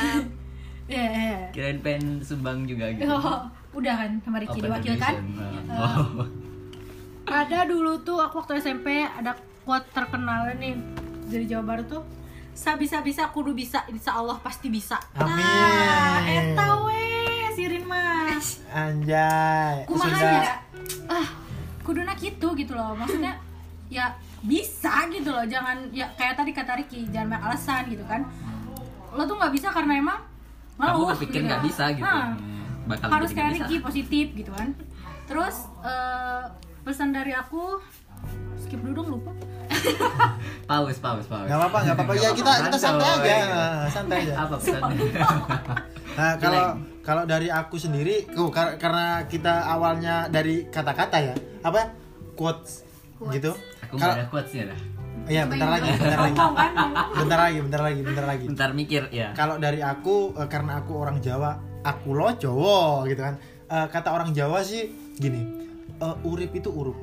Iya. 0.92 1.40
kirain 1.56 1.80
pengen 1.80 2.20
sumbang 2.20 2.68
juga 2.68 2.92
gitu. 2.92 3.08
Oh, 3.08 3.48
udah 3.80 3.94
kan 3.96 4.12
sama 4.24 4.44
Ricky 4.44 4.60
Open 4.60 4.66
diwakilkan? 4.68 5.16
donation. 5.24 5.80
oh. 5.80 6.28
ada 7.32 7.64
dulu 7.64 8.04
tuh 8.04 8.20
aku 8.20 8.44
waktu 8.44 8.60
SMP 8.60 9.08
ada 9.08 9.40
quote 9.64 9.88
terkenal 9.96 10.52
nih 10.60 10.76
dari 11.32 11.48
Jawa 11.48 11.64
Barat 11.64 11.88
tuh 11.88 12.04
Sabisa 12.52 13.00
bisa 13.00 13.32
kudu 13.32 13.56
bisa 13.56 13.88
insya 13.88 14.20
Allah 14.20 14.36
pasti 14.44 14.68
bisa. 14.68 15.00
Amin. 15.16 15.40
nah 15.40 16.20
eta 16.28 16.68
we 16.84 17.08
sirin 17.56 17.88
mas 17.88 18.60
anjay. 18.76 19.88
Kumaha 19.88 20.12
sudah. 20.12 20.44
ya? 20.44 20.56
Ah 21.08 21.28
kuduna 21.88 22.12
gitu 22.20 22.52
gitu 22.60 22.76
loh. 22.76 22.92
Maksudnya 23.00 23.40
ya 23.88 24.12
bisa 24.42 25.06
gitu 25.08 25.30
loh 25.30 25.46
jangan 25.46 25.86
ya 25.90 26.10
kayak 26.14 26.34
tadi 26.34 26.50
kata 26.50 26.74
Ricky 26.76 27.06
jangan 27.08 27.28
banyak 27.32 27.46
alasan 27.46 27.84
gitu 27.88 28.04
kan. 28.04 28.26
Lo 29.12 29.24
tuh 29.24 29.36
nggak 29.36 29.52
bisa 29.52 29.70
karena 29.70 29.94
emang 29.96 30.20
kamu 30.74 30.88
malu 30.90 31.06
berpikir 31.10 31.42
nggak 31.44 31.62
bisa 31.62 31.84
gitu. 31.92 32.02
Nah, 32.02 32.34
Hmm, 32.34 32.90
bakal 32.90 33.08
harus 33.12 33.30
kayak. 33.32 33.54
Ricky 33.56 33.76
positif 33.80 34.26
gitu 34.34 34.52
kan. 34.52 34.74
Terus 35.24 35.56
eh, 35.80 36.44
pesan 36.82 37.12
dari 37.12 37.32
aku 37.32 37.78
skip 38.58 38.80
dulu 38.80 38.94
dong 38.96 39.10
lupa. 39.14 39.32
Paus 40.68 40.98
paus 40.98 41.26
paus 41.26 41.46
nggak 41.46 41.58
apa-apa 41.58 41.78
nggak 41.84 41.96
apa-apa. 41.96 42.12
Ya 42.16 42.30
kita 42.32 42.52
kita 42.66 42.78
santai 42.78 43.08
aja. 43.12 43.36
Santai 43.88 44.18
aja. 44.24 44.34
Apa 44.40 44.56
pesannya? 44.58 44.98
Nah, 46.12 46.36
kalau 46.36 46.76
kalau 47.02 47.24
dari 47.24 47.48
aku 47.48 47.80
sendiri, 47.80 48.28
oh, 48.36 48.52
kar- 48.52 48.76
karena 48.76 49.24
kita 49.26 49.64
awalnya 49.64 50.28
dari 50.28 50.68
kata-kata 50.68 51.18
ya, 51.18 51.32
apa? 51.64 51.96
Quotes, 52.36 52.84
gitu. 53.32 53.56
Aku 53.92 54.00
Kalau 54.00 54.08
nggak 54.08 54.18
ada 54.18 54.28
quotesnya 54.30 54.64
dah. 54.66 54.80
Iya 55.22 55.44
bentar 55.46 55.70
lagi, 55.70 55.90
bentar 55.94 56.20
lagi, 56.20 56.34
kan 56.34 56.52
bentar 57.14 57.40
lagi, 57.40 57.58
bentar 57.62 57.82
lagi, 57.84 58.00
bentar 58.02 58.26
lagi. 58.26 58.46
bentar 58.48 58.70
mikir 58.72 59.04
ya. 59.12 59.28
Kalau 59.32 59.56
dari 59.58 59.80
aku, 59.80 60.34
eh, 60.34 60.48
karena 60.48 60.80
aku 60.80 60.92
orang 60.96 61.20
Jawa, 61.20 61.52
aku 61.84 62.10
lo 62.12 62.32
Jawa 62.34 63.04
gitu 63.06 63.20
kan. 63.20 63.36
eh, 63.68 63.88
kata 63.88 64.10
orang 64.10 64.32
Jawa 64.32 64.60
sih 64.62 64.88
gini 65.14 65.44
eh, 65.94 66.16
urip 66.24 66.52
itu 66.52 66.68
urup. 66.68 66.98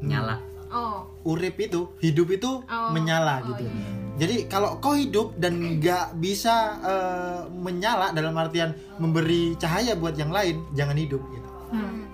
Nyala. 0.00 0.36
Oh. 0.68 1.06
Urip 1.24 1.54
itu 1.58 1.92
hidup 1.98 2.28
itu 2.30 2.50
Oh. 2.62 2.90
menyala 2.90 3.40
Oh, 3.40 3.52
gitu. 3.52 3.62
iya. 3.62 3.92
jadi 4.16 4.36
kalau 4.46 4.78
kau 4.78 4.92
hidup 4.92 5.34
dan 5.36 5.78
nggak 5.78 6.18
bisa 6.18 6.54
eh, 6.82 7.40
menyala 7.48 8.10
dalam 8.10 8.34
artian 8.34 8.72
memberi 8.96 9.54
cahaya 9.54 9.94
buat 9.94 10.14
yang 10.14 10.28
lain 10.28 10.64
jangan 10.72 10.96
hidup 10.96 11.22
gitu. 11.26 11.48
Hmm. 11.70 12.04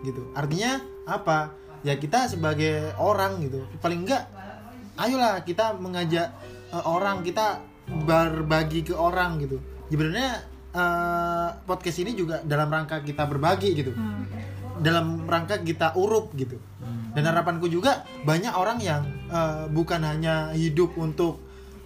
gitu. 0.00 0.22
Artinya 0.32 0.78
apa 1.04 1.52
ya 1.80 1.96
kita 1.96 2.26
sebagai 2.26 2.92
orang 2.96 3.40
gitu. 3.40 3.64
Paling 3.78 4.04
enggak 4.04 4.24
ayolah 4.96 5.40
kita 5.42 5.76
mengajak 5.76 6.28
eh, 6.70 6.84
orang 6.84 7.22
kita 7.22 7.60
berbagi 8.06 8.84
ke 8.84 8.94
orang 8.94 9.40
gitu. 9.40 9.58
Sebenarnya 9.88 10.44
eh, 10.70 11.48
podcast 11.64 11.98
ini 12.00 12.14
juga 12.14 12.40
dalam 12.42 12.68
rangka 12.68 13.00
kita 13.00 13.24
berbagi 13.26 13.70
gitu. 13.74 13.92
Hmm. 13.94 14.24
dalam 14.80 15.28
rangka 15.28 15.60
kita 15.60 15.92
urup 15.92 16.32
gitu. 16.32 16.56
Dan 17.12 17.26
harapanku 17.26 17.68
juga 17.68 18.00
banyak 18.24 18.54
orang 18.54 18.80
yang 18.80 19.04
eh, 19.28 19.68
bukan 19.68 20.00
hanya 20.00 20.56
hidup 20.56 20.96
untuk 20.96 21.36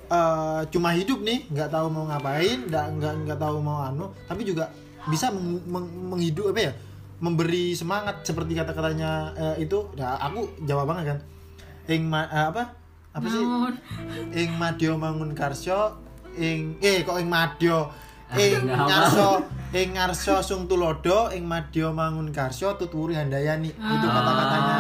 eh, 0.07 0.63
cuma 0.71 0.95
hidup 0.95 1.19
nih 1.19 1.43
nggak 1.51 1.75
tahu 1.75 1.91
mau 1.91 2.07
ngapain 2.07 2.71
nggak 2.71 2.87
nggak 2.95 3.15
nggak 3.27 3.39
tahu 3.41 3.57
mau 3.59 3.83
anu 3.83 4.15
tapi 4.29 4.47
juga 4.47 4.71
bisa 5.11 5.33
meng- 5.35 5.65
meng- 5.67 5.95
menghidup 6.13 6.55
apa 6.55 6.61
ya 6.61 6.73
memberi 7.17 7.73
semangat 7.73 8.23
seperti 8.23 8.53
kata-katanya 8.53 9.11
eh, 9.35 9.57
itu 9.61 9.91
ya 9.95 10.19
aku 10.19 10.47
jawab 10.62 10.89
banget 10.89 11.05
kan. 11.11 11.19
Ing 11.87 12.03
ma- 12.05 12.27
eh, 12.27 12.47
apa? 12.49 12.75
Apa 13.11 13.27
sih? 13.27 13.43
Ing 14.35 14.51
madyo 14.55 14.97
mangun 14.97 15.33
karsyo 15.33 15.95
ing 16.35 16.75
eh 16.81 17.03
kok 17.03 17.15
ing 17.17 17.29
madyo 17.29 17.87
ing 18.33 18.67
Nggak 18.67 18.75
apa. 18.75 18.89
ngarso 18.89 19.29
ing 19.71 19.89
ngarso 19.95 20.35
sung 20.41 20.65
tulodo 20.65 21.31
ing 21.31 21.45
madyo 21.45 21.91
mangun 21.91 22.29
karsyo 22.29 22.75
tuturi 22.75 23.15
handayani. 23.15 23.71
Itu 23.71 24.07
kata-katanya. 24.09 24.77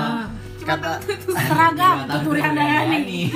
Kata 0.64 0.92
seragam 1.30 1.96
tuturi 2.08 2.40
handayani. 2.40 2.98
Nih. 3.04 3.26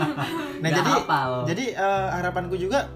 nah 0.60 0.68
Nggak 0.68 0.76
jadi 0.76 0.92
hafal. 0.92 1.30
jadi 1.46 1.64
eh, 1.72 2.06
harapanku 2.12 2.54
juga 2.54 2.88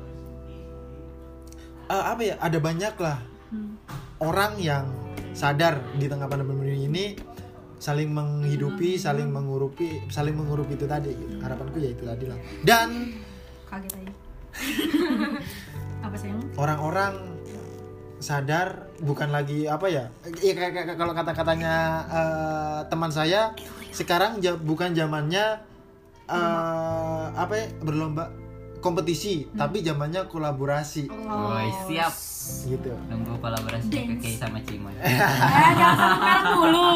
eh, 1.86 2.04
apa 2.04 2.20
ya 2.22 2.34
ada 2.38 2.58
banyak 2.58 2.94
lah 2.98 3.18
orang 4.18 4.52
yang 4.58 4.84
sadar 5.38 5.78
di 5.94 6.10
tengah 6.10 6.26
pandemi 6.26 6.74
ini 6.74 7.14
saling 7.78 8.10
menghidupi 8.10 8.98
saling 8.98 9.30
mengurupi 9.30 10.02
saling 10.10 10.34
mengurupi 10.34 10.74
itu 10.74 10.90
tadi 10.90 11.14
gitu. 11.14 11.38
harapanku 11.38 11.78
ya 11.78 11.94
itu 11.94 12.02
tadi 12.02 12.24
lah. 12.26 12.38
Dan 12.66 13.14
kaget 13.70 13.92
aja. 13.94 14.12
Apa 16.10 16.14
orang-orang 16.58 17.38
sadar 18.18 18.90
bukan 18.98 19.30
lagi 19.30 19.70
apa 19.70 19.86
ya? 19.86 20.10
Ya 20.42 20.52
kayak- 20.58 20.74
kayak- 20.74 20.98
kalau 20.98 21.14
kata-katanya 21.14 21.74
eh, 22.10 22.78
teman 22.90 23.14
saya 23.14 23.54
sekarang 23.94 24.42
bukan 24.58 24.90
zamannya 24.98 25.62
eh, 26.26 27.24
apa 27.30 27.54
ya? 27.54 27.66
Berlomba 27.78 28.34
kompetisi 28.78 29.46
tapi 29.52 29.80
zamannya 29.80 30.26
kolaborasi. 30.26 31.08
Woi, 31.08 31.68
siap. 31.86 32.12
Gitu. 32.64 32.88
Nunggu 33.06 33.36
kolaborasi. 33.36 33.88
Keke 33.88 34.30
sama 34.34 34.56
Cimoy 34.62 34.94
eh 34.98 35.18
jangan 35.74 36.42
dulu. 36.48 36.88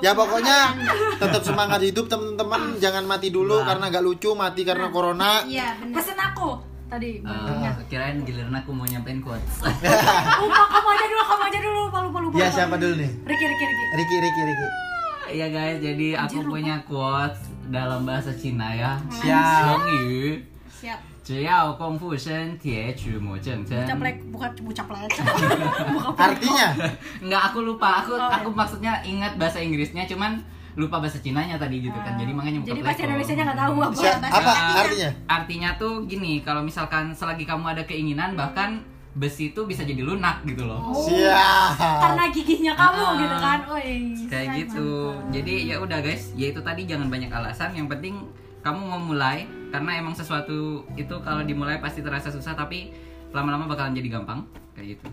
Ya 0.00 0.12
pokoknya 0.12 0.74
tetap 1.16 1.42
semangat 1.42 1.80
hidup 1.80 2.06
teman-teman. 2.06 2.74
Jangan 2.76 3.04
mati 3.04 3.28
dulu 3.28 3.56
Nah. 3.56 3.66
karena 3.68 3.84
gak 3.88 4.02
lucu 4.02 4.30
mati 4.32 4.62
karena 4.62 4.88
corona. 4.88 5.42
Iya 5.42 5.78
benar 5.78 5.94
pesen 5.96 6.18
aku 6.18 6.58
tadi 6.86 7.18
Eh, 7.18 7.72
kirain 7.86 8.22
giliran 8.22 8.50
aku 8.52 8.70
mau 8.70 8.82
nyampein 8.82 9.18
quotes. 9.18 9.62
Lupa 10.42 10.62
kamu 10.66 10.88
aja 10.90 11.06
dulu 11.06 11.22
kamu 11.24 11.42
aja 11.44 11.58
dulu. 11.60 11.80
Lupa 11.86 11.98
lupa 12.02 12.18
lupa 12.20 12.34
ya 12.36 12.48
siapa 12.48 12.74
dulu 12.74 12.94
nih? 12.96 13.10
Ricky 13.22 13.44
Ricky 13.44 13.64
Ricky 13.64 13.86
Ricky 13.94 14.16
Ricky 14.18 14.42
Ricky 14.44 14.66
Iya 15.26 15.46
guys, 15.50 15.78
jadi 15.78 16.08
aku 16.16 16.38
punya 16.40 16.82
quotes 16.82 17.38
dalam 17.66 18.02
bahasa 18.02 18.30
Cina 18.32 18.70
ya. 18.70 18.94
Siap. 19.12 19.82
Siap. 20.76 21.00
Artinya? 26.28 26.68
Enggak, 27.24 27.42
aku 27.50 27.58
lupa. 27.64 28.04
Aku 28.04 28.14
oh, 28.14 28.30
aku 28.30 28.50
ya. 28.52 28.56
maksudnya 28.56 28.92
ingat 29.02 29.34
bahasa 29.40 29.58
Inggrisnya, 29.58 30.04
cuman 30.06 30.38
lupa 30.76 31.00
bahasa 31.00 31.18
Cinanya 31.18 31.56
tadi 31.56 31.80
gitu 31.80 31.96
kan. 31.96 32.14
Uh, 32.14 32.20
jadi 32.20 32.32
makanya 32.36 32.60
Jadi 32.68 32.80
bahasa 32.84 33.00
Indonesia-nya 33.08 33.44
tahu 33.56 33.74
apa, 33.80 33.96
apa 33.96 34.28
artinya. 34.28 34.76
artinya? 34.76 35.10
Artinya 35.24 35.70
tuh 35.80 35.92
gini, 36.04 36.44
kalau 36.44 36.60
misalkan 36.60 37.16
selagi 37.16 37.48
kamu 37.48 37.64
ada 37.72 37.82
keinginan 37.88 38.36
hmm. 38.36 38.38
bahkan 38.38 38.70
besi 39.16 39.56
itu 39.56 39.64
bisa 39.64 39.80
jadi 39.80 40.04
lunak 40.04 40.44
gitu 40.44 40.68
loh. 40.68 40.92
Oh, 40.92 41.08
Siap. 41.08 41.80
Karena 41.80 42.28
giginya 42.28 42.76
kamu 42.76 43.00
uh, 43.00 43.12
gitu 43.16 43.36
kan. 43.40 43.58
Oh, 43.64 43.80
Kayak 44.28 44.46
gitu. 44.60 44.88
Mantap. 45.16 45.32
Jadi 45.32 45.54
ya 45.72 45.76
udah 45.80 45.98
guys, 46.04 46.22
ya 46.36 46.46
itu 46.52 46.60
tadi 46.60 46.84
jangan 46.84 47.08
banyak 47.08 47.32
alasan, 47.32 47.72
yang 47.72 47.88
penting 47.88 48.20
kamu 48.66 48.82
mau 48.82 48.98
mulai 48.98 49.46
karena 49.70 50.02
emang 50.02 50.18
sesuatu 50.18 50.82
itu 50.98 51.14
kalau 51.22 51.46
dimulai 51.46 51.78
pasti 51.78 52.02
terasa 52.02 52.34
susah 52.34 52.58
tapi 52.58 52.90
lama-lama 53.30 53.70
bakalan 53.70 53.94
jadi 53.94 54.18
gampang 54.18 54.42
kayak 54.74 54.98
gitu. 54.98 55.06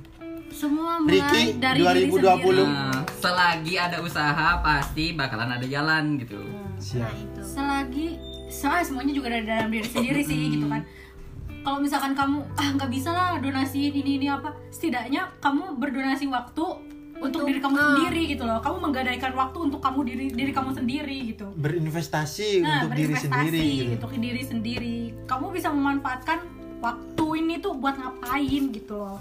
Semua 0.50 0.98
mulai 0.98 1.22
Ricky, 1.22 1.62
dari 1.62 1.86
2020. 1.86 2.10
diri 2.10 2.26
sendiri. 2.26 2.64
nah, 2.66 3.02
selagi 3.22 3.76
ada 3.78 3.98
usaha 4.02 4.50
pasti 4.66 5.14
bakalan 5.14 5.54
ada 5.54 5.66
jalan 5.70 6.18
gitu. 6.18 6.42
Siap. 6.82 7.14
selagi 7.46 8.18
soalnya 8.50 8.86
semuanya 8.86 9.14
juga 9.14 9.30
dari 9.34 9.46
dalam 9.46 9.70
diri 9.70 9.86
sendiri 9.86 10.22
sih 10.26 10.58
gitu 10.58 10.66
kan. 10.66 10.82
Kalau 11.64 11.80
misalkan 11.80 12.12
kamu 12.18 12.44
ah 12.58 12.70
nggak 12.76 12.92
bisa 12.92 13.10
lah 13.14 13.38
donasiin 13.38 13.94
ini 13.94 14.18
ini 14.18 14.28
apa 14.28 14.52
setidaknya 14.74 15.30
kamu 15.40 15.78
berdonasi 15.78 16.26
waktu 16.28 16.66
untuk, 17.30 17.42
diri 17.48 17.60
kamu 17.64 17.76
sendiri 17.78 18.22
gitu 18.36 18.44
loh. 18.44 18.60
Kamu 18.60 18.78
menggadaikan 18.84 19.32
waktu 19.36 19.58
untuk 19.64 19.80
kamu 19.80 20.00
diri 20.04 20.26
diri 20.32 20.52
kamu 20.52 20.70
sendiri 20.76 21.18
gitu. 21.36 21.48
Berinvestasi 21.56 22.50
nah 22.64 22.84
untuk 22.84 22.92
diri 22.98 23.14
berinvestasi 23.16 23.32
sendiri 23.32 23.68
gitu. 23.68 23.94
untuk 23.98 24.12
diri 24.20 24.42
sendiri. 24.44 24.98
Kamu 25.28 25.46
bisa 25.52 25.68
memanfaatkan 25.72 26.40
waktu 26.84 27.26
ini 27.40 27.56
tuh 27.64 27.74
buat 27.80 27.96
ngapain 27.96 28.64
gitu 28.76 28.96
loh. 29.00 29.20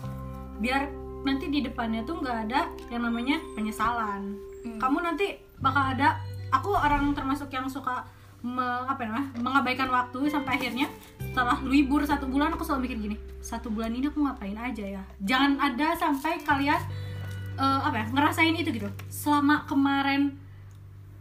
Biar 0.59 0.91
nanti 1.23 1.47
di 1.47 1.63
depannya 1.63 2.03
tuh 2.03 2.19
nggak 2.19 2.39
ada 2.51 2.67
yang 2.91 3.03
namanya 3.07 3.39
penyesalan. 3.55 4.35
Kamu 4.63 4.99
nanti 5.03 5.39
bakal 5.63 5.95
ada 5.95 6.19
aku 6.51 6.75
orang 6.75 7.15
termasuk 7.15 7.51
yang 7.55 7.67
suka 7.71 8.03
me- 8.43 8.85
apa 8.91 9.07
namanya 9.07 9.31
mengabaikan 9.39 9.89
waktu 9.89 10.27
sampai 10.27 10.59
akhirnya 10.59 10.91
setelah 11.23 11.63
libur 11.63 12.03
satu 12.03 12.27
bulan 12.27 12.51
aku 12.53 12.67
selalu 12.67 12.91
mikir 12.91 12.99
gini 12.99 13.17
satu 13.39 13.71
bulan 13.71 13.95
ini 13.95 14.11
aku 14.11 14.23
ngapain 14.23 14.59
aja 14.59 14.85
ya? 14.99 15.03
Jangan 15.23 15.59
ada 15.59 15.95
sampai 15.99 16.43
kalian 16.43 16.79
eh, 17.63 17.81
apa 17.87 17.97
ya 18.03 18.07
ngerasain 18.11 18.55
itu 18.59 18.71
gitu. 18.75 18.91
Selama 19.07 19.63
kemarin 19.71 20.35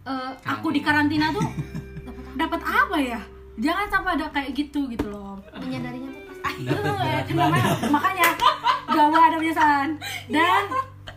eh, 0.09 0.31
aku 0.41 0.73
di 0.73 0.81
karantina 0.81 1.29
tuh 1.29 1.45
dapat 2.33 2.61
apa? 2.65 2.97
ya? 2.97 3.21
Jangan 3.61 3.87
sampai 3.93 4.11
ada 4.17 4.25
kayak 4.33 4.51
gitu 4.57 4.89
gitu 4.89 5.05
loh. 5.13 5.37
Menyadarinya 5.53 6.09
tuh 6.09 6.23
pas. 6.41 6.55
Eh, 6.57 7.21
namanya 7.37 7.65
makanya 7.93 8.27
gak 8.89 9.07
mau 9.13 9.21
ada 9.21 9.37
penyesalan. 9.37 9.89
Dan 10.25 10.63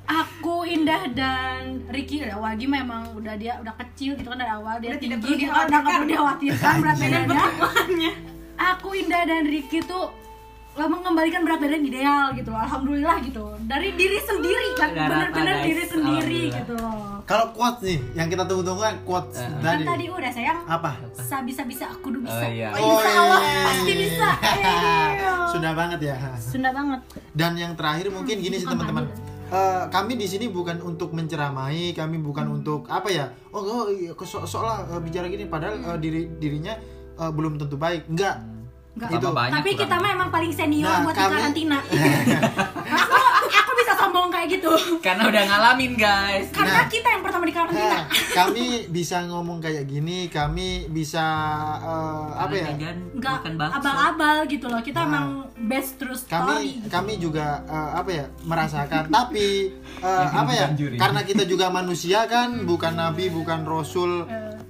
aku 0.05 0.69
Indah 0.69 1.09
dan 1.17 1.81
Ricky 1.89 2.21
udah 2.21 2.37
Wagi 2.37 2.69
memang 2.69 3.17
udah 3.17 3.35
dia 3.41 3.57
udah 3.65 3.73
kecil 3.81 4.21
gitu 4.21 4.29
kan 4.29 4.37
dari 4.37 4.53
awal 4.53 4.77
dia 4.77 4.93
Udah 4.93 5.01
tidak 5.01 5.19
tinggi 5.25 5.49
perlu 5.49 5.57
dia 5.57 5.65
udah 5.65 5.79
nggak 5.81 5.93
perlu 5.97 6.07
dikhawatirkan 6.13 6.75
berat 6.85 6.97
badannya. 7.01 8.13
Aku 8.55 8.89
Indah 8.93 9.23
dan 9.25 9.43
Ricky 9.49 9.81
tuh 9.83 10.24
lah 10.75 10.91
mengembalikan 10.91 11.47
berat 11.47 11.63
badan 11.63 11.83
ideal 11.83 12.35
gitu 12.35 12.51
loh 12.51 12.59
alhamdulillah 12.59 13.23
gitu. 13.23 13.47
Dari 13.63 13.95
diri 13.95 14.19
sendiri 14.19 14.75
kan 14.75 14.91
bener-bener 14.91 15.57
guys. 15.57 15.65
diri 15.65 15.85
sendiri 15.87 16.43
gitu 16.51 16.75
loh. 16.75 17.23
Kalau 17.25 17.55
quotes 17.55 17.81
nih 17.81 17.99
yang 18.13 18.27
kita 18.27 18.43
tunggu-tunggu 18.43 18.83
kan 18.83 18.97
quotes 19.03 19.39
Eh. 19.39 19.47
kan 19.55 19.63
tadi 19.63 19.87
tadi 19.87 20.05
udah 20.09 20.31
sayang. 20.31 20.59
Apa? 20.67 20.91
Bisa 21.47 21.63
bisa 21.63 21.85
aku 21.89 22.11
udah 22.11 22.23
bisa. 22.27 22.37
Oh, 22.37 22.51
iya. 22.51 22.69
oh, 22.71 22.79
insya 22.81 23.11
Allah 23.13 23.39
Oh, 23.39 23.41
iya. 23.41 23.63
pasti 23.65 23.93
bisa. 23.95 24.29
Eh. 24.35 25.19
sudah 25.55 25.73
banget 25.73 26.01
ya. 26.05 26.17
Sunda 26.37 26.71
banget. 26.71 27.01
Dan 27.31 27.53
yang 27.55 27.73
terakhir 27.75 28.11
mungkin 28.11 28.37
gini 28.41 28.57
sih 28.57 28.67
bukan 28.67 28.83
teman-teman. 28.83 29.05
Eh, 29.47 29.85
kami 29.89 30.13
di 30.17 30.27
sini 30.27 30.51
bukan 30.51 30.83
untuk 30.83 31.15
menceramai 31.15 31.95
kami 31.95 32.19
bukan 32.19 32.45
Hmm. 32.45 32.57
untuk 32.59 32.91
apa 32.91 33.07
ya? 33.07 33.31
Oh, 33.51 33.63
oh 33.63 33.87
iya, 33.87 34.11
so 34.19 34.43
soal 34.43 34.67
bicara 34.99 35.31
gini. 35.31 35.47
Padahal 35.47 35.79
Hmm. 35.79 35.87
eh, 35.87 35.99
diri 36.03 36.27
dirinya 36.35 36.75
eh, 37.15 37.31
belum 37.31 37.57
tentu 37.57 37.79
baik. 37.79 38.11
Enggak 38.11 38.43
Enggak. 38.95 39.09
Itu. 39.09 39.19
Tambah 39.19 39.33
banyak 39.35 39.55
Tapi 39.55 39.71
kurang. 39.71 39.83
kita 39.83 39.95
mah 39.97 40.11
emang 40.13 40.31
paling 40.31 40.53
senior 40.53 40.87
Nah, 40.89 41.03
buat 41.03 41.13
di 41.13 41.21
kami- 41.21 41.35
karantina. 41.35 41.79
aku, 42.95 43.17
aku 43.45 43.73
bisa 43.75 43.93
sombong 43.97 44.29
kayak 44.29 44.49
gitu. 44.53 44.73
karena 45.01 45.23
udah 45.25 45.43
ngalamin 45.45 45.93
guys 45.95 46.47
Karena 46.49 46.73
Nah. 46.77 46.87
kita 46.87 47.09
yang 47.09 47.23
pertama 47.23 47.43
di 47.43 47.53
karantina. 47.53 47.87
Nah, 47.91 48.03
kami 48.33 48.65
bisa 48.89 49.17
ngomong 49.25 49.59
kayak 49.59 49.85
gini 49.85 50.29
kami 50.29 50.69
bisa 50.89 51.25
eh, 51.77 52.27
apa 52.37 52.55
ya 52.55 52.67
Enggak 53.11 53.43
abal-abal 53.73 54.37
gitu 54.47 54.67
loh. 54.67 54.79
Kita 54.79 55.01
Nah. 55.01 55.09
emang 55.09 55.27
best 55.61 55.97
true 55.97 56.15
story. 56.15 56.31
kami 56.31 56.55
gitu. 56.77 56.87
kami 56.89 57.13
juga 57.19 57.47
eh, 57.65 57.91
apa 57.95 58.11
ya 58.13 58.25
merasakan 58.43 59.03
tapi 59.09 59.75
Yang 59.97 60.33
apa 60.35 60.53
ya 60.53 60.67
karena 60.95 61.21
kita 61.23 61.43
juga 61.45 61.67
manusia 61.69 62.27
kan 62.27 62.63
bukan 62.63 62.95
nabi 62.95 63.27
bukan 63.29 63.65
rasul. 63.65 64.23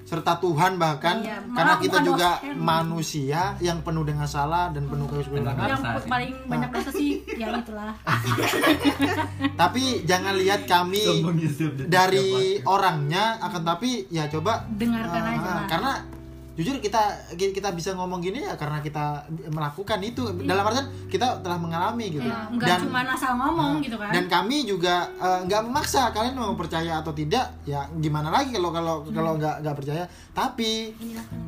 Serta 0.05 0.36
Tuhan 0.36 0.76
bahkan 0.76 1.16
Iya, 1.18 1.40
karena 1.48 1.74
kita 1.76 1.98
juga 2.01 2.36
dosen. 2.36 2.60
manusia 2.60 3.43
yang 3.59 3.81
penuh 3.81 4.02
dengan 4.02 4.24
salah 4.26 4.68
dan 4.68 4.85
penuh 4.85 5.09
kekurangan. 5.09 5.64
yang 5.66 5.81
sih. 5.81 6.06
paling 6.06 6.32
banyak 6.44 6.70
dosa 6.70 6.90
sih 6.90 7.10
ya 7.31 7.48
itulah 7.55 7.97
Tapi 9.56 10.05
jangan 10.05 10.35
lihat 10.35 10.64
kami 10.64 11.24
dari 11.86 12.28
orangnya 12.62 13.40
akan 13.40 13.62
tapi 13.62 14.05
ya 14.09 14.28
coba 14.28 14.68
dengarkan 14.68 15.20
Ah, 15.20 15.32
aja 15.32 15.51
lah 15.51 15.64
karena 15.66 15.93
jujur 16.55 16.78
kita 16.78 17.35
kita 17.35 17.74
bisa 17.74 17.98
ngomong 17.98 18.22
gini 18.22 18.47
ya 18.47 18.55
karena 18.55 18.78
kita 18.78 19.26
melakukan 19.51 19.98
itu. 20.06 20.22
Dalam 20.47 20.62
artian 20.62 20.86
kita 21.10 21.43
telah 21.43 21.59
mengalami 21.59 22.14
gitu. 22.14 22.26
Ya, 22.26 22.47
nggak 22.47 22.86
cuma 22.86 23.02
asal 23.02 23.35
ngomong 23.35 23.82
gitu 23.82 23.98
kan. 23.98 24.14
Dan 24.14 24.31
kami 24.31 24.62
juga 24.62 25.10
eh, 25.18 25.40
nggak 25.51 25.62
memaksa 25.66 26.14
kalian 26.14 26.39
mau 26.39 26.55
percaya 26.55 27.02
atau 27.02 27.10
tidak 27.10 27.59
ya 27.66 27.86
gimana 27.98 28.31
lagi 28.31 28.55
kalau 28.55 28.70
kalau 28.70 28.94
kalau 29.10 29.32
nggak 29.35 29.66
nggak 29.66 29.76
percaya. 29.76 30.05
Tapi 30.31 30.94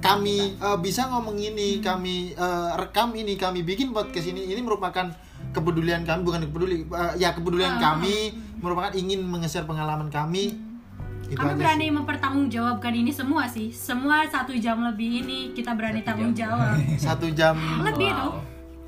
kami 0.02 0.58
eh, 0.58 0.78
bisa 0.82 1.06
ngomong 1.06 1.38
ini 1.38 1.78
kami 1.78 2.34
eh, 2.34 2.70
rekam 2.74 3.14
ini 3.14 3.38
kami 3.38 3.62
bikin 3.62 3.94
podcast 3.94 4.26
ini 4.26 4.50
ini 4.50 4.58
merupakan 4.58 5.06
kepedulian 5.54 6.02
kami 6.02 6.20
bukan 6.26 6.40
peduli 6.50 6.82
eh, 6.82 7.12
ya 7.22 7.30
kepedulian 7.32 7.78
kami 7.78 8.34
merupakan 8.60 8.92
ingin 8.96 9.22
mengeser 9.22 9.68
pengalaman 9.68 10.08
kami 10.08 10.65
itu 11.26 11.38
kami 11.38 11.58
berani 11.58 11.86
sih. 11.90 11.94
mempertanggungjawabkan 11.94 12.92
ini 12.94 13.10
semua 13.10 13.44
sih. 13.50 13.68
Semua 13.74 14.26
satu 14.30 14.54
jam 14.54 14.78
lebih 14.82 15.26
ini 15.26 15.38
kita 15.52 15.74
berani 15.74 16.00
tanggung 16.06 16.32
jawab 16.32 16.78
satu 17.06 17.26
jam. 17.34 17.58
Lebih 17.82 18.10
tuh. 18.14 18.34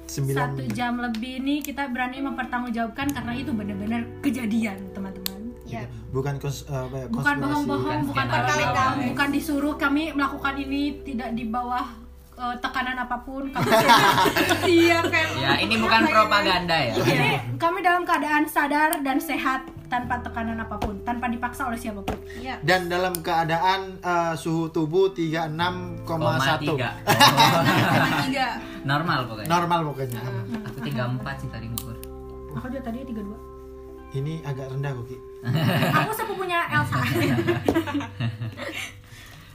Sembilan 0.08 0.56
satu 0.56 0.62
jam 0.72 0.92
lebih 0.96 1.44
ini 1.44 1.60
kita 1.60 1.92
berani 1.92 2.24
mempertanggungjawabkan 2.24 3.12
karena 3.12 3.32
itu 3.36 3.50
benar-benar 3.52 4.02
kejadian 4.24 4.78
teman-teman. 4.96 5.52
Ya 5.68 5.84
bukan 6.08 6.40
kons, 6.40 6.64
eh, 6.64 6.72
apa 6.72 6.96
ya, 6.96 7.06
bukan 7.12 7.34
bohong-bohong 7.44 8.00
bukan 8.08 8.26
terkait 8.32 8.68
guys. 8.72 9.04
bukan 9.12 9.28
disuruh 9.28 9.74
kami 9.76 10.16
melakukan 10.16 10.56
ini 10.56 11.04
tidak 11.04 11.36
di 11.36 11.44
bawah 11.44 12.07
eh, 12.38 12.54
tekanan 12.58 12.96
apa 12.96 13.16
pun 13.20 13.50
kami 13.54 13.66
iya 14.80 14.98
kayak 15.02 15.28
Ya, 15.38 15.52
ini 15.58 15.74
bukan 15.76 16.00
propaganda 16.04 16.76
ya. 16.76 16.92
ini 16.94 17.30
kami 17.56 17.78
dalam 17.80 18.02
keadaan 18.02 18.44
sadar 18.44 19.00
dan 19.00 19.18
sehat 19.18 19.60
tanpa 19.86 20.20
tekanan 20.20 20.58
apa 20.58 20.76
pun 20.76 21.00
tanpa 21.00 21.26
dipaksa 21.26 21.64
oleh 21.64 21.76
siapa 21.76 21.98
pun 22.00 22.14
ya 22.36 22.60
dan 22.60 22.86
dalam 22.86 23.16
keadaan 23.16 23.96
eh, 23.96 24.34
suhu 24.34 24.68
tubuh 24.68 25.10
36,1 25.10 26.04
Koma 26.04 26.36
tiga. 26.56 26.90
tiga 28.24 28.46
Normal 28.80 29.18
pokoknya. 29.24 29.48
normal 29.48 29.80
pokoknya 29.86 30.20
Aku 30.64 30.78
tiga 30.80 31.02
empat 31.06 31.34
sih 31.36 31.48
tadi 31.48 31.66
ngukur. 31.66 31.96
aku 32.50 32.66
juga 32.68 32.82
tadi 32.84 32.98
32 33.02 33.24
ini 34.10 34.40
agak 34.40 34.68
rendah 34.70 34.92
kok 34.94 35.04
Ki. 35.06 35.16
aku 35.94 36.12
sepupunya 36.14 36.58
Elsa 36.70 36.96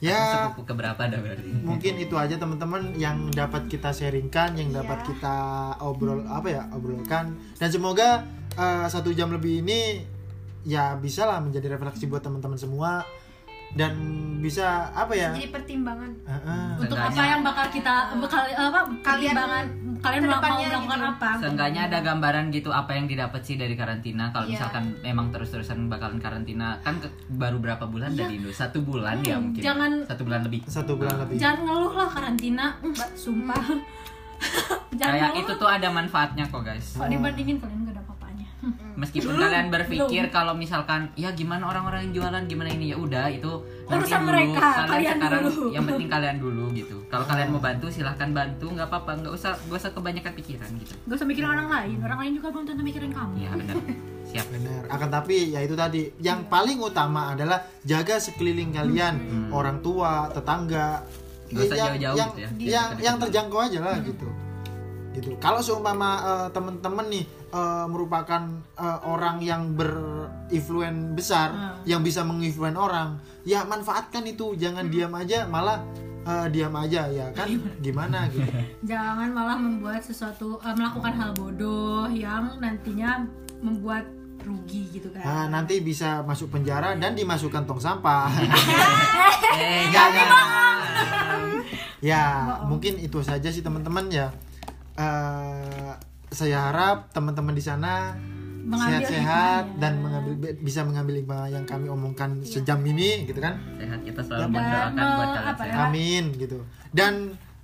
ya. 0.03 0.51
Sepupu 0.51 0.67
keberapa 0.67 0.99
dah 0.99 1.19
berarti? 1.23 1.47
mungkin 1.63 1.93
itu 1.95 2.15
aja 2.19 2.35
teman-teman 2.35 2.91
yang 2.99 3.31
dapat 3.31 3.71
kita 3.71 3.95
sharingkan 3.95 4.59
yang 4.59 4.75
dapat 4.75 4.99
Iya. 4.99 5.07
kita 5.15 5.35
obrol 5.79 6.27
apa 6.27 6.47
ya 6.51 6.63
obrolkan. 6.75 7.31
Dan 7.55 7.69
semoga 7.71 8.27
eh, 8.53 8.85
satu 8.91 9.15
jam 9.15 9.31
lebih 9.31 9.63
ini 9.63 10.03
ya 10.67 10.99
bisa 10.99 11.23
lah 11.23 11.39
menjadi 11.39 11.79
refleksi 11.79 12.11
buat 12.11 12.19
teman-teman 12.19 12.59
semua. 12.59 13.07
Dan 13.73 13.97
bisa 14.37 14.93
apa 14.93 15.17
ya? 15.17 15.33
Jadi 15.33 15.49
pertimbangan. 15.49 16.11
Eh, 16.29 16.35
eh. 16.35 16.69
untuk 16.77 16.93
apa 16.93 17.21
yang 17.25 17.41
bakal 17.41 17.65
kita 17.73 18.13
bakal 18.21 18.45
apa 18.45 18.79
Kalian 19.01 19.33
kalian 20.03 20.23
mau 20.25 20.37
mau 20.37 20.59
melakukan 20.59 20.99
gitu. 20.99 21.09
apa 21.09 21.27
Seenggaknya 21.39 21.81
ada 21.85 21.99
gambaran 21.99 22.45
gitu 22.49 22.69
apa 22.69 22.91
yang 22.91 23.05
didapat 23.05 23.41
sih 23.41 23.55
dari 23.55 23.73
karantina. 23.73 24.29
Kalau 24.29 24.45
Iya. 24.45 24.59
misalkan 24.59 24.83
memang 24.99 25.27
terus-terusan 25.29 25.87
bakalan 25.87 26.17
karantina, 26.17 26.77
kan 26.79 26.97
ke- 26.97 27.07
baru 27.29 27.57
berapa 27.57 27.85
bulan 27.85 28.11
dari 28.13 28.37
Indo? 28.37 28.51
Satu 28.51 28.81
bulan 28.81 29.19
ya 29.21 29.37
mungkin. 29.37 29.59
jangan- 29.59 30.03
Satu 30.03 30.21
bulan 30.23 30.41
lebih. 30.41 30.61
satu 30.65 30.91
bulan 30.93 31.15
lebih 31.17 31.35
jangan 31.35 31.59
ngeluh 31.63 31.93
lah 31.93 32.09
karantina 32.09 32.65
Mbak, 32.79 33.09
sumpah 33.13 33.63
jangan 34.93 35.13
Kayak 35.13 35.29
ngeluh 35.31 35.41
itu 35.41 35.53
tuh 35.55 35.69
ada 35.69 35.87
manfaatnya 35.89 36.43
kok 36.45 36.61
guys. 36.61 36.87
kalau 36.93 37.07
dibandingin 37.09 37.57
kalian 37.57 37.79
gak 37.81 37.93
ada 37.93 38.03
Meskipun 39.03 39.35
kalian 39.35 39.67
berpikir 39.67 40.23
kalau 40.31 40.55
misalkan 40.55 41.11
ya 41.19 41.35
gimana 41.35 41.67
orang-orang 41.67 42.07
yang 42.07 42.23
jualan 42.23 42.43
gimana 42.47 42.69
ini 42.71 42.95
ya 42.95 42.97
udah 42.97 43.27
itu 43.27 43.51
nanti 43.83 43.99
Urusan 44.07 44.21
dulu. 44.23 44.29
mereka, 44.31 44.67
kalian 44.87 45.15
sekarang 45.19 45.43
dulu. 45.43 45.65
yang 45.75 45.83
penting 45.83 46.07
kalian 46.07 46.37
dulu 46.39 46.63
gitu. 46.71 46.97
Kalau 47.11 47.25
kalian 47.27 47.47
mau 47.51 47.59
bantu 47.59 47.85
silahkan 47.91 48.29
bantu 48.31 48.65
nggak 48.71 48.87
apa-apa 48.87 49.11
nggak 49.19 49.33
usah 49.35 49.51
nggak 49.67 49.79
usah 49.83 49.91
kebanyakan 49.91 50.33
pikiran 50.39 50.69
gitu. 50.79 50.93
gak 51.03 51.15
usah 51.19 51.27
mikirin 51.27 51.49
orang 51.51 51.67
lain 51.67 51.97
orang 51.99 52.19
lain 52.23 52.31
juga 52.39 52.47
belum 52.55 52.63
tentu 52.63 52.81
mikirin 52.81 53.11
kamu 53.11 53.33
Iya 53.43 53.51
benar. 53.59 53.75
Siap. 54.31 54.45
Benar. 54.55 54.81
Akan 54.87 55.09
tapi 55.11 55.51
ya 55.51 55.59
itu 55.59 55.75
tadi 55.75 56.07
yang 56.23 56.47
paling 56.47 56.79
utama 56.79 57.35
adalah 57.35 57.59
jaga 57.83 58.17
sekeliling 58.17 58.71
kalian, 58.71 59.15
orang 59.51 59.83
tua, 59.83 60.31
tetangga. 60.31 61.03
Nggak 61.51 61.63
usah 61.69 61.75
yang, 61.75 61.85
jauh-jauh 61.91 62.15
yang, 62.17 62.29
gitu 62.31 62.39
ya. 62.39 62.47
yang, 62.47 62.87
Dekat-dekat 62.87 63.03
yang 63.03 63.15
terjangkau 63.19 63.59
aja 63.59 63.79
lah 63.83 63.95
gitu. 63.99 64.27
Gitu. 65.13 65.29
Kalau 65.37 65.59
seumpama 65.61 66.09
eh, 66.23 66.47
teman-teman 66.49 67.05
nih 67.11 67.23
eh, 67.53 67.85
merupakan 67.85 68.41
eh, 68.73 68.99
orang 69.05 69.37
yang 69.39 69.77
berinfluen 69.77 71.13
besar, 71.13 71.79
yang 71.85 72.01
bisa 72.01 72.25
menginfluen 72.25 72.73
orang, 72.73 73.21
ya 73.45 73.61
manfaatkan 73.63 74.25
itu. 74.25 74.57
Jangan 74.57 74.89
diam 74.89 75.13
aja, 75.13 75.45
malah 75.45 75.79
eh, 76.23 76.47
diam 76.49 76.73
aja 76.73 77.05
ya 77.07 77.29
kan? 77.31 77.47
Gimana 77.79 78.25
gitu. 78.33 78.49
jangan 78.83 79.29
malah 79.29 79.55
membuat 79.55 80.01
sesuatu 80.01 80.57
eh, 80.59 80.73
melakukan 80.73 81.13
hal 81.13 81.31
bodoh 81.33 82.09
yang 82.09 82.57
nantinya 82.57 83.23
membuat 83.61 84.03
rugi 84.43 84.91
gitu 84.91 85.07
kan 85.15 85.23
Nah, 85.23 85.45
nanti 85.47 85.79
bisa 85.79 86.19
masuk 86.19 86.51
penjara 86.51 86.99
dan 86.99 87.15
dimasukkan 87.15 87.63
tong 87.63 87.79
sampah. 87.79 88.27
Eh 89.53 89.85
jangan. 89.93 90.27
ya 92.01 92.23
mungkin 92.65 92.97
itu 92.97 93.21
saja 93.21 93.47
sih 93.47 93.61
teman-teman 93.61 94.09
ya 94.09 94.27
Eh, 94.93 95.91
saya 96.33 96.67
harap 96.67 97.13
teman-teman 97.13 97.53
di 97.53 97.61
sana 97.61 98.17
sehat-sehat 98.65 99.75
dan 99.75 99.99
mengambil 99.99 100.33
bisa 100.57 100.81
mengambil 100.81 101.19
hikmah 101.19 101.45
yang 101.47 101.63
kami 101.63 101.87
omongkan 101.87 102.41
sejam 102.41 102.79
ini 102.81 103.23
gitu 103.23 103.37
kan 103.37 103.59
Sehat 103.75 103.99
kita 104.01 104.21
selalu 104.21 104.39
Dan 104.39 104.49
mendoakan 104.49 104.91
me- 104.93 105.03
buat 105.13 105.27
kalian 105.29 105.53
sehat. 105.53 105.67
ya? 105.67 105.83
amin 105.85 106.23
gitu 106.33 106.57
dan 106.89 107.13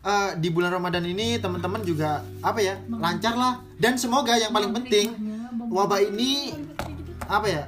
eh, 0.02 0.30
di 0.36 0.50
bulan 0.50 0.72
Ramadan 0.72 1.04
ini 1.04 1.38
teman-teman 1.38 1.82
juga 1.82 2.10
apa 2.40 2.60
ya 2.60 2.76
lancar 2.86 3.34
lah 3.34 3.54
dan 3.76 3.96
semoga 3.96 4.36
yang 4.36 4.52
paling 4.52 4.76
penting 4.76 5.16
wabah 5.66 6.04
ini 6.04 6.52
apa 7.26 7.48
ya 7.48 7.64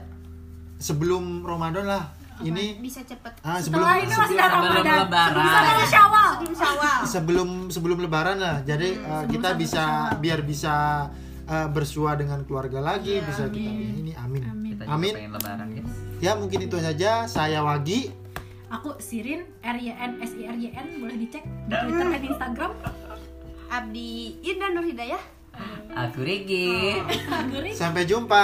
sebelum 0.77 1.41
Ramadan 1.41 1.87
lah 1.87 2.03
ini 2.47 2.65
bisa 2.81 3.01
cepet. 3.05 3.33
Ah, 3.45 3.57
sebelum 3.61 3.85
setelah 3.85 3.95
ini 4.01 4.13
masih 4.13 4.37
ada 4.37 4.49
sebelum 4.49 4.71
Ramadan 4.71 4.99
Lebaran. 5.05 5.43
bisa 5.45 5.59
ada 5.61 5.85
Syawal 5.85 6.29
sebelum 6.31 6.53
syawal. 6.57 6.99
Sebelum 7.05 7.49
sebelum 7.69 7.97
lebaran 8.01 8.37
lah. 8.41 8.57
Jadi 8.65 8.97
uh, 9.01 9.25
kita 9.29 9.49
bisa 9.55 9.83
biar 10.17 10.39
bisa 10.41 10.73
uh, 11.47 11.67
bersua 11.69 12.17
dengan 12.17 12.41
keluarga 12.45 12.81
lagi 12.81 13.21
bisa 13.23 13.47
kita 13.47 13.71
ini 13.71 14.13
amin. 14.17 14.41
Amin. 14.49 14.69
Kita 14.75 14.83
juga 14.87 14.95
Amin. 14.97 15.13
lebaran 15.31 15.67
guys. 15.77 15.93
ya 16.19 16.31
mungkin 16.35 16.59
itu 16.65 16.77
saja. 16.81 17.29
Saya 17.29 17.61
Wagi. 17.61 18.11
Aku 18.71 18.95
Sirin 19.03 19.43
R 19.59 19.77
Y 19.83 19.91
N 19.91 20.11
S 20.23 20.31
I 20.39 20.47
R 20.47 20.57
Y 20.57 20.71
N. 20.71 20.87
Boleh 21.03 21.17
dicek 21.19 21.43
di 21.43 21.73
Twitter 21.75 22.07
dan 22.07 22.23
Instagram. 22.23 22.71
Abdi 23.71 24.39
Irdan 24.43 24.71
Nur 24.75 24.87
Hidayah. 24.87 25.23
Aku 25.91 26.23
Rigi. 26.23 26.95
Gurih. 27.51 27.75
sampai 27.75 28.07
jumpa 28.07 28.43